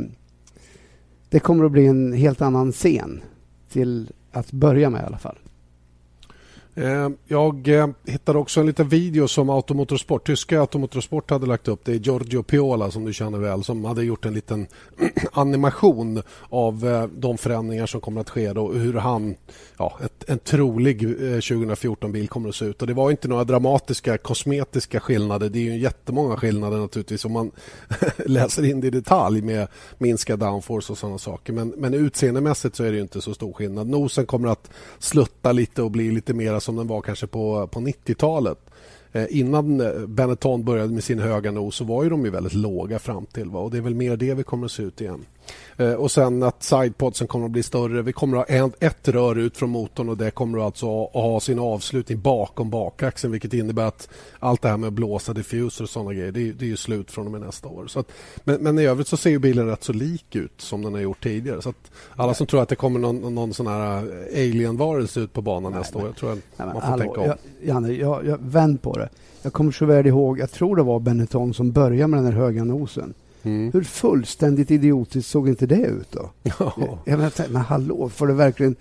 det 1.28 1.40
kommer 1.40 1.64
att 1.64 1.72
bli 1.72 1.86
en 1.86 2.12
helt 2.12 2.42
annan 2.42 2.72
scen 2.72 3.20
till 3.68 4.10
att 4.32 4.52
börja 4.52 4.90
med 4.90 5.02
i 5.02 5.06
alla 5.06 5.18
fall. 5.18 5.38
Eh, 6.76 7.08
jag 7.26 7.68
eh, 7.68 7.88
hittade 8.06 8.38
också 8.38 8.60
en 8.60 8.66
liten 8.66 8.88
video 8.88 9.28
som 9.28 9.50
Automotorsport, 9.50 10.26
tyska 10.26 10.60
Automotorsport 10.60 11.30
hade 11.30 11.46
lagt 11.46 11.68
upp. 11.68 11.80
Det 11.84 11.92
är 11.92 11.96
Giorgio 11.96 12.42
Piola 12.42 12.90
som 12.90 13.04
du 13.04 13.12
känner 13.12 13.38
väl 13.38 13.64
som 13.64 13.84
hade 13.84 14.04
gjort 14.04 14.24
en 14.24 14.34
liten 14.34 14.66
animation 15.32 16.22
av 16.48 16.86
eh, 16.86 17.06
de 17.06 17.38
förändringar 17.38 17.86
som 17.86 18.00
kommer 18.00 18.20
att 18.20 18.30
ske 18.30 18.50
och 18.50 18.74
hur 18.74 18.94
han, 18.94 19.34
ja, 19.78 19.98
ett, 20.04 20.24
en 20.30 20.38
trolig 20.38 21.02
2014-bil 21.02 22.28
kommer 22.28 22.48
att 22.48 22.54
se 22.54 22.64
ut. 22.64 22.80
Och 22.80 22.86
det 22.86 22.94
var 22.94 23.10
inte 23.10 23.28
några 23.28 23.44
dramatiska 23.44 24.18
kosmetiska 24.18 25.00
skillnader. 25.00 25.48
Det 25.48 25.58
är 25.58 25.72
ju 25.72 25.78
jättemånga 25.78 26.36
skillnader 26.36 26.78
naturligtvis 26.78 27.24
om 27.24 27.32
man 27.32 27.50
läser 28.26 28.64
in 28.64 28.80
det 28.80 28.86
i 28.86 28.90
detalj 28.90 29.42
med 29.42 29.68
minskad 29.98 30.38
downforce 30.38 30.92
och 30.92 30.98
sådana 30.98 31.18
saker. 31.18 31.52
Men, 31.52 31.68
men 31.68 31.94
utseendemässigt 31.94 32.76
så 32.76 32.84
är 32.84 32.92
det 32.92 33.00
inte 33.00 33.20
så 33.20 33.34
stor 33.34 33.52
skillnad. 33.52 33.86
Nosen 33.86 34.26
kommer 34.26 34.48
att 34.48 34.70
slutta 34.98 35.52
lite 35.52 35.82
och 35.82 35.90
bli 35.90 36.10
lite 36.10 36.34
mer 36.34 36.63
som 36.64 36.76
den 36.76 36.86
var 36.86 37.00
kanske 37.00 37.26
på, 37.26 37.66
på 37.66 37.80
90-talet. 37.80 38.58
Eh, 39.12 39.26
innan 39.30 39.80
eh, 39.80 40.06
Benetton 40.06 40.64
började 40.64 40.92
med 40.92 41.04
sin 41.04 41.18
höga 41.18 41.50
nos 41.50 41.76
så 41.76 41.84
var 41.84 42.04
ju 42.04 42.10
de 42.10 42.24
ju 42.24 42.30
väldigt 42.30 42.54
låga 42.54 42.98
fram 42.98 43.26
till. 43.26 43.50
Va? 43.50 43.60
Och 43.60 43.70
det 43.70 43.76
är 43.76 43.82
väl 43.82 43.94
mer 43.94 44.16
det 44.16 44.34
vi 44.34 44.42
kommer 44.42 44.66
att 44.66 44.72
se 44.72 44.82
ut 44.82 45.00
igen. 45.00 45.24
Eh, 45.76 45.92
och 45.92 46.10
sen 46.10 46.42
att 46.42 46.62
sidepodsen 46.62 47.26
kommer 47.26 47.46
att 47.46 47.52
bli 47.52 47.62
större. 47.62 48.02
Vi 48.02 48.12
kommer 48.12 48.36
att 48.36 48.50
ha 48.50 48.70
ett 48.80 49.08
rör 49.08 49.38
ut 49.38 49.56
från 49.56 49.70
motorn 49.70 50.08
och 50.08 50.16
det 50.16 50.30
kommer 50.30 50.66
alltså 50.66 51.04
att 51.04 51.12
ha 51.12 51.40
sin 51.40 51.58
avslutning 51.58 52.20
bakom 52.20 52.70
bakaxeln 52.70 53.32
vilket 53.32 53.52
innebär 53.52 53.84
att 53.84 54.08
allt 54.38 54.62
det 54.62 54.68
här 54.68 54.76
med 54.76 54.88
att 54.88 54.92
blåsa 54.92 55.32
diffuser 55.32 55.84
och 55.84 55.90
sådana 55.90 56.12
grejer 56.12 56.32
det 56.32 56.48
är, 56.48 56.52
det 56.52 56.64
är 56.64 56.68
ju 56.68 56.76
slut 56.76 57.10
från 57.10 57.26
och 57.26 57.32
med 57.32 57.40
nästa 57.40 57.68
år. 57.68 57.86
Så 57.86 58.00
att, 58.00 58.12
men, 58.44 58.62
men, 58.62 58.78
i 58.78 58.84
övrigt 58.84 59.08
så 59.08 59.16
ser 59.16 59.38
bilen 59.38 59.66
rätt 59.66 59.84
så 59.84 59.92
lik 59.92 60.36
ut 60.36 60.60
som 60.60 60.82
den 60.82 60.94
har 60.94 61.00
gjort 61.00 61.22
tidigare. 61.22 61.62
Så 61.62 61.72
alla 62.16 62.34
som 62.34 62.46
tror 62.46 62.62
att 62.62 62.68
det 62.68 62.76
kommer 62.76 63.00
någon, 63.00 63.34
någon 63.34 63.54
sån 63.54 63.66
här 63.66 64.04
alien-varelse 64.32 65.20
ut 65.20 65.32
på 65.32 65.42
banan 65.42 65.72
nej, 65.72 65.80
nästa 65.80 65.98
men, 65.98 66.04
år, 66.04 66.08
jag 66.08 66.16
tror 66.16 66.32
att 66.32 66.38
nej, 66.56 66.66
man 66.66 66.74
får 66.74 66.80
hallå, 66.80 67.02
tänka 67.02 67.20
om. 67.20 67.26
Jag, 67.26 67.38
Janne, 67.62 67.92
jag, 67.92 68.26
jag, 68.26 68.38
vänd 68.40 68.82
på 68.82 68.98
det. 68.98 69.08
Jag 69.42 69.52
kommer 69.52 69.72
så 69.72 69.86
väl 69.86 70.06
ihåg, 70.06 70.38
jag 70.38 70.50
tror 70.50 70.76
det 70.76 70.82
var 70.82 71.00
Benetton 71.00 71.54
som 71.54 71.72
började 71.72 72.06
med 72.06 72.18
den 72.18 72.32
här 72.32 72.40
höga 72.40 72.64
nosen. 72.64 73.14
Mm. 73.44 73.72
Hur 73.72 73.82
fullständigt 73.82 74.70
idiotiskt 74.70 75.30
såg 75.30 75.48
inte 75.48 75.66
det 75.66 75.86
ut 75.86 76.12
då? 76.12 76.30
Ja. 76.58 76.98
Jag 77.04 77.18
menar, 77.18 77.48
men 77.48 77.62
hallå, 77.62 78.08
får 78.08 78.26
det, 78.26 78.34
verkligen, 78.34 78.76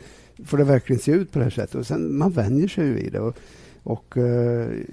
får 0.46 0.58
det 0.58 0.64
verkligen 0.64 1.00
se 1.00 1.12
ut 1.12 1.32
på 1.32 1.40
det 1.40 1.46
här 1.46 1.52
sättet? 1.52 1.76
Och 1.76 1.88
sen, 1.88 2.18
man 2.18 2.32
vänjer 2.32 2.68
sig 2.68 2.86
ju 2.86 2.94
vid 2.94 3.12
det. 3.14 3.20
Och, 3.20 3.38
och 3.84 4.18
uh, 4.18 4.24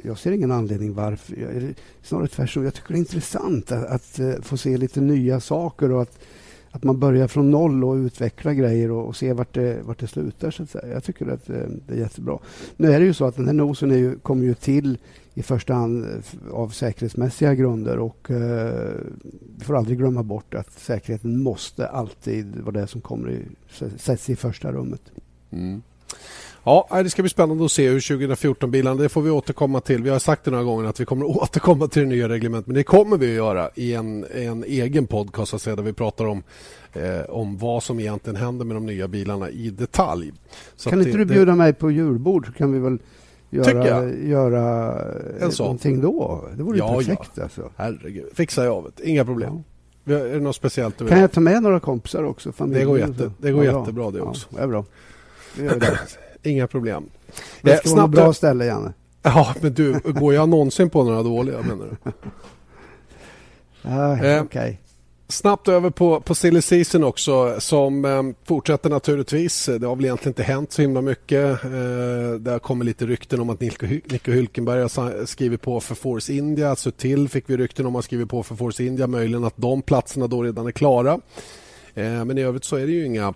jag 0.04 0.18
ser 0.18 0.33
ingen 0.33 0.52
anledning 0.52 0.94
varför. 0.94 1.37
Jag, 1.37 1.74
snarare 2.02 2.28
tvärtom. 2.28 2.64
Jag 2.64 2.74
tycker 2.74 2.88
det 2.88 2.96
är 2.96 2.98
intressant 2.98 3.72
att, 3.72 3.87
att 3.87 4.20
uh, 4.20 4.40
få 4.42 4.56
se 4.56 4.76
lite 4.76 5.00
nya 5.00 5.40
saker 5.40 5.92
och 5.92 6.02
att, 6.02 6.18
att 6.70 6.85
man 6.85 6.98
börjar 6.98 7.28
från 7.28 7.50
noll 7.50 7.85
och 7.85 7.94
utvecklar 7.94 8.52
grejer 8.52 8.90
och, 8.90 9.09
och 9.09 9.16
se 9.16 9.33
vart 9.33 9.54
det, 9.54 9.83
vart 9.83 9.98
det 9.98 10.06
slutar. 10.06 10.50
Så 10.50 10.62
att 10.62 10.70
säga. 10.70 10.92
Jag 10.92 11.04
tycker 11.04 11.26
att 11.26 11.50
uh, 11.50 11.56
det 11.87 11.94
är 11.94 11.98
jättebra. 11.98 12.38
Nu 12.76 12.92
är 12.92 13.00
det 13.00 13.06
ju 13.06 13.14
så 13.14 13.24
att 13.24 13.37
den 13.37 13.46
här 13.46 13.52
nosen 13.52 13.90
är 13.90 13.96
ju, 13.96 14.18
kommer 14.18 14.44
ju 14.44 14.54
till 14.54 14.98
i 15.34 15.42
första 15.42 15.74
hand 15.74 16.04
eh, 16.04 16.54
av 16.54 16.68
säkerhetsmässiga 16.68 17.54
grunder. 17.54 17.98
och 17.98 18.30
eh, 18.30 18.90
Vi 19.58 19.64
får 19.64 19.76
aldrig 19.76 19.98
glömma 19.98 20.22
bort 20.22 20.54
att 20.54 20.72
säkerheten 20.72 21.42
måste 21.42 21.88
alltid 21.88 22.60
vara 22.60 22.80
det 22.80 22.86
som 22.86 23.00
kommer 23.00 23.30
i, 23.30 23.46
sätts 23.96 24.30
i 24.30 24.36
första 24.36 24.72
rummet. 24.72 25.02
Mm. 25.50 25.82
Ja, 26.64 26.88
det 27.02 27.10
ska 27.10 27.22
bli 27.22 27.28
spännande 27.28 27.64
att 27.64 27.72
se 27.72 27.88
hur 27.88 28.00
2014-bilarna, 28.00 29.02
det 29.02 29.08
får 29.08 29.22
vi 29.22 29.30
återkomma 29.30 29.80
till. 29.80 30.02
Vi 30.02 30.10
har 30.10 30.18
sagt 30.18 30.44
det 30.44 30.50
några 30.50 30.64
gånger 30.64 30.88
att 30.88 31.00
vi 31.00 31.04
kommer 31.04 31.30
att 31.30 31.36
återkomma 31.42 31.88
till 31.88 32.02
det 32.02 32.08
nya 32.08 32.28
reglementet, 32.28 32.66
men 32.66 32.74
det 32.74 32.82
kommer 32.82 33.16
vi 33.16 33.26
att 33.26 33.36
göra 33.36 33.70
i 33.74 33.94
en, 33.94 34.26
en 34.34 34.64
egen 34.64 35.06
podcast 35.06 35.54
att 35.54 35.62
säga, 35.62 35.76
där 35.76 35.82
vi 35.82 35.92
pratar 35.92 36.24
om, 36.24 36.42
eh, 36.92 37.20
om 37.28 37.58
vad 37.58 37.82
som 37.82 38.00
egentligen 38.00 38.36
händer 38.36 38.64
med 38.64 38.76
de 38.76 38.86
nya 38.86 39.08
bilarna 39.08 39.50
i 39.50 39.70
detalj. 39.70 40.32
Så 40.76 40.90
kan 40.90 40.98
inte 40.98 41.10
det, 41.10 41.18
du 41.18 41.24
bjuda 41.24 41.52
det... 41.52 41.56
mig 41.56 41.72
på 41.72 41.90
julbord 41.90 42.46
så 42.46 42.52
kan 42.52 42.72
vi 42.72 42.78
väl 42.78 42.98
göra, 43.50 44.10
göra 44.10 44.94
en 45.40 45.50
någonting 45.58 46.00
då. 46.00 46.44
Det 46.56 46.62
vore 46.62 46.78
ja, 46.78 46.96
perfekt. 46.96 47.30
Ja. 47.34 47.42
Alltså. 47.42 47.70
Herregud, 47.76 48.26
fixar 48.34 48.64
jag 48.64 48.74
av 48.74 48.92
det. 48.96 49.08
Inga 49.08 49.24
problem. 49.24 49.62
Ja. 50.04 50.18
Är 50.18 50.28
det 50.28 50.40
något 50.40 50.56
speciellt 50.56 50.98
du 50.98 51.04
vill 51.04 51.12
Kan 51.12 51.20
jag 51.20 51.32
ta 51.32 51.40
med 51.40 51.62
några 51.62 51.80
kompisar 51.80 52.24
också? 52.24 52.52
Det 52.58 52.84
går, 52.84 52.98
jätte, 52.98 53.30
det 53.38 53.52
går 53.52 53.64
ja, 53.64 53.78
jättebra 53.78 54.10
det 54.10 54.20
också. 54.20 54.46
Ja, 54.50 54.56
det 54.56 54.62
är 54.62 54.66
bra. 54.68 54.84
Det 55.56 55.62
gör 55.62 55.76
det. 56.42 56.50
Inga 56.50 56.66
problem. 56.66 57.04
Det 57.62 57.76
ska 57.76 57.88
eh, 57.88 57.94
vara 57.94 58.04
ett 58.04 58.10
bra 58.10 58.32
ställe, 58.32 58.64
Janne. 58.64 58.92
Ja, 59.22 59.54
men 59.60 59.74
du, 59.74 60.00
går 60.04 60.34
jag 60.34 60.48
någonsin 60.48 60.90
på 60.90 61.04
några 61.04 61.22
dåliga 61.22 61.62
menar 61.62 61.86
du? 61.90 62.12
ah, 63.88 64.12
eh, 64.12 64.16
Okej. 64.16 64.40
Okay. 64.40 64.76
Snabbt 65.30 65.68
över 65.68 65.90
på, 65.90 66.20
på 66.20 66.34
silly 66.34 66.62
season 66.62 67.04
också 67.04 67.60
som 67.60 68.04
eh, 68.04 68.22
fortsätter 68.44 68.90
naturligtvis. 68.90 69.66
Det 69.66 69.87
har 69.87 69.96
väl 69.96 70.04
egentligen 70.04 70.31
inte 70.31 70.42
hänt 70.42 70.72
så 70.72 70.83
himla 70.83 71.02
mycket. 71.02 71.64
Eh, 71.64 71.70
det 72.40 72.50
har 72.50 72.58
kommit 72.58 72.87
lite 72.87 73.06
rykten 73.06 73.40
om 73.40 73.50
att 73.50 73.60
Nico, 73.60 73.87
Nico 73.87 74.33
Hülkenberg 74.33 74.81
har 74.81 75.26
skrivit 75.26 75.62
på 75.62 75.81
för 75.81 75.94
Force 75.94 76.33
India. 76.33 76.70
Alltså 76.70 76.90
Sutil 76.90 77.28
fick 77.28 77.50
vi 77.50 77.56
rykten 77.56 77.87
om 77.87 77.96
att 77.96 78.04
skrivit 78.04 78.28
på 78.28 78.42
för 78.42 78.54
Force 78.54 78.85
India. 78.85 79.06
Möjligen 79.06 79.44
att 79.44 79.56
de 79.56 79.83
platserna 79.83 80.26
då 80.26 80.42
redan 80.42 80.66
är 80.66 80.72
klara. 80.72 81.20
Eh, 81.94 82.24
men 82.24 82.38
i 82.38 82.42
övrigt 82.42 82.64
så 82.64 82.76
är 82.76 82.87
det 82.87 82.92
ju 82.92 83.06
inga 83.06 83.35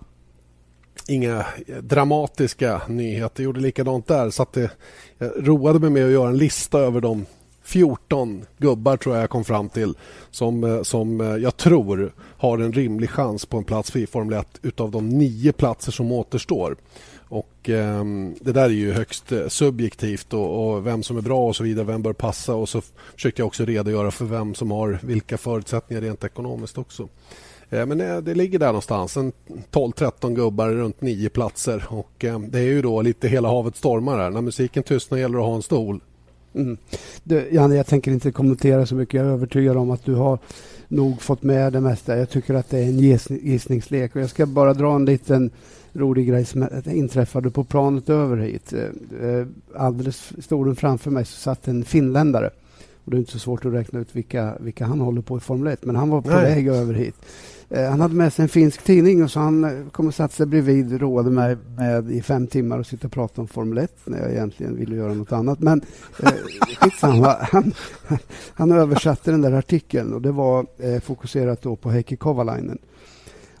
inga 1.07 1.45
dramatiska 1.81 2.81
nyheter. 2.87 3.43
Jag 3.43 3.45
gjorde 3.45 3.59
likadant 3.59 4.07
där. 4.07 4.29
Så 4.29 4.43
att 4.43 4.53
det, 4.53 4.63
eh, 4.63 4.69
jag 5.17 5.47
roade 5.47 5.79
mig 5.79 5.89
med 5.89 6.05
att 6.05 6.11
göra 6.11 6.29
en 6.29 6.37
lista 6.37 6.79
över 6.79 7.01
de 7.01 7.25
14 7.65 8.45
gubbar 8.57 8.97
tror 8.97 9.15
jag 9.15 9.23
jag 9.23 9.29
kom 9.29 9.43
fram 9.43 9.69
till 9.69 9.93
som, 10.31 10.63
eh, 10.63 10.81
som 10.81 11.21
eh, 11.21 11.27
jag 11.27 11.57
tror 11.57 12.13
har 12.37 12.57
en 12.57 12.73
rimlig 12.73 13.09
chans 13.09 13.45
på 13.45 13.57
en 13.57 13.63
plats 13.63 13.95
i 13.95 14.07
Formel 14.07 14.39
1 14.39 14.59
utav 14.61 14.91
de 14.91 15.09
nio 15.09 15.51
platser 15.51 15.91
som 15.91 16.11
återstår. 16.11 16.75
Och 17.27 17.69
eh, 17.69 18.03
Det 18.41 18.51
där 18.51 18.63
är 18.63 18.69
ju 18.69 18.91
högst 18.91 19.31
eh, 19.31 19.47
subjektivt 19.47 20.33
och, 20.33 20.73
och, 20.73 20.87
vem 20.87 21.03
som 21.03 21.17
är 21.17 21.21
bra 21.21 21.47
och 21.47 21.55
så 21.55 21.63
vidare, 21.63 21.85
vem 21.85 22.01
bör 22.01 22.13
passa 22.13 22.55
och 22.55 22.69
så 22.69 22.81
försökte 23.15 23.41
jag 23.41 23.47
också 23.47 23.65
redogöra 23.65 24.11
för 24.11 24.25
vem 24.25 24.55
som 24.55 24.71
har 24.71 24.99
vilka 25.03 25.37
förutsättningar 25.37 26.01
rent 26.01 26.23
ekonomiskt 26.23 26.77
också. 26.77 27.07
Eh, 27.69 27.85
men 27.85 27.97
det, 27.97 28.21
det, 28.21 28.35
ligger 28.35 28.59
där 28.59 28.67
någonstans, 28.67 29.17
12-13 29.71 30.35
gubbar 30.35 30.69
runt 30.69 31.01
nio 31.01 31.29
platser 31.29 31.83
och 31.89 32.25
eh, 32.25 32.39
det 32.39 32.59
är 32.59 32.63
ju 32.63 32.81
då 32.81 33.01
lite 33.01 33.27
hela 33.27 33.47
havet 33.47 33.75
stormar 33.75 34.17
här. 34.17 34.29
När 34.29 34.41
musiken 34.41 34.83
tystnar 34.83 35.17
gäller 35.17 35.37
det 35.37 35.43
att 35.43 35.49
ha 35.49 35.55
en 35.55 35.61
stol. 35.61 36.01
Mm. 36.55 36.77
Du, 37.23 37.49
Janne, 37.51 37.75
jag 37.75 37.87
tänker 37.87 38.11
inte 38.11 38.31
kommentera 38.31 38.85
så 38.85 38.95
mycket. 38.95 39.13
Jag 39.13 39.25
är 39.25 39.31
övertygad 39.31 39.77
om 39.77 39.91
att 39.91 40.05
du 40.05 40.13
har 40.13 40.39
nog 40.87 41.21
fått 41.21 41.43
med 41.43 41.73
det 41.73 41.81
mesta. 41.81 42.17
Jag 42.17 42.29
tycker 42.29 42.53
att 42.53 42.69
det 42.69 42.79
är 42.79 42.83
en 42.83 42.99
gissningslek. 43.43 44.15
Och 44.15 44.21
jag 44.21 44.29
ska 44.29 44.45
bara 44.45 44.73
dra 44.73 44.95
en 44.95 45.05
liten 45.05 45.51
rolig 45.93 46.27
grej 46.27 46.45
som 46.45 46.67
inträffade 46.85 47.49
på 47.49 47.63
planet 47.63 48.09
över 48.09 48.37
hit. 48.37 48.73
Eh, 48.73 49.29
eh, 49.29 49.47
alldeles 49.75 50.31
stolen 50.39 50.75
framför 50.75 51.11
mig 51.11 51.25
så 51.25 51.37
satt 51.39 51.67
en 51.67 51.83
finländare. 51.83 52.49
Och 53.05 53.11
det 53.11 53.17
är 53.17 53.19
inte 53.19 53.31
så 53.31 53.39
svårt 53.39 53.65
att 53.65 53.73
räkna 53.73 53.99
ut 53.99 54.15
vilka, 54.15 54.53
vilka 54.59 54.85
han 54.85 54.99
håller 54.99 55.21
på 55.21 55.37
i 55.37 55.39
Formel 55.39 55.73
1, 55.73 55.85
men 55.85 55.95
han 55.95 56.09
var 56.09 56.21
på 56.21 56.29
Nej. 56.29 56.41
väg 56.41 56.67
över 56.67 56.93
hit. 56.93 57.15
Eh, 57.69 57.89
han 57.89 58.01
hade 58.01 58.15
med 58.15 58.33
sig 58.33 58.43
en 58.43 58.49
finsk 58.49 58.83
tidning 58.83 59.23
och 59.23 59.31
så 59.31 59.39
han 59.39 59.63
eh, 59.63 59.89
kom 59.91 60.07
och 60.07 60.13
satte 60.13 60.35
sig 60.35 60.45
bredvid 60.45 60.93
och 60.93 60.99
roade 60.99 61.31
mig 61.31 61.57
med 61.77 62.11
i 62.11 62.21
fem 62.21 62.47
timmar 62.47 62.79
att 62.79 62.87
sitta 62.87 63.07
och 63.07 63.13
prata 63.13 63.41
om 63.41 63.47
Formel 63.47 63.77
1 63.77 63.91
när 64.03 64.19
jag 64.19 64.31
egentligen 64.31 64.75
ville 64.75 64.95
göra 64.95 65.13
något 65.13 65.31
annat. 65.31 65.59
Men 65.59 65.81
eh, 66.23 66.29
skitsamma. 66.79 67.37
Han, 67.39 67.73
han 68.53 68.71
översatte 68.71 69.31
den 69.31 69.41
där 69.41 69.51
artikeln 69.51 70.13
och 70.13 70.21
det 70.21 70.31
var 70.31 70.65
eh, 70.77 70.99
fokuserat 70.99 71.61
då 71.61 71.75
på 71.75 71.89
Heikki 71.89 72.15
Kovalainen. 72.15 72.77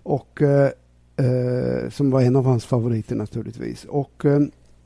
Och, 0.03 0.41
eh, 0.41 0.69
eh, 1.15 1.89
som 1.89 2.11
var 2.11 2.21
en 2.21 2.35
av 2.35 2.45
hans 2.45 2.65
favoriter 2.65 3.15
naturligtvis. 3.15 3.85
Och 3.85 4.25
eh, 4.25 4.39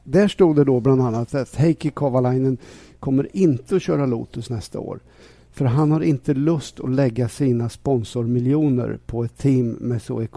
där 0.04 0.28
stod 0.28 0.56
det 0.56 0.64
då 0.64 0.80
bland 0.80 1.02
annat 1.02 1.36
att 1.36 1.56
Heikki 1.56 1.90
Kovalainen 1.90 2.58
kommer 3.00 3.28
inte 3.34 3.76
att 3.76 3.82
köra 3.82 4.06
Lotus 4.06 4.50
nästa 4.50 4.80
år. 4.80 5.00
För 5.52 5.66
han 5.66 5.92
har 5.92 6.02
inte 6.02 6.34
lust 6.34 6.80
att 6.80 6.90
lägga 6.90 7.30
sina 7.30 7.70
sponsormiljoner 7.70 9.00
på 9.06 9.24
ett 9.24 9.38
team 9.38 9.70
med 9.70 10.02
så, 10.02 10.28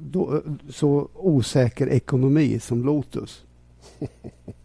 då, 0.00 0.42
så 0.70 1.08
osäker 1.14 1.88
ekonomi 1.88 2.58
som 2.60 2.84
Lotus. 2.84 3.42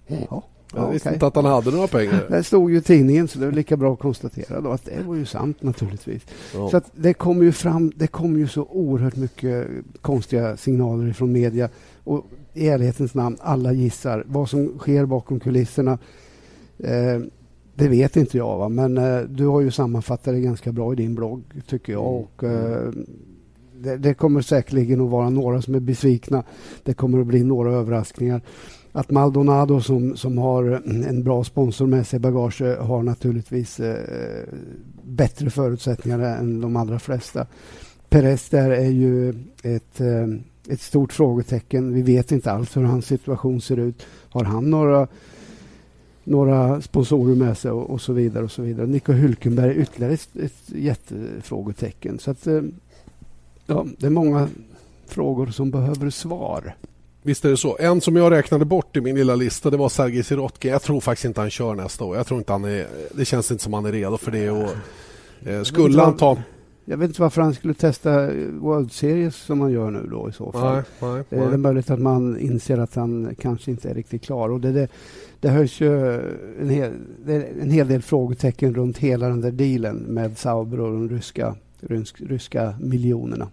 Ja. 0.08 0.44
Jag 0.74 0.92
visste 0.92 1.10
okay. 1.10 1.16
inte 1.16 1.28
att 1.28 1.36
han 1.36 1.46
hade 1.46 1.72
några 1.72 1.88
pengar. 1.88 2.26
Det 2.30 2.44
stod 2.44 2.72
ju 2.72 2.78
i 2.78 2.82
tidningen, 2.82 3.28
så 3.28 3.40
det 3.40 3.46
är 3.46 3.52
lika 3.52 3.78
bra 3.78 3.94
att 3.94 4.00
konstatera 4.00 4.62
då 4.62 4.70
att 4.70 4.86
det 4.86 5.04
var 5.08 5.16
ju 5.16 5.26
sant 5.26 5.64
naturligtvis. 5.64 6.26
Ja. 6.54 6.70
Så 6.70 6.82
det 6.96 7.14
kommer 7.14 7.44
ju 7.44 7.52
fram, 7.52 7.92
det 7.96 8.08
kommer 8.08 8.40
ju 8.40 8.48
så 8.48 8.68
oerhört 8.70 9.16
mycket 9.16 9.68
konstiga 10.02 10.58
signaler 10.58 11.14
från 11.14 11.32
media. 11.32 11.70
Och 12.04 12.26
i 12.54 12.68
ärlighetens 12.68 13.14
namn, 13.14 13.38
alla 13.40 13.74
gissar 13.74 14.24
vad 14.28 14.50
som 14.50 14.78
sker 14.78 15.06
bakom 15.06 15.40
kulisserna. 15.40 15.98
Eh, 16.78 17.20
det 17.76 17.88
vet 17.88 18.18
inte 18.18 18.38
jag, 18.38 18.58
va? 18.58 18.70
men 18.70 18.98
eh, 18.98 19.20
du 19.22 19.48
har 19.48 19.62
ju 19.62 19.72
sammanfattat 19.72 20.34
det 20.34 20.42
ganska 20.42 20.72
bra 20.72 20.94
i 20.94 20.96
din 20.96 21.16
blogg, 21.16 21.44
tycker 21.68 21.94
jag. 21.94 22.04
Mm. 22.04 22.24
Och, 22.24 22.44
eh, 22.44 22.92
det, 23.80 23.98
det, 23.98 24.14
kommer 24.14 24.42
säkerligen 24.42 25.02
att 25.02 25.10
vara 25.10 25.30
några 25.30 25.62
som 25.62 25.76
är 25.76 25.80
besvikna. 25.80 26.44
Det 26.84 26.94
kommer 26.94 27.20
att 27.20 27.28
bli 27.28 27.44
några 27.44 27.74
överraskningar. 27.74 28.42
Att 28.92 29.12
Maldonado 29.12 29.82
som, 29.82 30.18
som 30.18 30.38
har 30.38 30.82
en 31.08 31.24
bra 31.24 31.44
sponsor 31.44 31.88
med 31.88 32.08
sig 32.08 32.18
i 32.18 32.20
bagage 32.20 32.62
har 32.62 33.04
naturligtvis 33.04 33.80
eh, 33.80 34.48
bättre 35.04 35.50
förutsättningar 35.50 36.20
än 36.20 36.62
de 36.62 36.76
allra 36.76 37.00
flesta. 37.00 37.48
Perez 38.10 38.50
där 38.50 38.70
är 38.70 38.90
ju 38.90 39.30
ett, 39.64 40.02
eh, 40.02 40.28
ett 40.70 40.82
stort 40.82 41.14
frågetecken. 41.14 41.94
Vi 41.94 42.02
vet 42.02 42.32
inte 42.32 42.52
alls 42.52 42.78
hur 42.78 42.84
hans 42.84 43.06
situation 43.06 43.62
ser 43.62 43.80
ut. 43.80 44.06
Har 44.30 44.44
han 44.44 44.70
några 44.70 45.08
några 46.24 46.82
sponsorer 46.82 47.36
med 47.36 47.58
sig 47.58 47.72
och, 47.72 47.90
och, 47.90 48.02
så 48.02 48.14
vidare. 48.14 48.44
och 48.44 48.52
så 48.52 48.62
vidare. 48.62 48.88
Nico 48.88 49.14
Hülkenberg 49.14 49.76
ytterligare 49.76 50.14
ett, 50.14 50.30
ett 50.36 50.64
jättefrågetecken. 50.66 52.20
Så 52.20 52.32
att, 52.32 52.48
eh, 52.48 52.62
ja, 53.66 53.86
det 53.98 54.06
är 54.06 54.10
många 54.10 54.48
frågor 55.08 55.48
som 55.48 55.72
behöver 55.72 56.10
svar. 56.10 56.76
Visst 57.24 57.46
är 57.46 57.50
det 57.50 57.58
så. 57.58 57.78
En 57.80 58.02
som 58.02 58.16
jag 58.16 58.32
räknade 58.32 58.66
bort 58.66 58.98
i 58.98 59.02
min 59.02 59.16
lilla 59.16 59.36
lista 59.36 59.70
det 59.70 59.78
var 59.78 59.90
Sergej 59.90 60.24
Sirotkin. 60.24 60.72
Jag 60.72 60.82
tror 60.82 61.02
faktiskt 61.02 61.26
inte 61.26 61.42
han 61.42 61.50
kör 61.50 61.76
nästa 61.76 62.04
år. 62.04 62.16
Jag 62.18 62.28
tror 62.28 62.38
inte 62.38 62.52
han 62.52 62.66
är, 62.66 62.88
det 63.16 63.26
känns 63.26 63.52
inte 63.52 63.64
som 63.64 63.74
han 63.74 63.86
är 63.86 63.92
redo 63.92 64.18
för 64.18 64.32
det. 64.32 64.50
Och, 64.50 64.70
eh, 65.48 65.64
skulle 65.64 66.02
han 66.02 66.18
ta... 66.18 66.38
Jag 66.86 66.98
vet 66.98 67.08
inte 67.08 67.22
varför 67.22 67.42
han 67.42 67.54
skulle 67.54 67.74
testa 67.74 68.28
World 68.52 68.92
Series 68.92 69.36
som 69.36 69.62
han 69.62 69.72
gör 69.72 69.92
nu 69.92 70.08
då 70.12 70.30
i 70.30 70.32
så 70.32 70.52
fall. 70.52 70.74
Nej, 70.74 70.84
nej, 71.00 71.24
nej. 71.30 71.48
Det 71.48 71.54
är 71.54 71.58
möjligt 71.58 71.90
att 71.90 72.00
man 72.00 72.40
inser 72.40 72.78
att 72.78 72.96
han 72.96 73.36
kanske 73.40 73.72
inte 73.72 73.90
är 73.90 73.94
riktigt 73.94 74.24
klar. 74.24 74.50
Och 74.50 74.60
det, 74.60 74.72
det, 74.72 74.88
det 75.42 75.50
hörs 75.50 75.82
ju 75.82 76.14
eh, 76.14 76.22
en 76.62 76.70
hel, 76.70 76.92
en 77.62 77.72
hel 77.72 77.88
del 77.88 78.02
frågetecken 78.02 78.76
runt 78.76 78.98
hela 78.98 79.28
den 79.28 79.42
där 79.42 79.52
dealen 79.52 79.98
med 79.98 80.38
Sauber 80.38 80.80
och 80.80 80.92
de 80.92 81.10
ryska, 81.10 81.56
ryska 82.18 82.76
miljonerna. 82.80 83.48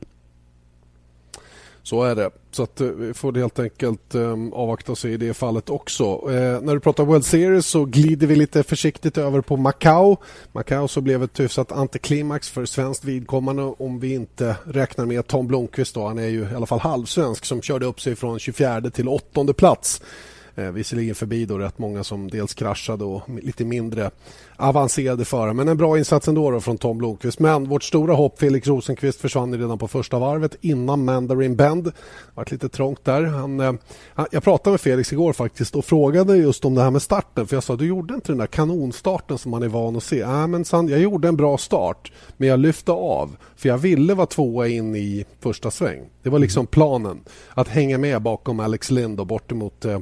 Så 1.83 2.03
är 2.03 2.15
det. 2.15 2.31
Så 2.51 2.63
att 2.63 2.81
eh, 2.81 2.87
vi 2.87 3.15
får 3.15 3.33
helt 3.33 3.59
enkelt 3.59 4.15
um, 4.15 4.53
avvakta 4.53 4.93
och 4.93 4.99
se 4.99 5.09
i 5.09 5.17
det 5.17 5.35
fallet 5.35 5.71
också. 5.71 6.05
Eh, 6.05 6.61
när 6.61 6.75
du 6.75 6.81
pratar 6.81 7.05
World 7.05 7.25
Series 7.25 7.67
så 7.67 7.85
glider 7.85 8.27
vi 8.27 8.37
lite 8.37 8.63
försiktigt 8.63 9.19
över 9.19 9.41
på 9.41 9.57
Macau. 9.57 10.17
Macau 10.53 10.89
så 10.89 11.01
blev 11.01 11.23
ett 11.23 11.41
hyfsat 11.41 11.73
antiklimax 11.73 12.49
för 12.49 12.65
svenskt 12.65 13.05
vidkommande 13.05 13.63
om 13.63 14.01
vi 14.01 14.15
inte 14.15 14.57
räknar 14.65 15.07
med 15.07 15.27
Tom 15.27 15.47
Blomqvist. 15.47 15.95
Då. 15.95 16.07
Han 16.07 16.19
är 16.19 16.29
ju 16.29 16.43
i 16.43 16.55
alla 16.55 16.67
fall 16.67 16.81
halvsvensk 16.81 17.45
som 17.45 17.63
körde 17.63 17.87
upp 17.87 18.01
sig 18.01 18.17
från 18.17 18.39
24 18.39 18.91
till 18.91 19.09
8 19.09 19.53
plats 19.53 20.03
Eh, 20.59 20.71
visserligen 20.71 21.15
förbi 21.15 21.45
då 21.45 21.59
rätt 21.59 21.79
många 21.79 22.05
som 22.05 22.31
dels 22.31 22.55
kraschade 22.55 23.05
och 23.05 23.23
lite 23.43 23.65
mindre 23.65 24.11
avancerade 24.57 25.25
förare. 25.25 25.55
Men 25.55 25.69
en 25.69 25.77
bra 25.77 25.99
insats 25.99 26.29
ändå 26.29 26.51
då 26.51 26.61
från 26.61 26.79
Tom 26.79 26.99
Blomqvist. 26.99 27.39
Men 27.39 27.69
vårt 27.69 27.83
stora 27.83 28.15
hopp, 28.15 28.39
Felix 28.39 28.67
Rosenqvist, 28.67 29.21
försvann 29.21 29.59
redan 29.59 29.79
på 29.79 29.89
första 29.89 30.19
varvet 30.19 30.57
innan 30.61 31.05
Mandarin 31.05 31.57
Bend. 31.57 31.85
Det 31.85 31.93
var 32.35 32.47
lite 32.51 32.69
trångt 32.69 33.05
där. 33.05 33.23
Han, 33.23 33.61
eh, 33.61 33.73
jag 34.31 34.43
pratade 34.43 34.71
med 34.71 34.81
Felix 34.81 35.13
igår 35.13 35.33
faktiskt 35.33 35.77
och 35.77 35.85
frågade 35.85 36.37
just 36.37 36.65
om 36.65 36.75
det 36.75 36.83
här 36.83 36.91
med 36.91 37.03
starten. 37.03 37.47
För 37.47 37.57
Jag 37.57 37.63
sa, 37.63 37.77
du 37.77 37.87
gjorde 37.87 38.15
inte 38.15 38.33
den 38.33 38.39
där 38.39 38.47
kanonstarten 38.47 39.39
som 39.39 39.51
man 39.51 39.63
är 39.63 39.69
van 39.69 39.97
att 39.97 40.03
se. 40.03 40.21
Äh, 40.21 40.47
men 40.47 40.65
Sand, 40.65 40.91
jag 40.91 41.01
gjorde 41.01 41.29
en 41.29 41.37
bra 41.37 41.59
start, 41.59 42.13
men 42.37 42.49
jag 42.49 42.61
lyfte 42.61 42.93
av. 42.93 43.37
För 43.57 43.69
jag 43.69 43.79
ville 43.79 44.15
vara 44.15 44.27
tvåa 44.27 44.69
in 44.69 44.97
i 44.97 45.25
första 45.41 45.71
sväng. 45.71 46.01
Det 46.23 46.31
var 46.31 46.39
liksom 46.39 46.67
planen. 46.67 47.21
Att 47.55 47.69
hänga 47.69 47.99
med 47.99 48.23
bakom 48.23 48.61
Alex 48.61 48.91
Lind 48.91 49.21
och 49.21 49.27
bort 49.27 49.53
emot 49.53 49.85
eh, 49.85 49.99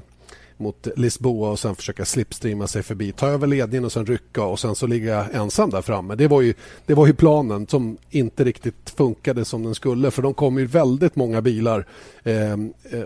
mot 0.58 0.88
Lisboa 0.96 1.50
och 1.50 1.58
sen 1.58 1.74
försöka 1.74 2.04
slipstreama 2.04 2.66
sig 2.66 2.82
förbi. 2.82 3.12
Ta 3.12 3.28
över 3.28 3.46
ledningen 3.46 3.84
och 3.84 3.92
sen 3.92 4.06
rycka 4.06 4.44
och 4.44 4.58
sen 4.58 4.74
så 4.74 4.86
ligga 4.86 5.26
ensam 5.32 5.70
där 5.70 5.82
framme. 5.82 6.14
Det 6.14 6.28
var 6.28 6.40
ju, 6.40 6.54
det 6.86 6.94
var 6.94 7.06
ju 7.06 7.12
planen 7.12 7.66
som 7.66 7.96
inte 8.10 8.44
riktigt 8.44 8.90
funkade 8.96 9.44
som 9.44 9.62
den 9.62 9.74
skulle 9.74 10.10
för 10.10 10.22
de 10.22 10.34
kom 10.34 10.58
ju 10.58 10.66
väldigt 10.66 11.16
många 11.16 11.42
bilar 11.42 11.86
eh, 12.22 12.56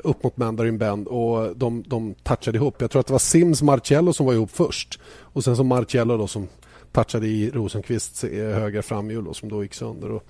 upp 0.02 0.22
mot 0.22 0.36
Mandarin 0.36 0.78
Bend 0.78 1.08
och 1.08 1.56
de, 1.56 1.84
de 1.86 2.14
touchade 2.14 2.58
ihop. 2.58 2.74
Jag 2.78 2.90
tror 2.90 3.00
att 3.00 3.06
det 3.06 3.12
var 3.12 3.18
Sims 3.18 3.62
Marcello 3.62 4.12
som 4.12 4.26
var 4.26 4.32
ihop 4.32 4.50
först 4.50 5.00
och 5.20 5.44
sen 5.44 5.56
så 5.56 5.64
Marcello 5.64 6.16
då 6.16 6.26
som 6.26 6.48
touchade 6.92 7.26
i 7.26 7.50
Rosenqvists 7.50 8.24
eh, 8.24 8.58
högra 8.58 8.82
framhjul 8.82 9.34
som 9.34 9.48
då 9.48 9.62
gick 9.62 9.74
sönder. 9.74 10.10
Och, 10.10 10.24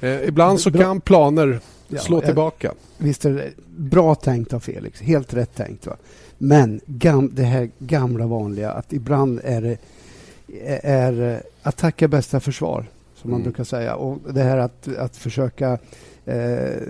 eh, 0.00 0.28
ibland 0.28 0.60
så 0.60 0.72
kan 0.72 1.00
planer 1.00 1.60
slå 1.96 2.16
ja, 2.16 2.26
tillbaka. 2.26 2.74
Visst 2.98 3.24
är 3.24 3.30
det 3.30 3.52
bra 3.66 4.14
tänkt 4.14 4.52
av 4.52 4.60
Felix. 4.60 5.00
Helt 5.00 5.34
rätt 5.34 5.54
tänkt. 5.54 5.86
Va? 5.86 5.96
Men 6.38 6.80
gam, 6.86 7.30
det 7.34 7.42
här 7.42 7.70
gamla 7.78 8.26
vanliga 8.26 8.70
att 8.70 8.92
ibland 8.92 9.40
är 9.44 9.62
det 9.62 9.78
är 10.82 11.42
attack 11.62 12.02
är 12.02 12.08
bästa 12.08 12.40
försvar, 12.40 12.86
som 13.14 13.30
man 13.30 13.40
mm. 13.40 13.50
brukar 13.50 13.64
säga. 13.64 13.94
Och 13.94 14.34
det 14.34 14.42
här 14.42 14.58
att, 14.58 14.88
att 14.96 15.16
försöka 15.16 15.78
eh, 16.24 16.82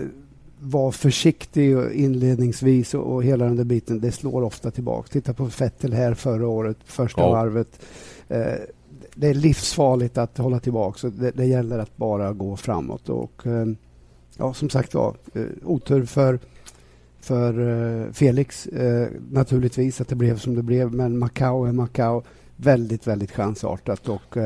vara 0.61 0.93
försiktig 0.93 1.77
inledningsvis 1.93 2.95
och, 2.95 3.15
och, 3.15 3.25
hela 3.25 3.45
den 3.45 3.57
där 3.57 3.65
biten, 3.65 4.01
det 4.01 4.13
slår 4.13 4.43
ofta 4.43 4.71
tillbaka. 4.71 5.09
Titta 5.09 5.33
på 5.33 5.51
Fettel 5.51 5.93
här 5.93 6.15
förra 6.15 6.49
året, 6.49 6.77
första 6.85 7.21
ja. 7.21 7.31
varvet. 7.31 7.81
Eh, 8.29 8.55
det 9.15 9.29
är 9.29 9.35
livsfarligt 9.35 10.19
att 10.19 10.39
hålla 10.39 10.61
tillbaka. 10.61 11.09
Det, 11.09 11.31
det 11.31 11.47
gäller 11.47 11.79
att 11.79 11.97
bara 11.97 12.33
gå 12.33 12.57
framåt. 12.57 13.09
Och, 13.09 13.47
eh, 13.47 13.67
ja, 14.37 14.55
som 14.55 14.71
sagt 14.71 14.95
var, 14.95 15.15
eh, 15.35 15.43
otur 15.65 16.05
för, 16.05 16.39
för 17.21 18.13
Felix 18.13 18.69
naturligtvis 19.31 20.01
att 20.01 20.09
det 20.09 20.15
blev 20.15 20.39
som 20.39 20.55
det 20.55 20.63
blev. 20.63 20.95
Men 20.95 21.19
Macao 21.19 21.65
är 21.65 21.73
Macao. 21.73 22.23
Väldigt, 22.57 23.07
väldigt 23.07 23.33
chansartat 23.33 24.09
och 24.09 24.37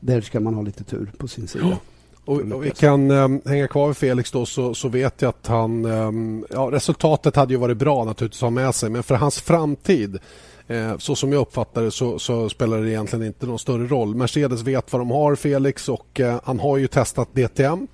där 0.00 0.20
ska 0.20 0.40
man 0.40 0.54
ha 0.54 0.62
lite 0.62 0.84
tur 0.84 1.12
på 1.18 1.28
sin 1.28 1.48
sida. 1.48 1.78
Och, 2.24 2.40
och, 2.40 2.64
vi 2.64 2.70
kan 2.70 3.10
um, 3.10 3.40
hänga 3.44 3.68
kvar 3.68 3.86
vid 3.86 3.96
Felix 3.96 4.30
då 4.30 4.46
så, 4.46 4.74
så 4.74 4.88
vet 4.88 5.22
jag 5.22 5.28
att 5.28 5.46
han... 5.46 5.84
Um, 5.84 6.46
ja, 6.50 6.68
resultatet 6.72 7.36
hade 7.36 7.52
ju 7.52 7.58
varit 7.58 7.76
bra 7.76 8.04
naturligtvis 8.04 8.42
att 8.42 8.46
ha 8.46 8.50
med 8.50 8.74
sig 8.74 8.90
men 8.90 9.02
för 9.02 9.14
hans 9.14 9.40
framtid 9.40 10.18
eh, 10.66 10.98
så 10.98 11.16
som 11.16 11.32
jag 11.32 11.40
uppfattar 11.40 11.82
det 11.82 11.90
så, 11.90 12.18
så, 12.18 12.48
spelar 12.48 12.80
det 12.80 12.90
egentligen 12.90 13.26
inte 13.26 13.46
någon 13.46 13.58
större 13.58 13.86
roll. 13.86 14.14
Mercedes 14.14 14.62
vet 14.62 14.92
vad 14.92 15.00
de 15.00 15.10
har 15.10 15.34
Felix 15.34 15.88
och 15.88 16.20
eh, 16.20 16.40
han 16.44 16.60
har 16.60 16.76
ju 16.76 16.86
testat 16.86 17.28
DTM. 17.32 17.86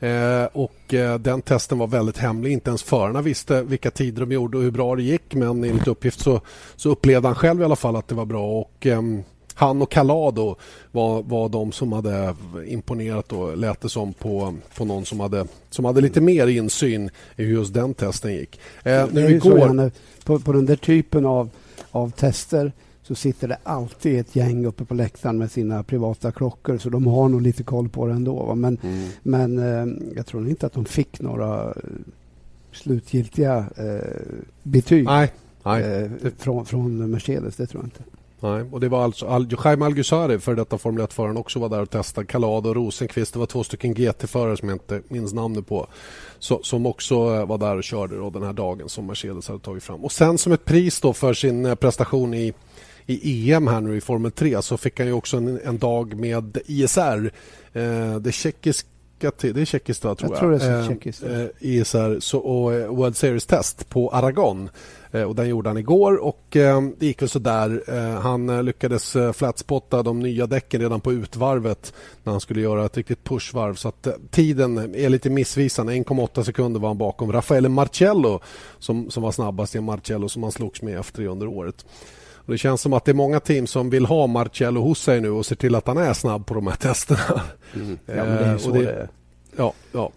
Eh, 0.00 0.44
och 0.52 0.94
eh, 0.94 1.18
Den 1.18 1.42
testen 1.42 1.78
var 1.78 1.86
väldigt 1.86 2.18
hemlig. 2.18 2.52
Inte 2.52 2.70
ens 2.70 2.82
förarna 2.82 3.22
visste 3.22 3.62
vilka 3.62 3.90
tider 3.90 4.20
de 4.20 4.32
gjorde 4.32 4.56
och 4.56 4.62
hur 4.62 4.70
bra 4.70 4.96
det 4.96 5.02
gick. 5.02 5.34
Men 5.34 5.64
enligt 5.64 5.86
uppgift 5.86 6.20
så, 6.20 6.40
så 6.76 6.90
upplevde 6.90 7.28
han 7.28 7.34
själv 7.34 7.60
i 7.60 7.64
alla 7.64 7.76
fall 7.76 7.96
att 7.96 8.08
det 8.08 8.14
var 8.14 8.24
bra. 8.24 8.60
Och, 8.60 8.86
ehm, 8.86 9.22
han 9.54 9.82
och 9.82 9.90
Calado 9.90 10.56
var, 10.92 11.22
var 11.22 11.48
de 11.48 11.72
som 11.72 11.92
hade 11.92 12.34
imponerat 12.66 13.32
och 13.32 13.56
lät 13.56 13.80
det 13.80 13.88
som 13.88 14.12
på, 14.12 14.54
på 14.76 14.84
någon 14.84 15.04
som 15.04 15.20
hade, 15.20 15.46
som 15.70 15.84
hade 15.84 16.00
lite 16.00 16.20
mer 16.20 16.46
insyn 16.46 17.10
i 17.36 17.44
hur 17.44 17.52
just 17.52 17.74
den 17.74 17.94
testen 17.94 18.34
gick. 18.34 18.60
Eh, 18.82 19.06
nu 19.12 19.30
igår... 19.30 19.58
Janne, 19.58 19.90
på, 20.24 20.38
på 20.38 20.52
den 20.52 20.66
där 20.66 20.76
typen 20.76 21.26
av, 21.26 21.50
av 21.90 22.10
tester 22.10 22.72
så 23.06 23.14
sitter 23.14 23.48
det 23.48 23.58
alltid 23.62 24.20
ett 24.20 24.36
gäng 24.36 24.66
uppe 24.66 24.84
på 24.84 24.94
läktaren 24.94 25.38
med 25.38 25.50
sina 25.50 25.82
privata 25.82 26.32
klockor 26.32 26.78
så 26.78 26.90
de 26.90 27.06
har 27.06 27.28
nog 27.28 27.42
lite 27.42 27.62
koll 27.62 27.88
på 27.88 28.06
det 28.06 28.12
ändå. 28.12 28.54
Men, 28.54 28.78
mm. 28.82 29.08
men 29.22 29.58
eh, 29.58 30.12
jag 30.16 30.26
tror 30.26 30.48
inte 30.48 30.66
att 30.66 30.72
de 30.72 30.84
fick 30.84 31.20
några 31.20 31.74
slutgiltiga 32.72 33.66
eh, 33.76 34.36
betyg 34.62 35.04
nej, 35.04 35.32
nej. 35.62 35.82
Eh, 35.82 36.10
från, 36.38 36.66
från 36.66 37.10
Mercedes. 37.10 37.56
Det 37.56 37.66
tror 37.66 37.82
jag 37.82 37.86
inte. 37.86 38.16
Nej, 38.40 38.64
och 38.72 38.80
det 38.80 38.88
var 38.88 39.04
alltså 39.04 39.26
Al 39.26 39.48
Jaime 39.64 39.84
Algusari, 39.84 40.38
för 40.38 40.54
detta 40.54 40.78
Formel 40.78 41.06
1-föraren, 41.06 41.36
också 41.36 41.58
var 41.58 41.68
där 41.68 41.82
och 41.82 41.90
testade. 41.90 42.26
Calado 42.26 42.68
och 42.68 42.76
Rosenqvist, 42.76 43.32
det 43.32 43.38
var 43.38 43.46
två 43.46 43.64
stycken 43.64 43.94
GT-förare 43.94 44.56
som 44.56 44.68
jag 44.68 44.76
inte 44.76 45.02
minns 45.08 45.32
namnet 45.32 45.66
på 45.66 45.86
så, 46.38 46.60
som 46.62 46.86
också 46.86 47.14
eh, 47.14 47.46
var 47.46 47.58
där 47.58 47.76
och 47.76 47.84
körde 47.84 48.16
då 48.16 48.30
den 48.30 48.42
här 48.42 48.52
dagen 48.52 48.88
som 48.88 49.06
Mercedes 49.06 49.48
hade 49.48 49.60
tagit 49.60 49.82
fram. 49.82 50.04
Och 50.04 50.12
sen 50.12 50.38
som 50.38 50.52
ett 50.52 50.64
pris 50.64 51.00
då 51.00 51.12
för 51.12 51.34
sin 51.34 51.66
eh, 51.66 51.74
prestation 51.74 52.34
i 52.34 52.52
i 53.06 53.52
EM 53.52 53.66
här 53.66 53.80
nu 53.80 53.96
i 53.96 54.00
Formel 54.00 54.32
3 54.32 54.62
så 54.62 54.76
fick 54.76 54.98
han 54.98 55.06
ju 55.06 55.12
också 55.12 55.36
en, 55.36 55.60
en 55.64 55.78
dag 55.78 56.20
med 56.20 56.58
ISR, 56.66 57.30
eh, 57.72 58.16
det 58.16 58.32
tjeckiska 58.32 58.88
det 59.18 59.44
är 59.44 59.64
tjeckiskt 59.64 60.02
tror 60.02 60.16
jag. 60.20 60.30
Jag 60.30 60.38
tror 60.38 60.50
det 60.50 60.64
är 60.64 60.80
eh, 60.80 60.88
tjeckiskt. 60.88 61.22
Eh, 61.22 61.44
ISR 61.60 62.20
så, 62.20 62.38
och 62.38 62.74
eh, 62.74 62.94
World 62.94 63.16
Series 63.16 63.46
test 63.46 63.88
på 63.88 64.10
Aragon. 64.10 64.70
Eh, 65.16 65.22
och 65.22 65.34
den 65.34 65.48
gjorde 65.48 65.70
han 65.70 65.78
igår 65.78 66.16
och 66.16 66.56
eh, 66.56 66.82
det 66.98 67.06
gick 67.06 67.22
väl 67.22 67.28
sådär. 67.28 67.82
Eh, 67.88 68.20
han 68.20 68.64
lyckades 68.64 69.16
flatspotta 69.32 70.02
de 70.02 70.20
nya 70.20 70.46
däcken 70.46 70.80
redan 70.80 71.00
på 71.00 71.12
utvarvet 71.12 71.94
när 72.22 72.32
han 72.32 72.40
skulle 72.40 72.60
göra 72.60 72.84
ett 72.84 72.96
riktigt 72.96 73.24
pushvarv. 73.24 73.74
Så 73.74 73.88
att 73.88 74.08
tiden 74.30 74.94
är 74.94 75.08
lite 75.08 75.30
missvisande. 75.30 75.92
1,8 75.92 76.42
sekunder 76.42 76.80
var 76.80 76.88
han 76.88 76.98
bakom 76.98 77.32
Raffaele 77.32 77.68
Marcello 77.68 78.40
som, 78.78 79.10
som 79.10 79.22
var 79.22 79.32
snabbast 79.32 79.74
i 79.74 79.80
Marcello 79.80 80.28
som 80.28 80.42
han 80.42 80.52
slogs 80.52 80.82
med 80.82 80.98
efter 80.98 81.26
under 81.26 81.46
året. 81.46 81.86
Och 82.46 82.52
det 82.52 82.58
känns 82.58 82.80
som 82.80 82.92
att 82.92 83.04
det 83.04 83.12
är 83.12 83.14
många 83.14 83.40
team 83.40 83.66
som 83.66 83.90
vill 83.90 84.06
ha 84.06 84.26
Marcello 84.26 84.80
hos 84.80 85.02
sig 85.02 85.20
nu 85.20 85.30
och 85.30 85.46
ser 85.46 85.56
till 85.56 85.74
att 85.74 85.86
han 85.86 85.98
är 85.98 86.12
snabb 86.12 86.46
på 86.46 86.54
de 86.54 86.66
här 86.66 86.76
testerna. 86.80 87.42
Mm. 87.74 87.98
Ja, 88.06 88.14
men 88.14 88.26
det 88.26 88.44
är 88.44 88.58
så 88.58 88.70
det, 88.70 88.82
det 88.82 88.90
är. 88.90 89.08
Ja, 89.56 89.72
ja. 89.92 90.12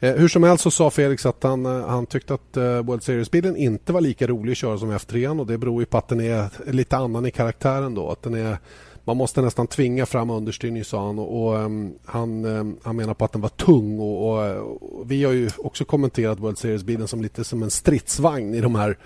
Eh, 0.00 0.14
hur 0.14 0.28
som 0.28 0.42
helst 0.42 0.62
så 0.62 0.70
sa 0.70 0.90
Felix 0.90 1.26
att 1.26 1.42
han, 1.42 1.66
eh, 1.66 1.86
han 1.86 2.06
tyckte 2.06 2.34
att 2.34 2.56
eh, 2.56 2.82
World 2.82 3.02
Series-bilen 3.02 3.56
inte 3.56 3.92
var 3.92 4.00
lika 4.00 4.26
rolig 4.26 4.52
att 4.52 4.58
köra 4.58 4.78
som 4.78 4.92
F3 4.92 5.40
och 5.40 5.46
det 5.46 5.58
beror 5.58 5.82
ju 5.82 5.86
på 5.86 5.98
att 5.98 6.08
den 6.08 6.20
är 6.20 6.48
lite 6.72 6.96
annan 6.96 7.26
i 7.26 7.30
karaktären 7.30 7.94
då. 7.94 8.10
Att 8.10 8.22
den 8.22 8.34
är, 8.34 8.58
man 9.04 9.16
måste 9.16 9.42
nästan 9.42 9.66
tvinga 9.66 10.06
fram 10.06 10.30
understyrning 10.30 10.84
sa 10.84 11.06
han 11.06 11.18
och, 11.18 11.42
och 11.42 11.58
um, 11.58 11.94
han, 12.04 12.44
um, 12.44 12.78
han 12.82 12.96
menar 12.96 13.14
på 13.14 13.24
att 13.24 13.32
den 13.32 13.40
var 13.40 13.48
tung 13.48 14.00
och, 14.00 14.28
och, 14.28 15.00
och, 15.00 15.10
vi 15.10 15.24
har 15.24 15.32
ju 15.32 15.50
också 15.58 15.84
kommenterat 15.84 16.40
World 16.40 16.58
Series-bilen 16.58 17.08
som 17.08 17.22
lite 17.22 17.44
som 17.44 17.62
en 17.62 17.70
stridsvagn 17.70 18.54
i 18.54 18.60
de 18.60 18.74
här 18.74 18.98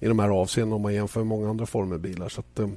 i 0.00 0.06
de 0.06 0.18
här 0.18 0.28
avseendena 0.28 0.76
om 0.76 0.82
man 0.82 0.94
jämför 0.94 1.20
med 1.20 1.26
många 1.26 1.50
andra 1.50 1.66
formelbilar. 1.66 2.28
Så 2.28 2.40
att, 2.40 2.58
eh, 2.58 2.68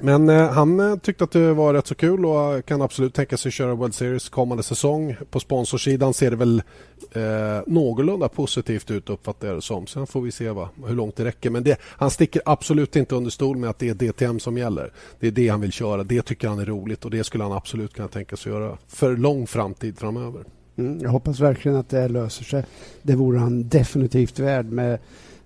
men 0.00 0.28
eh, 0.28 0.50
han 0.50 0.80
eh, 0.80 0.96
tyckte 0.96 1.24
att 1.24 1.30
det 1.30 1.52
var 1.52 1.74
rätt 1.74 1.86
så 1.86 1.94
kul 1.94 2.26
och 2.26 2.66
kan 2.66 2.82
absolut 2.82 3.14
tänka 3.14 3.36
sig 3.36 3.48
att 3.48 3.54
köra 3.54 3.74
World 3.74 3.94
Series 3.94 4.28
kommande 4.28 4.62
säsong. 4.62 5.16
På 5.30 5.40
sponsorsidan 5.40 6.14
ser 6.14 6.30
det 6.30 6.36
väl 6.36 6.62
eh, 7.12 7.22
någorlunda 7.66 8.28
positivt 8.28 8.90
ut 8.90 9.10
uppfattar 9.10 9.48
jag 9.48 9.56
det 9.56 9.62
som. 9.62 9.86
Sen 9.86 10.06
får 10.06 10.20
vi 10.20 10.32
se 10.32 10.50
va, 10.50 10.68
hur 10.86 10.94
långt 10.94 11.16
det 11.16 11.24
räcker. 11.24 11.50
Men 11.50 11.64
det, 11.64 11.78
han 11.82 12.10
sticker 12.10 12.42
absolut 12.44 12.96
inte 12.96 13.14
under 13.14 13.30
stol 13.30 13.56
med 13.56 13.70
att 13.70 13.78
det 13.78 13.88
är 13.88 13.94
DTM 13.94 14.40
som 14.40 14.58
gäller. 14.58 14.92
Det 15.20 15.26
är 15.26 15.30
det 15.30 15.48
han 15.48 15.60
vill 15.60 15.72
köra. 15.72 16.04
Det 16.04 16.22
tycker 16.22 16.48
han 16.48 16.58
är 16.58 16.66
roligt 16.66 17.04
och 17.04 17.10
det 17.10 17.24
skulle 17.24 17.44
han 17.44 17.52
absolut 17.52 17.94
kunna 17.94 18.08
tänka 18.08 18.36
sig 18.36 18.52
att 18.52 18.58
göra 18.58 18.78
för 18.88 19.16
lång 19.16 19.46
framtid 19.46 19.98
framöver. 19.98 20.44
Mm, 20.76 21.00
jag 21.02 21.10
hoppas 21.10 21.40
verkligen 21.40 21.78
att 21.78 21.88
det 21.88 22.08
löser 22.08 22.44
sig. 22.44 22.64
Det 23.02 23.14
vore 23.14 23.38
han 23.38 23.68
definitivt 23.68 24.38
värd 24.38 24.66
med 24.66 24.98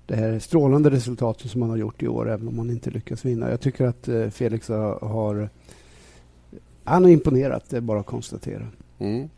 det 0.09 0.17
här 0.17 0.39
strålande 0.39 0.91
resultatet 0.91 1.51
som 1.51 1.63
han 1.63 1.71
har 1.71 1.77
gjort 1.77 2.03
i 2.03 2.09
år, 2.09 2.31
även 2.31 2.49
om 2.49 2.59
han 2.59 2.71
inte 2.71 2.91
lyckas 2.91 3.25
vinna. 3.25 3.51
Jag 3.51 3.61
tycker 3.61 3.87
att 3.87 4.09
eh, 4.09 4.29
Felix 4.29 4.69
har... 4.69 5.49
Han 6.85 7.05
har 7.05 7.11
imponerat, 7.11 7.65
det 7.71 7.77
är 7.77 7.81
bara 7.81 8.01
att 8.01 8.07
konstatera. 8.07 8.67
Mm. 8.99 9.29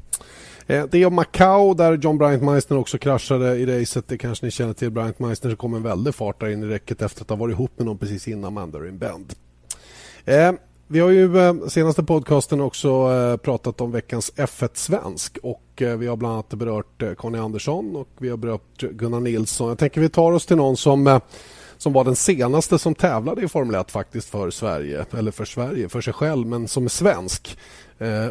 Eh, 0.66 0.86
det 0.90 1.02
är 1.02 1.10
Macau 1.10 1.74
där 1.74 1.96
John 1.96 2.18
Bryant 2.18 2.42
Meissner 2.42 2.78
också 2.78 2.98
kraschade 2.98 3.56
i 3.56 3.66
racet. 3.66 4.08
Det 4.08 4.18
kanske 4.18 4.46
ni 4.46 4.50
känner 4.50 4.72
till. 4.72 4.90
Bryant 4.90 5.18
Meissner 5.18 5.54
kom 5.54 5.74
en 5.74 5.82
väldig 5.82 6.14
fart 6.14 6.40
där 6.40 6.48
in 6.48 6.62
i 6.62 6.66
räcket 6.66 7.02
efter 7.02 7.22
att 7.22 7.30
ha 7.30 7.36
varit 7.36 7.52
ihop 7.52 7.70
med 7.76 7.86
någon 7.86 7.98
precis 7.98 8.28
innan 8.28 8.52
Mandarin 8.52 8.98
Bend. 8.98 9.34
Eh, 10.24 10.52
vi 10.92 11.00
har 11.00 11.10
ju 11.10 11.38
eh, 11.38 11.54
senaste 11.68 12.02
podcasten 12.02 12.60
också 12.60 12.88
eh, 12.88 13.36
pratat 13.36 13.80
om 13.80 13.92
veckans 13.92 14.32
F1 14.36 14.70
Svensk 14.74 15.38
och 15.42 15.82
eh, 15.82 15.96
vi 15.96 16.06
har 16.06 16.16
bland 16.16 16.34
annat 16.34 16.54
berört 16.54 17.16
Conny 17.16 17.38
Andersson 17.38 17.96
och 17.96 18.08
vi 18.18 18.28
har 18.28 18.36
berört 18.36 18.80
Gunnar 18.80 19.20
Nilsson. 19.20 19.68
Jag 19.68 19.78
tänker 19.78 20.00
vi 20.00 20.08
tar 20.08 20.32
oss 20.32 20.46
till 20.46 20.56
någon 20.56 20.76
som 20.76 21.20
som 21.78 21.92
var 21.92 22.04
den 22.04 22.16
senaste 22.16 22.78
som 22.78 22.94
tävlade 22.94 23.42
i 23.42 23.48
Formel 23.48 23.80
1 23.80 23.90
faktiskt 23.90 24.28
för 24.28 24.50
Sverige, 24.50 25.04
eller 25.18 25.30
för 25.30 25.44
Sverige, 25.44 25.88
för 25.88 26.00
sig 26.00 26.12
själv, 26.12 26.46
men 26.46 26.68
som 26.68 26.84
är 26.84 26.88
svensk. 26.88 27.58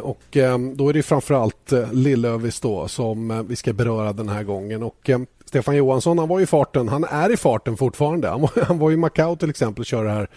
och 0.02 0.36
då 0.74 0.88
är 0.88 0.92
det 0.92 1.02
framförallt 1.02 1.72
Lillövis 1.92 2.60
då 2.60 2.88
som 2.88 3.46
vi 3.48 3.56
ska 3.56 3.72
beröra 3.72 4.12
den 4.12 4.28
här 4.28 4.42
gången. 4.42 4.82
Och 4.82 5.10
Stefan 5.44 5.76
Johansson, 5.76 6.18
han 6.18 6.28
var 6.28 6.40
i 6.40 6.46
farten, 6.46 6.88
han 6.88 7.04
är 7.04 7.32
i 7.32 7.36
farten 7.36 7.76
fortfarande. 7.76 8.28
Han 8.28 8.40
var, 8.40 8.64
han 8.66 8.78
var 8.78 8.90
i 8.90 8.96
Macau 8.96 9.36
till 9.36 9.50
exempel 9.50 9.80
och 9.80 9.86
körde 9.86 10.08
det 10.08 10.14
här 10.14 10.28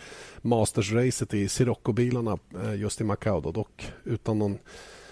Masters-racet 0.43 1.33
i 1.33 1.47
Sirocco-bilarna 1.47 2.37
eh, 2.63 2.75
just 2.75 3.01
i 3.01 3.03
Macau 3.03 3.41
då, 3.41 3.51
dock 3.51 3.91
utan 4.03 4.39
någon 4.39 4.57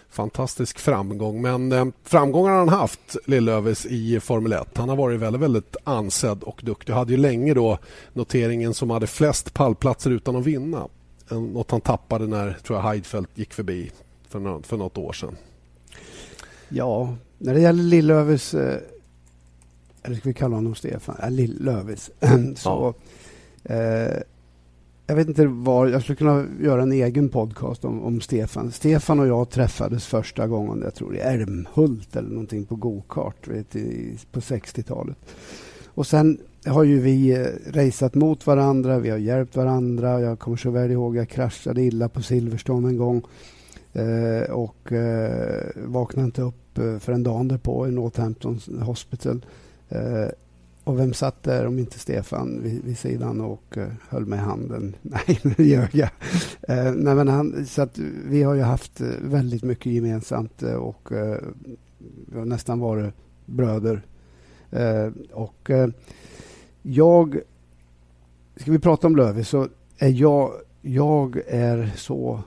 fantastisk 0.09 0.79
framgång. 0.79 1.41
Men 1.41 1.71
eh, 1.71 1.85
framgångar 2.03 2.51
har 2.51 2.59
han 2.59 2.69
haft, 2.69 3.17
Lillövis, 3.25 3.85
i 3.85 4.19
Formel 4.19 4.53
1. 4.53 4.77
Han 4.77 4.89
har 4.89 4.95
varit 4.95 5.19
väldigt, 5.19 5.41
väldigt 5.41 5.75
ansedd 5.83 6.43
och 6.43 6.61
duktig. 6.63 6.93
Hade 6.93 7.11
ju 7.11 7.17
länge 7.17 7.53
då 7.53 7.77
noteringen 8.13 8.73
som 8.73 8.89
hade 8.89 9.07
flest 9.07 9.53
pallplatser 9.53 10.11
utan 10.11 10.35
att 10.35 10.45
vinna. 10.45 10.87
Något 11.29 11.71
han 11.71 11.81
tappade 11.81 12.27
när 12.27 12.57
tror 12.63 12.79
jag 12.79 12.83
Heidfeldt 12.83 13.37
gick 13.37 13.53
förbi 13.53 13.91
för, 14.29 14.39
något, 14.39 14.67
för 14.67 14.77
något 14.77 14.97
år 14.97 15.13
sedan. 15.13 15.35
Ja, 16.69 17.15
när 17.37 17.53
det 17.53 17.61
gäller 17.61 17.83
Lillövis, 17.83 18.53
eh, 18.53 18.79
eller 20.03 20.15
ska 20.15 20.29
vi 20.29 20.33
kalla 20.33 20.55
honom 20.55 20.75
Stefan, 20.75 21.15
äh, 21.23 21.31
Lillövis, 21.31 22.11
så 22.55 22.95
ja. 23.63 23.75
eh, 23.75 24.21
jag 25.07 25.15
vet 25.15 25.27
inte 25.27 25.47
var, 25.47 25.87
jag 25.87 26.01
skulle 26.01 26.15
kunna 26.15 26.45
göra 26.61 26.81
en 26.81 26.91
egen 26.91 27.29
podcast 27.29 27.85
om, 27.85 28.03
om 28.03 28.21
Stefan. 28.21 28.71
Stefan 28.71 29.19
och 29.19 29.27
jag 29.27 29.49
träffades 29.49 30.05
första 30.05 30.47
gången, 30.47 30.81
jag 30.83 30.95
tror 30.95 31.15
i 31.15 31.19
Älmhult 31.19 32.15
eller 32.15 32.29
någonting 32.29 32.65
på 32.65 32.75
gokart 32.75 33.45
på 34.31 34.39
60-talet. 34.39 35.17
Och 35.85 36.07
sen 36.07 36.37
har 36.65 36.83
ju 36.83 36.99
vi 36.99 37.31
eh, 37.31 37.45
raceat 37.73 38.15
mot 38.15 38.47
varandra, 38.47 38.99
vi 38.99 39.09
har 39.09 39.17
hjälpt 39.17 39.55
varandra. 39.55 40.21
Jag 40.21 40.39
kommer 40.39 40.57
så 40.57 40.69
väl 40.69 40.91
ihåg 40.91 41.15
jag 41.15 41.29
kraschade 41.29 41.81
illa 41.81 42.09
på 42.09 42.21
Silverstone 42.21 42.89
en 42.89 42.97
gång 42.97 43.21
eh, 43.93 44.51
och 44.51 44.91
eh, 44.91 45.67
vaknade 45.75 46.25
inte 46.25 46.41
upp 46.41 46.77
eh, 46.77 46.97
för 46.97 47.13
en 47.13 47.23
dag 47.23 47.45
därpå 47.45 47.87
i 47.87 47.91
Northampton 47.91 48.59
Hospital. 48.81 49.45
Eh, 49.89 50.27
och 50.83 50.99
vem 50.99 51.13
satt 51.13 51.43
där 51.43 51.67
om 51.67 51.79
inte 51.79 51.99
Stefan 51.99 52.61
vid, 52.63 52.83
vid 52.83 52.97
sidan 52.97 53.41
och 53.41 53.77
uh, 53.77 53.87
höll 54.09 54.25
med 54.25 54.39
handen? 54.39 54.95
Nej, 55.01 55.39
nu 55.41 55.65
ljög 55.65 55.89
jag. 55.91 56.09
Uh, 56.69 56.93
nej, 56.95 57.15
men 57.15 57.27
han, 57.27 57.65
så 57.65 57.81
att 57.81 57.97
vi 58.25 58.43
har 58.43 58.53
ju 58.53 58.61
haft 58.61 59.01
eh, 59.01 59.07
väldigt 59.21 59.63
mycket 59.63 59.91
gemensamt 59.91 60.63
och 60.63 61.11
vi 62.25 62.37
har 62.37 62.45
nästan 62.45 62.79
varit 62.79 63.13
bröder. 63.45 64.01
och 65.31 65.69
jag... 66.81 67.39
Ska 68.55 68.71
vi 68.71 68.79
prata 68.79 69.07
om 69.07 69.15
Lövis 69.15 69.49
så 69.49 69.67
är 69.97 70.09
jag, 70.09 70.51
jag 70.81 71.41
är 71.47 71.91
så 71.95 72.43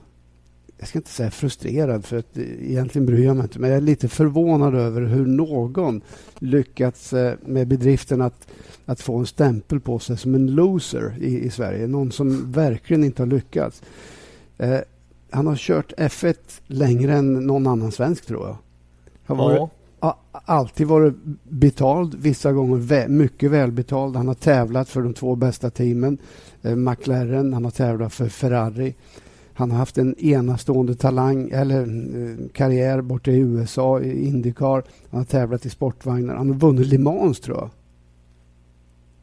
jag 0.77 0.87
ska 0.87 0.99
inte 0.99 1.11
säga 1.11 1.31
frustrerad, 1.31 2.05
för 2.05 2.17
att 2.17 2.37
egentligen 2.37 3.05
bryr 3.05 3.25
jag 3.25 3.35
mig 3.35 3.43
inte, 3.43 3.59
men 3.59 3.69
jag 3.69 3.77
är 3.77 3.81
lite 3.81 4.07
förvånad 4.07 4.75
över 4.75 5.01
hur 5.01 5.25
någon 5.25 6.01
lyckats 6.39 7.13
eh, 7.13 7.33
med 7.45 7.67
bedriften 7.67 8.21
att, 8.21 8.47
att 8.85 9.01
få 9.01 9.17
en 9.17 9.25
stämpel 9.25 9.79
på 9.79 9.99
sig 9.99 10.17
som 10.17 10.35
en 10.35 10.47
loser 10.47 11.15
i, 11.19 11.39
i 11.39 11.49
Sverige. 11.49 11.87
Någon 11.87 12.11
som 12.11 12.51
verkligen 12.51 13.03
inte 13.03 13.21
har 13.21 13.27
lyckats. 13.27 13.81
Eh, 14.57 14.79
han 15.29 15.47
har 15.47 15.55
kört 15.55 15.93
F1 15.97 16.35
längre 16.67 17.13
än 17.13 17.33
någon 17.33 17.67
annan 17.67 17.91
svensk, 17.91 18.25
tror 18.25 18.47
jag. 18.47 18.57
Har 19.25 19.35
varit, 19.35 19.69
ja. 19.99 20.19
alltid 20.31 20.87
varit 20.87 21.15
betald, 21.43 22.15
vissa 22.15 22.51
gånger 22.51 22.77
vä 22.77 23.07
mycket 23.07 23.51
välbetald. 23.51 24.15
Han 24.15 24.27
har 24.27 24.35
tävlat 24.35 24.89
för 24.89 25.01
de 25.01 25.13
två 25.13 25.35
bästa 25.35 25.69
teamen, 25.69 26.17
eh, 26.61 26.75
McLaren, 26.75 27.53
han 27.53 27.63
har 27.63 27.71
tävlat 27.71 28.13
för 28.13 28.29
Ferrari. 28.29 28.95
Han 29.57 29.71
har 29.71 29.77
haft 29.77 29.97
en 29.97 30.19
enastående 30.19 30.95
talang 30.95 31.49
eller 31.49 31.81
eh, 31.81 32.47
karriär 32.53 33.01
borta 33.01 33.31
i 33.31 33.37
USA, 33.37 34.01
i 34.01 34.27
Indycar. 34.27 34.83
Han 35.09 35.19
har 35.19 35.25
tävlat 35.25 35.65
i 35.65 35.69
sportvagnar. 35.69 36.35
Han 36.35 36.49
har 36.49 36.55
vunnit 36.55 36.87
Le 36.87 36.97
Mans, 36.97 37.39
tror 37.39 37.57
jag. 37.57 37.69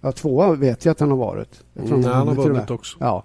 Ja, 0.01 0.13
tvåa 0.13 0.55
vet 0.55 0.85
jag 0.85 0.93
att 0.93 1.01
han 1.01 1.11
har 1.11 1.17
varit. 1.17 1.65
Mm, 1.77 2.01
nej, 2.01 2.11
han 2.11 2.29
har 2.29 2.35
vunnit 2.35 2.71
också. 2.71 2.97
Ja. 3.01 3.25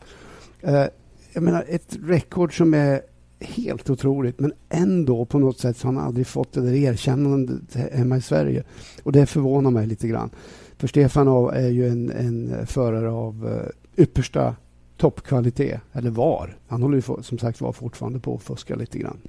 Eh, 0.62 0.86
jag 1.34 1.44
menar, 1.44 1.66
ett 1.68 1.98
rekord 2.04 2.58
som 2.58 2.74
är 2.74 3.02
helt 3.40 3.90
otroligt 3.90 4.40
men 4.40 4.54
ändå 4.70 5.26
på 5.26 5.40
något 5.40 5.60
sätt 5.60 5.78
så 5.78 5.88
har 5.88 5.94
han 5.94 6.04
aldrig 6.04 6.28
fått 6.28 6.54
det 6.54 6.62
där 6.62 6.74
erkännandet 6.74 7.76
hemma 7.92 8.18
i 8.18 8.22
Sverige. 8.22 8.64
Och 9.04 9.12
det 9.12 9.26
förvånar 9.26 9.72
mig 9.72 9.88
lite 9.88 10.08
grann. 10.08 10.30
För 10.78 10.88
Stefan 10.88 11.28
är 11.54 11.70
ju 11.70 11.88
en, 11.88 12.12
en 12.12 12.68
förare 12.68 13.10
av 13.10 13.46
uh, 13.46 14.04
yppersta 14.04 14.56
toppkvalitet, 14.98 15.82
eller 15.94 16.10
var. 16.10 16.58
Han 16.68 16.82
håller 16.82 16.96
ju 16.96 17.24
som 17.24 17.38
sagt 17.38 17.62
var 17.62 17.72
fortfarande 17.72 18.20
på 18.20 18.36
att 18.36 18.44
fuska 18.44 18.76
lite 18.76 18.98
grann. 18.98 19.20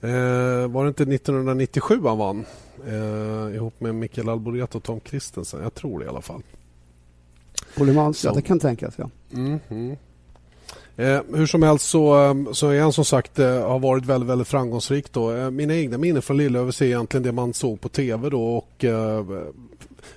Eh, 0.00 0.68
var 0.68 0.84
det 0.84 0.88
inte 0.88 1.02
1997 1.02 2.00
han 2.04 2.18
vann? 2.18 2.44
Eh, 2.86 3.54
ihop 3.54 3.80
med 3.80 3.94
Mikael 3.94 4.28
Alboreto 4.28 4.78
och 4.78 4.84
Tom 4.84 5.00
Kristensen. 5.00 5.62
Jag 5.62 5.74
tror 5.74 5.98
det 5.98 6.04
i 6.04 6.08
alla 6.08 6.22
fall. 6.22 6.42
På 7.76 7.84
Le 7.84 7.92
Mans, 7.92 8.24
ja 8.24 8.32
det 8.32 8.42
kan 8.42 8.60
tänkas 8.60 8.94
ja. 8.96 9.10
Mm 9.32 9.60
-hmm. 9.68 9.96
Eh, 10.98 11.20
hur 11.34 11.46
som 11.46 11.62
helst 11.62 11.88
så, 11.88 12.24
eh, 12.24 12.52
så 12.52 12.68
är 12.68 12.80
han 12.80 12.92
som 12.92 13.04
sagt 13.04 13.38
eh, 13.38 13.68
har 13.68 13.78
varit 13.78 14.06
väldigt, 14.06 14.30
väldigt 14.30 14.48
framgångsrik. 14.48 15.12
Då. 15.12 15.32
Eh, 15.32 15.50
mina 15.50 15.74
egna 15.74 15.98
minnen 15.98 16.22
från 16.22 16.36
Lillövis 16.36 16.82
är 16.82 16.86
egentligen 16.86 17.22
det 17.22 17.32
man 17.32 17.54
såg 17.54 17.80
på 17.80 17.88
tv 17.88 18.30
då 18.30 18.56
och 18.56 18.84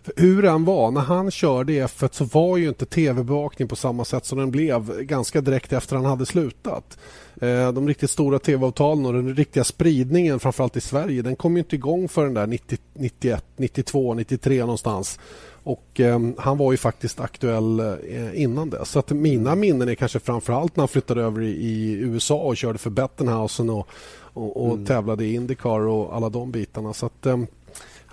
eh, 0.05 0.11
hur 0.15 0.41
den 0.41 0.65
var, 0.65 0.91
när 0.91 1.01
han 1.01 1.31
körde 1.31 1.73
i 1.73 1.81
F1 1.81 2.09
så 2.11 2.25
var 2.25 2.57
ju 2.57 2.67
inte 2.67 2.85
tv-bevakning 2.85 3.67
på 3.67 3.75
samma 3.75 4.05
sätt 4.05 4.25
som 4.25 4.37
den 4.37 4.51
blev 4.51 5.01
ganska 5.01 5.41
direkt 5.41 5.73
efter 5.73 5.95
han 5.95 6.05
hade 6.05 6.25
slutat. 6.25 6.97
Eh, 7.41 7.71
de 7.71 7.87
riktigt 7.87 8.09
stora 8.09 8.39
tv-avtalen 8.39 9.05
och 9.05 9.13
den 9.13 9.35
riktiga 9.35 9.63
spridningen 9.63 10.39
framförallt 10.39 10.77
i 10.77 10.81
Sverige 10.81 11.21
den 11.21 11.35
kom 11.35 11.55
ju 11.55 11.59
inte 11.59 11.75
igång 11.75 12.07
förrän 12.07 12.33
där 12.33 12.47
90, 12.47 12.77
91, 12.93 13.45
92, 13.57 14.13
93 14.13 14.59
någonstans. 14.59 15.19
Och 15.63 15.99
eh, 15.99 16.19
Han 16.37 16.57
var 16.57 16.71
ju 16.71 16.77
faktiskt 16.77 17.19
aktuell 17.19 17.79
eh, 17.79 18.41
innan 18.41 18.69
det. 18.69 18.85
Så 18.85 18.99
att 18.99 19.09
mina 19.09 19.55
minnen 19.55 19.89
är 19.89 19.95
kanske 19.95 20.19
framförallt 20.19 20.75
när 20.75 20.81
han 20.81 20.87
flyttade 20.87 21.21
över 21.21 21.41
i, 21.41 21.49
i 21.49 21.91
USA 21.91 22.35
och 22.35 22.57
körde 22.57 22.77
för 22.77 22.89
Bettenhausen 22.89 23.69
och, 23.69 23.87
och, 24.33 24.65
och 24.65 24.73
mm. 24.73 24.85
tävlade 24.85 25.25
i 25.25 25.33
Indycar 25.33 25.79
och 25.79 26.15
alla 26.15 26.29
de 26.29 26.51
bitarna. 26.51 26.93
Så 26.93 27.05
att, 27.05 27.25
eh, 27.25 27.39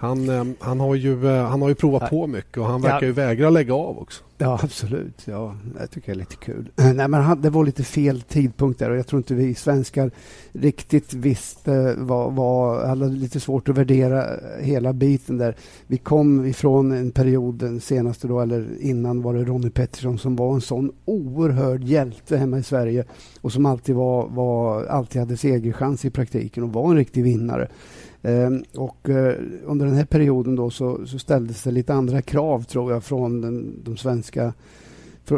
han, 0.00 0.28
eh, 0.28 0.44
han, 0.60 0.80
har 0.80 0.94
ju, 0.94 1.28
eh, 1.28 1.46
han 1.46 1.62
har 1.62 1.68
ju 1.68 1.74
provat 1.74 2.10
på 2.10 2.26
mycket 2.26 2.58
och 2.58 2.66
han 2.66 2.82
verkar 2.82 3.06
ju 3.06 3.12
vägra 3.12 3.50
lägga 3.50 3.74
av 3.74 3.98
också. 3.98 4.24
Ja, 4.40 4.60
absolut. 4.62 5.22
Ja, 5.24 5.56
det 5.80 5.86
tycker 5.86 6.08
jag 6.08 6.14
är 6.14 6.18
lite 6.18 6.36
kul. 6.36 6.70
Nej, 6.76 7.08
men 7.08 7.14
han, 7.14 7.42
det 7.42 7.50
var 7.50 7.64
lite 7.64 7.84
fel 7.84 8.20
tidpunkt 8.20 8.78
där 8.78 8.90
och 8.90 8.96
jag 8.96 9.06
tror 9.06 9.18
inte 9.18 9.34
vi 9.34 9.54
svenskar 9.54 10.10
riktigt 10.52 11.14
visste 11.14 11.94
vad... 11.98 12.32
vad 12.32 12.88
hade 12.88 13.08
lite 13.08 13.40
svårt 13.40 13.68
att 13.68 13.76
värdera 13.76 14.26
hela 14.60 14.92
biten 14.92 15.38
där. 15.38 15.56
Vi 15.86 15.98
kom 15.98 16.46
ifrån 16.46 16.92
en 16.92 17.10
period, 17.10 17.54
den 17.54 17.80
senaste 17.80 18.28
då, 18.28 18.40
eller 18.40 18.66
innan 18.80 19.22
var 19.22 19.34
det 19.34 19.44
Ronnie 19.44 19.70
Pettersson 19.70 20.18
som 20.18 20.36
var 20.36 20.54
en 20.54 20.60
sån 20.60 20.92
oerhörd 21.04 21.84
hjälte 21.84 22.36
hemma 22.36 22.58
i 22.58 22.62
Sverige 22.62 23.04
och 23.40 23.52
som 23.52 23.66
alltid, 23.66 23.94
var, 23.94 24.28
var, 24.28 24.84
alltid 24.84 25.20
hade 25.20 25.36
segerchans 25.36 26.04
i 26.04 26.10
praktiken 26.10 26.62
och 26.62 26.72
var 26.72 26.90
en 26.90 26.96
riktig 26.96 27.24
vinnare. 27.24 27.68
Ehm, 28.22 28.64
och 28.74 29.08
eh, 29.08 29.34
under 29.64 29.86
den 29.86 29.94
här 29.94 30.04
perioden 30.04 30.56
då 30.56 30.70
så, 30.70 31.06
så 31.06 31.18
ställdes 31.18 31.62
det 31.62 31.70
lite 31.70 31.94
andra 31.94 32.22
krav 32.22 32.62
tror 32.62 32.92
jag 32.92 33.04
från 33.04 33.40
den, 33.40 33.82
de 33.84 33.96
svenska 33.96 34.52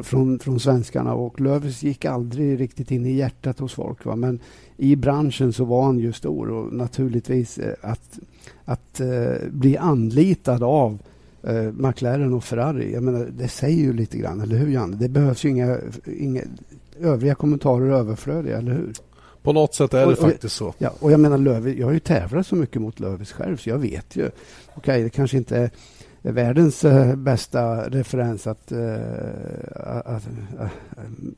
från, 0.03 0.39
från 0.39 0.61
svenskarna 0.61 1.15
och 1.15 1.41
Löfves 1.41 1.83
gick 1.83 2.05
aldrig 2.05 2.61
riktigt 2.61 2.91
in 2.91 3.07
i 3.07 3.13
hjärtat 3.13 3.59
hos 3.59 3.75
folk. 3.75 4.05
Va? 4.05 4.17
Men 4.17 4.39
i 4.77 4.97
branschen 4.97 5.53
så 5.53 5.65
var 5.65 5.83
han 5.83 5.99
ju 5.99 6.13
stor 6.13 6.51
och 6.51 6.73
naturligtvis 6.73 7.59
eh, 7.59 7.75
att, 7.81 8.19
att 8.65 9.01
uh, 9.01 9.51
bli 9.51 9.77
anlitad 9.77 10.63
av 10.63 10.99
uh, 11.49 11.73
McLaren 11.73 12.35
och 12.35 12.45
Ferrari, 12.45 12.93
jag 12.93 13.03
menar, 13.03 13.29
det 13.39 13.49
säger 13.49 13.83
ju 13.83 13.93
lite 13.93 14.19
grann, 14.19 14.41
eller 14.41 14.57
hur 14.57 14.69
Janne? 14.69 14.97
Det 14.97 15.09
behövs 15.09 15.45
ju 15.45 15.49
inga, 15.49 15.79
inga 16.19 16.43
övriga 17.01 17.35
kommentarer 17.35 17.91
överflödiga, 17.91 18.59
eller 18.59 18.73
hur? 18.73 18.93
På 19.43 19.53
något 19.53 19.75
sätt 19.75 19.95
är 19.95 20.07
det 20.07 20.13
och, 20.13 20.19
faktiskt 20.19 20.57
så. 20.57 20.75
Ja, 20.79 20.93
och 21.01 21.13
jag 21.13 21.21
menar 21.21 21.39
Lövis, 21.39 21.79
jag 21.79 21.87
har 21.87 21.93
ju 21.93 22.01
tävlat 22.01 22.47
så 22.47 22.57
mycket 22.57 22.83
mot 22.83 23.01
Lövis 23.01 23.33
själv 23.33 23.57
så 23.57 23.71
jag 23.71 23.79
vet 23.79 24.17
ju. 24.17 24.27
Okej, 24.27 24.37
okay, 24.77 25.03
det 25.03 25.11
kanske 25.11 25.37
inte 25.37 25.71
är 26.23 26.33
världens 26.33 26.85
äh, 26.85 27.17
bästa 27.17 27.89
referens 27.89 28.47
att... 28.47 28.73
Äh, 28.73 28.95
att 30.05 30.29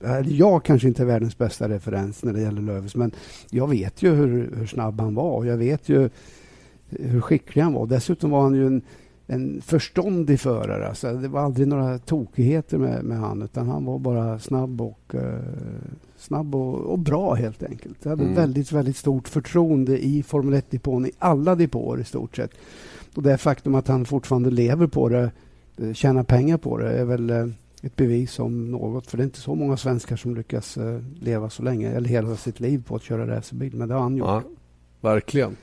äh, 0.00 0.28
jag 0.28 0.64
kanske 0.64 0.88
inte 0.88 1.02
är 1.02 1.06
världens 1.06 1.38
bästa 1.38 1.68
referens 1.68 2.24
när 2.24 2.32
det 2.32 2.40
gäller 2.40 2.62
Lövis 2.62 2.96
men 2.96 3.12
jag 3.50 3.70
vet 3.70 4.02
ju 4.02 4.14
hur, 4.14 4.50
hur 4.56 4.66
snabb 4.66 5.00
han 5.00 5.14
var 5.14 5.30
och 5.30 5.46
jag 5.46 5.56
vet 5.56 5.88
ju 5.88 6.10
hur 6.90 7.20
skicklig 7.20 7.62
han 7.62 7.72
var. 7.72 7.86
Dessutom 7.86 8.30
var 8.30 8.42
han 8.42 8.54
ju 8.54 8.66
en, 8.66 8.82
en 9.26 9.62
förståndig 9.62 10.40
förare. 10.40 10.88
Alltså, 10.88 11.12
det 11.12 11.28
var 11.28 11.40
aldrig 11.40 11.68
några 11.68 11.98
tokigheter 11.98 12.78
med, 12.78 13.04
med 13.04 13.18
han 13.18 13.42
utan 13.42 13.68
han 13.68 13.84
var 13.84 13.98
bara 13.98 14.38
snabb 14.38 14.80
och 14.80 15.14
snabb 16.22 16.54
och, 16.54 16.74
och, 16.74 16.98
bra 16.98 17.34
helt 17.34 17.62
enkelt. 17.62 17.96
Jag 18.02 18.10
hade 18.10 18.22
mm. 18.22 18.34
väldigt, 18.34 18.72
väldigt 18.72 18.96
stort 18.96 19.28
förtroende 19.28 20.04
i 20.04 20.22
Formel 20.22 20.54
1-depån, 20.54 21.06
i 21.06 21.12
alla 21.18 21.54
depåer 21.54 22.00
i 22.00 22.04
stort 22.04 22.36
sett. 22.36 22.50
Och 23.14 23.22
det 23.22 23.38
faktum 23.38 23.74
att 23.74 23.88
han 23.88 24.04
fortfarande 24.04 24.50
lever 24.50 24.86
på 24.86 25.08
det, 25.08 25.30
eh, 25.76 25.92
tjänar 25.92 26.22
pengar 26.22 26.56
på 26.56 26.78
det, 26.78 26.90
är 26.92 27.04
väl 27.04 27.30
eh, 27.30 27.46
ett 27.82 27.96
bevis 27.96 28.38
om 28.38 28.70
något. 28.70 29.06
För 29.06 29.16
det 29.16 29.22
är 29.22 29.24
inte 29.24 29.40
så 29.40 29.54
många 29.54 29.76
svenskar 29.76 30.16
som 30.16 30.34
lyckas 30.34 30.76
eh, 30.76 31.00
leva 31.20 31.50
så 31.50 31.62
länge, 31.62 31.90
eller 31.90 32.08
hela 32.08 32.36
sitt 32.36 32.60
liv 32.60 32.84
på 32.86 32.96
att 32.96 33.02
köra 33.02 33.36
racerbil. 33.36 33.74
Men 33.74 33.88
det 33.88 33.94
har 33.94 34.02
han 34.02 34.16
gjort. 34.16 34.28
Ja, 34.28 34.42
verkligen. 35.02 35.56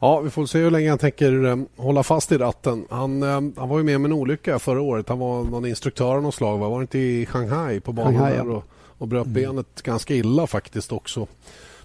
Ja, 0.00 0.20
vi 0.20 0.30
får 0.30 0.46
se 0.46 0.58
hur 0.58 0.70
länge 0.70 0.88
han 0.88 0.98
tänker 0.98 1.44
um, 1.44 1.66
hålla 1.76 2.02
fast 2.02 2.32
i 2.32 2.38
ratten. 2.38 2.84
Han, 2.90 3.22
um, 3.22 3.52
han 3.56 3.68
var 3.68 3.78
ju 3.78 3.84
med 3.84 3.96
om 3.96 4.04
en 4.04 4.12
olycka 4.12 4.58
förra 4.58 4.80
året. 4.80 5.08
Han 5.08 5.18
var 5.18 5.44
någon 5.44 5.66
instruktör 5.66 6.14
av 6.14 6.22
något 6.22 6.34
slag. 6.34 6.58
Var 6.58 6.78
det 6.78 6.82
inte 6.82 6.98
i 6.98 7.26
Shanghai 7.26 7.80
på 7.80 7.92
banan 7.92 8.14
Shanghai, 8.14 8.36
där? 8.36 8.50
Och, 8.50 8.64
och 8.98 9.08
bröt 9.08 9.26
mm. 9.26 9.34
benet 9.34 9.82
ganska 9.82 10.14
illa 10.14 10.46
faktiskt 10.46 10.92
också. 10.92 11.26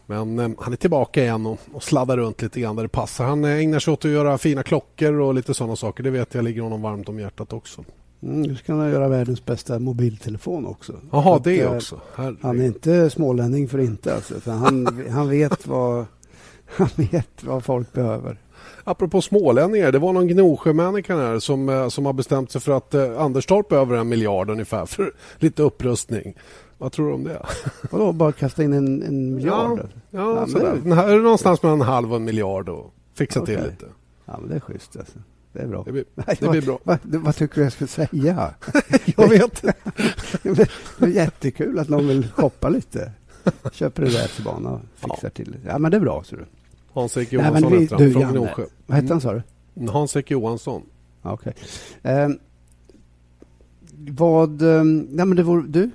Men 0.06 0.40
eh, 0.40 0.50
han 0.60 0.74
är 0.74 0.78
tillbaka 0.78 1.24
igen 1.24 1.46
och, 1.46 1.60
och 1.74 1.84
sladdar 1.84 2.18
runt 2.18 2.42
lite 2.42 2.60
grann 2.60 2.76
där 2.76 2.84
det 2.84 2.90
passar. 2.90 3.26
Han 3.26 3.46
eh, 3.46 3.60
ägnar 3.60 3.80
sig 3.80 3.94
åt 3.94 4.06
att 4.06 4.12
göra 4.12 4.38
fina 4.38 4.64
klockor 4.64 5.14
och 5.14 5.34
lite 5.34 5.54
sådana 5.54 5.76
saker. 5.76 6.04
Det 6.04 6.10
vet 6.10 6.34
jag 6.34 6.44
ligger 6.44 6.62
honom 6.62 6.82
varmt 6.82 7.10
om 7.10 7.20
hjärtat 7.20 7.54
också. 7.54 7.84
Mm, 8.24 8.42
nu 8.42 8.56
ska 8.56 8.74
han 8.74 8.90
göra 8.90 9.08
världens 9.08 9.46
bästa 9.46 9.80
mobiltelefon 9.80 10.66
också. 10.66 10.94
Jaha, 11.12 11.42
det 11.44 11.62
att, 11.62 11.72
eh, 11.72 11.76
också. 11.76 12.02
Herregud. 12.16 12.40
Han 12.42 12.62
är 12.62 12.66
inte 12.66 13.10
smålänning 13.10 13.68
för 13.68 13.80
inte. 13.80 14.16
Alltså, 14.16 14.40
för 14.40 14.52
han, 14.52 15.06
han, 15.10 15.30
vet 15.30 15.68
vad, 15.68 16.06
han 16.78 16.90
vet 16.96 17.44
vad 17.44 17.64
folk 17.64 17.94
behöver. 17.94 18.38
Apropå 18.84 19.22
smålänningar, 19.22 19.92
det 19.92 20.00
var 20.00 20.14
någon 20.14 20.28
Gnosjömänniska 20.28 21.16
här 21.16 21.40
som, 21.40 21.70
eh, 21.70 21.88
som 21.88 22.06
har 22.06 22.14
bestämt 22.14 22.52
sig 22.52 22.62
för 22.62 22.78
att 22.78 22.94
eh, 22.94 23.22
Anderstorp 23.22 23.70
behöver 23.70 23.98
en 23.98 24.10
miljard 24.10 24.50
ungefär 24.50 24.86
för 24.86 25.14
lite 25.38 25.64
upprustning. 25.64 26.36
Vad 26.78 26.92
tror 26.92 27.08
du 27.08 27.14
om 27.14 27.24
det? 27.24 27.46
Vadå, 27.92 28.12
bara 28.12 28.32
kasta 28.32 28.64
in 28.64 28.74
en, 28.74 29.04
en 29.04 29.36
miljard? 29.36 29.80
Ja, 29.80 30.20
ja, 30.20 30.36
ja 30.40 30.48
sådär. 30.48 30.82
Det 30.84 30.92
är... 30.92 31.10
är 31.10 31.16
det 31.16 31.24
någonstans 31.24 31.64
mellan 31.64 31.82
en 31.82 31.88
halv 31.88 32.12
och 32.12 32.16
en 32.16 32.24
miljard 32.24 32.70
och 32.70 32.94
fixa 33.14 33.42
okay. 33.42 33.56
till 33.56 33.66
lite. 33.66 33.86
Ja, 34.26 34.38
men 34.40 34.50
det 34.50 34.56
är 34.56 34.60
schysst. 34.60 34.98
Alltså. 34.98 35.20
Det 35.54 35.62
är 35.62 35.68
bra. 35.68 35.84
Det 35.84 35.92
blir, 35.92 36.06
Nej, 36.16 36.38
det 36.40 36.50
blir 36.50 36.62
bra. 36.62 36.80
Vad, 36.84 37.00
vad, 37.04 37.36
tycker 37.36 37.56
du 37.56 37.64
jag 37.64 37.72
ska 37.72 37.88
säga? 37.88 38.54
jag 39.06 39.30
vet 39.30 39.62
Det 40.98 41.06
är 41.06 41.08
jättekul 41.08 41.80
att 41.80 41.90
någon 41.90 42.08
vill 42.08 42.28
shoppa 42.32 42.70
lite. 42.70 43.12
Köper 43.72 44.04
en 44.04 44.10
racerbana 44.10 44.70
och 44.70 44.80
fixar 44.96 45.18
ja. 45.22 45.30
till. 45.30 45.56
Ja, 45.68 45.78
men 45.78 45.92
det 45.92 45.98
är 45.98 46.02
bra. 46.02 46.24
Du. 46.30 46.46
Hans-Erik 46.94 47.34
Johansson 47.34 47.72
Nej, 47.72 47.80
vi, 47.80 48.06
du, 48.06 48.12
från 48.12 48.32
Gnosjö. 48.32 48.66
Vad 48.86 48.96
hette 48.96 49.14
han, 49.14 49.22
sa 49.22 49.34
du? 49.34 49.42
Mm, 49.76 49.90
Hans-Erik 49.90 50.32
Johansson. 50.32 50.82
Okej. 51.22 51.54
Okay. 52.02 52.14
Eh, 52.14 52.30
vad... 54.10 54.62
Eh, 54.62 54.84
nej, 54.84 55.26
men 55.26 55.36
det 55.36 55.44
var, 55.44 55.62
du, 55.62 55.92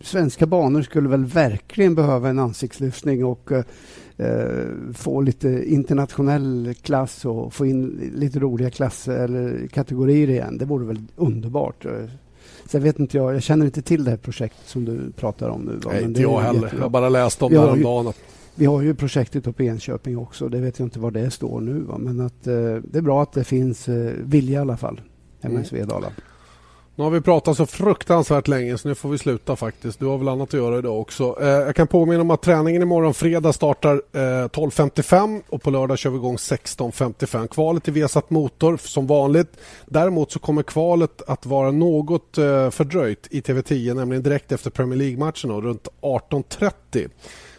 svenska 0.00 0.46
banor 0.46 0.82
skulle 0.82 1.08
väl 1.08 1.24
verkligen 1.24 1.94
behöva 1.94 2.28
en 2.28 2.38
ansiktslyftning 2.38 3.24
och 3.24 3.52
eh, 4.16 4.66
få 4.94 5.20
lite 5.20 5.64
internationell 5.66 6.74
klass 6.82 7.24
och 7.24 7.54
få 7.54 7.66
in 7.66 8.12
lite 8.14 8.38
roliga 8.38 8.70
klasser 8.70 9.24
eller 9.24 9.66
kategorier 9.66 10.30
igen. 10.30 10.58
Det 10.58 10.64
vore 10.64 10.86
väl 10.86 11.02
underbart. 11.16 11.86
Sen 12.66 12.82
vet 12.82 12.98
inte 12.98 13.16
jag, 13.16 13.34
jag 13.34 13.42
känner 13.42 13.66
inte 13.66 13.82
till 13.82 14.04
det 14.04 14.10
här 14.10 14.18
projektet 14.18 14.66
som 14.66 14.84
du 14.84 15.12
pratar 15.16 15.48
om 15.48 15.62
nu. 15.62 15.72
Va? 15.76 15.90
Nej, 15.92 16.04
inte 16.04 16.22
jag 16.22 16.40
heller. 16.40 16.62
jättebra. 16.62 16.84
Jag 16.84 16.90
bara 16.90 17.08
läste 17.08 17.44
om 17.44 17.52
det 17.52 17.60
häromdagen. 17.60 18.12
Vi 18.54 18.66
har 18.66 18.82
ju 18.82 18.94
projektet 18.94 19.46
uppe 19.46 19.64
i 19.64 19.66
Enköping 19.66 20.18
också. 20.18 20.48
Det 20.48 20.58
vet 20.60 20.78
jag 20.78 20.86
inte 20.86 20.98
var 20.98 21.10
det 21.10 21.30
står 21.30 21.60
nu. 21.60 21.80
Va? 21.80 21.98
Men 21.98 22.20
att, 22.20 22.46
eh, 22.46 22.54
det 22.84 22.98
är 22.98 23.00
bra 23.02 23.22
att 23.22 23.32
det 23.32 23.44
finns 23.44 23.88
eh, 23.88 24.12
vilja 24.22 24.58
i 24.58 24.60
alla 24.62 24.76
fall 24.76 25.00
hemma 25.40 25.52
Mm. 25.52 25.62
i 25.62 25.66
Svedala. 25.66 26.06
Nu 26.96 27.04
har 27.04 27.10
vi 27.10 27.20
pratat 27.20 27.56
så 27.56 27.66
fruktansvärt 27.66 28.48
länge 28.48 28.78
så 28.78 28.88
nu 28.88 28.94
får 28.94 29.08
vi 29.08 29.18
sluta 29.18 29.56
faktiskt. 29.56 29.98
Du 29.98 30.06
har 30.06 30.18
väl 30.18 30.28
annat 30.28 30.48
att 30.48 30.60
göra 30.60 30.78
idag 30.78 31.00
också. 31.00 31.36
Eh, 31.40 31.48
jag 31.48 31.76
kan 31.76 31.86
påminna 31.86 32.20
om 32.20 32.30
att 32.30 32.42
träningen 32.42 32.82
imorgon 32.82 33.14
fredag 33.14 33.52
startar 33.52 33.94
eh, 33.94 34.18
12.55 34.18 35.42
och 35.48 35.62
på 35.62 35.70
lördag 35.70 35.98
kör 35.98 36.10
vi 36.10 36.16
igång 36.16 36.36
16.55. 36.36 37.48
Kvalet 37.48 37.88
i 37.88 37.90
Vesat 37.90 38.30
Motor 38.30 38.76
som 38.76 39.06
vanligt. 39.06 39.48
Däremot 39.86 40.32
så 40.32 40.38
kommer 40.38 40.62
kvalet 40.62 41.22
att 41.26 41.46
vara 41.46 41.70
något 41.70 42.38
eh, 42.38 42.70
fördröjt 42.70 43.28
i 43.30 43.40
TV10, 43.40 43.94
nämligen 43.94 44.22
direkt 44.22 44.52
efter 44.52 44.70
Premier 44.70 44.98
League-matchen 44.98 45.50
runt 45.50 45.88
18.30. 46.00 47.08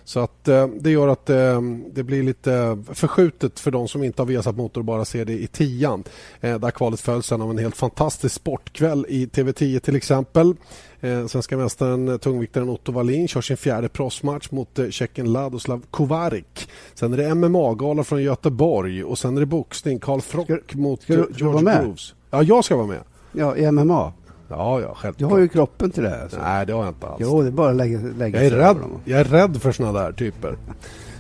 Så 0.06 0.20
att 0.20 0.48
eh, 0.48 0.68
det 0.68 0.92
gör 0.92 1.08
att 1.08 1.30
eh, 1.30 1.62
det 1.94 2.04
blir 2.04 2.24
lite 2.24 2.84
förskjutet 2.94 3.60
för 3.60 3.72
de 3.72 3.88
som 3.88 4.04
inte 4.04 4.22
har 4.22 4.28
Viasat 4.28 4.56
Motor 4.56 4.82
och 4.82 4.86
bara 4.86 5.06
ser 5.06 5.26
det 5.26 5.34
i 5.34 5.48
tian. 5.48 6.04
Eh, 6.42 6.60
där 6.60 6.72
kvalet 6.72 7.00
följs 7.00 7.26
sen 7.26 7.42
av 7.42 7.52
en 7.52 7.58
helt 7.58 7.78
fantastisk 7.78 8.36
sportkväll 8.36 9.06
i 9.10 9.26
TV10 9.26 9.80
till 9.80 9.96
exempel. 9.96 10.56
Eh, 11.00 11.28
svenska 11.28 11.58
mästaren 11.58 12.08
eh, 12.08 12.18
tungviktaren 12.18 12.70
Otto 12.70 12.92
Wallin 12.92 13.28
kör 13.28 13.42
sin 13.42 13.58
fjärde 13.58 13.90
proffsmatch 13.90 14.52
mot 14.52 14.80
eh, 14.80 14.90
tjecken 14.90 15.34
Ladoslav 15.34 15.86
Kovarik. 15.92 16.70
Sen 16.94 17.14
är 17.14 17.18
det 17.18 17.36
MMA-gala 17.36 18.04
från 18.04 18.24
Göteborg 18.24 19.04
och 19.04 19.18
sen 19.18 19.36
är 19.36 19.40
det 19.40 19.46
boxning. 19.46 20.00
Karl 20.00 20.22
Frock 20.22 20.76
mot 20.76 21.02
ska 21.02 21.14
eh, 21.14 21.24
ska 21.24 21.34
du 21.34 21.40
George? 21.40 21.82
Grooves. 21.82 22.14
Ja, 22.32 22.44
jag 22.44 22.66
ska 22.66 22.76
vara 22.76 22.88
med. 22.88 23.02
Ja, 23.32 23.56
i 23.56 23.72
MMA. 23.72 24.14
Ja, 24.50 24.82
ja, 24.82 24.88
Du 24.88 24.94
självklart. 24.96 25.32
har 25.32 25.40
ju 25.40 25.48
kroppen 25.48 25.92
till 25.92 26.04
det. 26.04 26.10
här, 26.10 26.22
Alltså. 26.24 26.38
Nej, 26.42 26.66
det 26.66 26.74
har 26.74 26.80
jag 26.84 26.90
inte 26.90 27.08
alls. 27.08 27.18
Jo, 27.20 27.42
det 27.42 27.48
är 27.48 27.52
bara 27.52 27.70
att 27.70 27.76
lägga, 27.76 28.00
lägga 28.18 28.44
Jag 28.44 28.52
är, 28.54 28.58
rädd, 28.58 28.78
jag 29.06 29.20
är 29.20 29.24
rädd 29.24 29.62
för 29.62 29.72
såna 29.72 29.92
där 29.92 30.12
typer. 30.12 30.58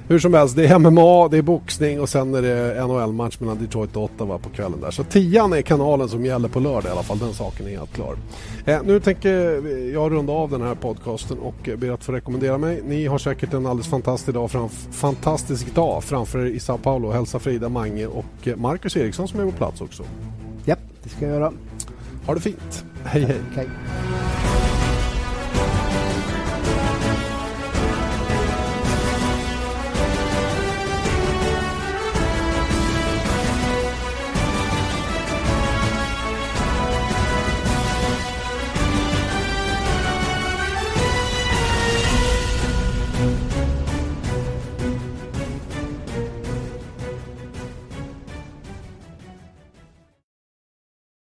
Hur 0.07 0.19
som 0.19 0.33
helst, 0.33 0.55
det 0.55 0.65
är 0.67 0.79
MMA, 0.79 1.27
det 1.27 1.37
är 1.37 1.41
boxning 1.41 2.01
och 2.01 2.09
sen 2.09 2.33
är 2.35 2.41
det 2.41 2.87
NHL-match 2.87 3.39
mellan 3.39 3.57
Detroit 3.61 3.95
och 3.95 4.03
Ottawa 4.03 4.37
på 4.37 4.49
kvällen 4.49 4.81
där. 4.81 4.91
Så 4.91 5.03
tian 5.03 5.53
är 5.53 5.61
kanalen 5.61 6.09
som 6.09 6.25
gäller 6.25 6.49
på 6.49 6.59
lördag 6.59 6.85
i 6.85 6.89
alla 6.91 7.03
fall, 7.03 7.19
den 7.19 7.33
saken 7.33 7.67
är 7.67 7.69
helt 7.77 7.93
klar. 7.93 8.15
Eh, 8.65 8.79
nu 8.85 8.99
tänker 8.99 9.31
jag 9.93 10.11
runda 10.11 10.33
av 10.33 10.49
den 10.49 10.61
här 10.61 10.75
podcasten 10.75 11.37
och 11.39 11.69
ber 11.77 11.91
att 11.91 12.03
få 12.03 12.11
rekommendera 12.11 12.57
mig. 12.57 12.81
Ni 12.87 13.05
har 13.07 13.17
säkert 13.17 13.53
en 13.53 13.65
alldeles 13.65 13.87
fantastisk 13.87 14.33
dag, 14.33 14.49
framf- 14.49 14.91
fantastisk 14.91 15.75
dag 15.75 16.03
framför 16.03 16.39
er 16.39 16.45
i 16.45 16.59
Sao 16.59 16.77
Paulo. 16.77 17.11
Hälsa 17.11 17.39
Frida 17.39 17.69
Mange 17.69 18.05
och 18.07 18.25
eh, 18.47 18.55
Marcus 18.55 18.97
Eriksson 18.97 19.27
som 19.27 19.39
är 19.39 19.45
på 19.45 19.51
plats 19.51 19.81
också. 19.81 20.03
Ja, 20.65 20.75
det 21.03 21.09
ska 21.09 21.25
jag 21.25 21.33
göra. 21.35 21.53
Ha 22.25 22.33
det 22.33 22.41
fint. 22.41 22.85
Hej, 23.05 23.21
hej. 23.21 23.41
Okay. 23.51 24.44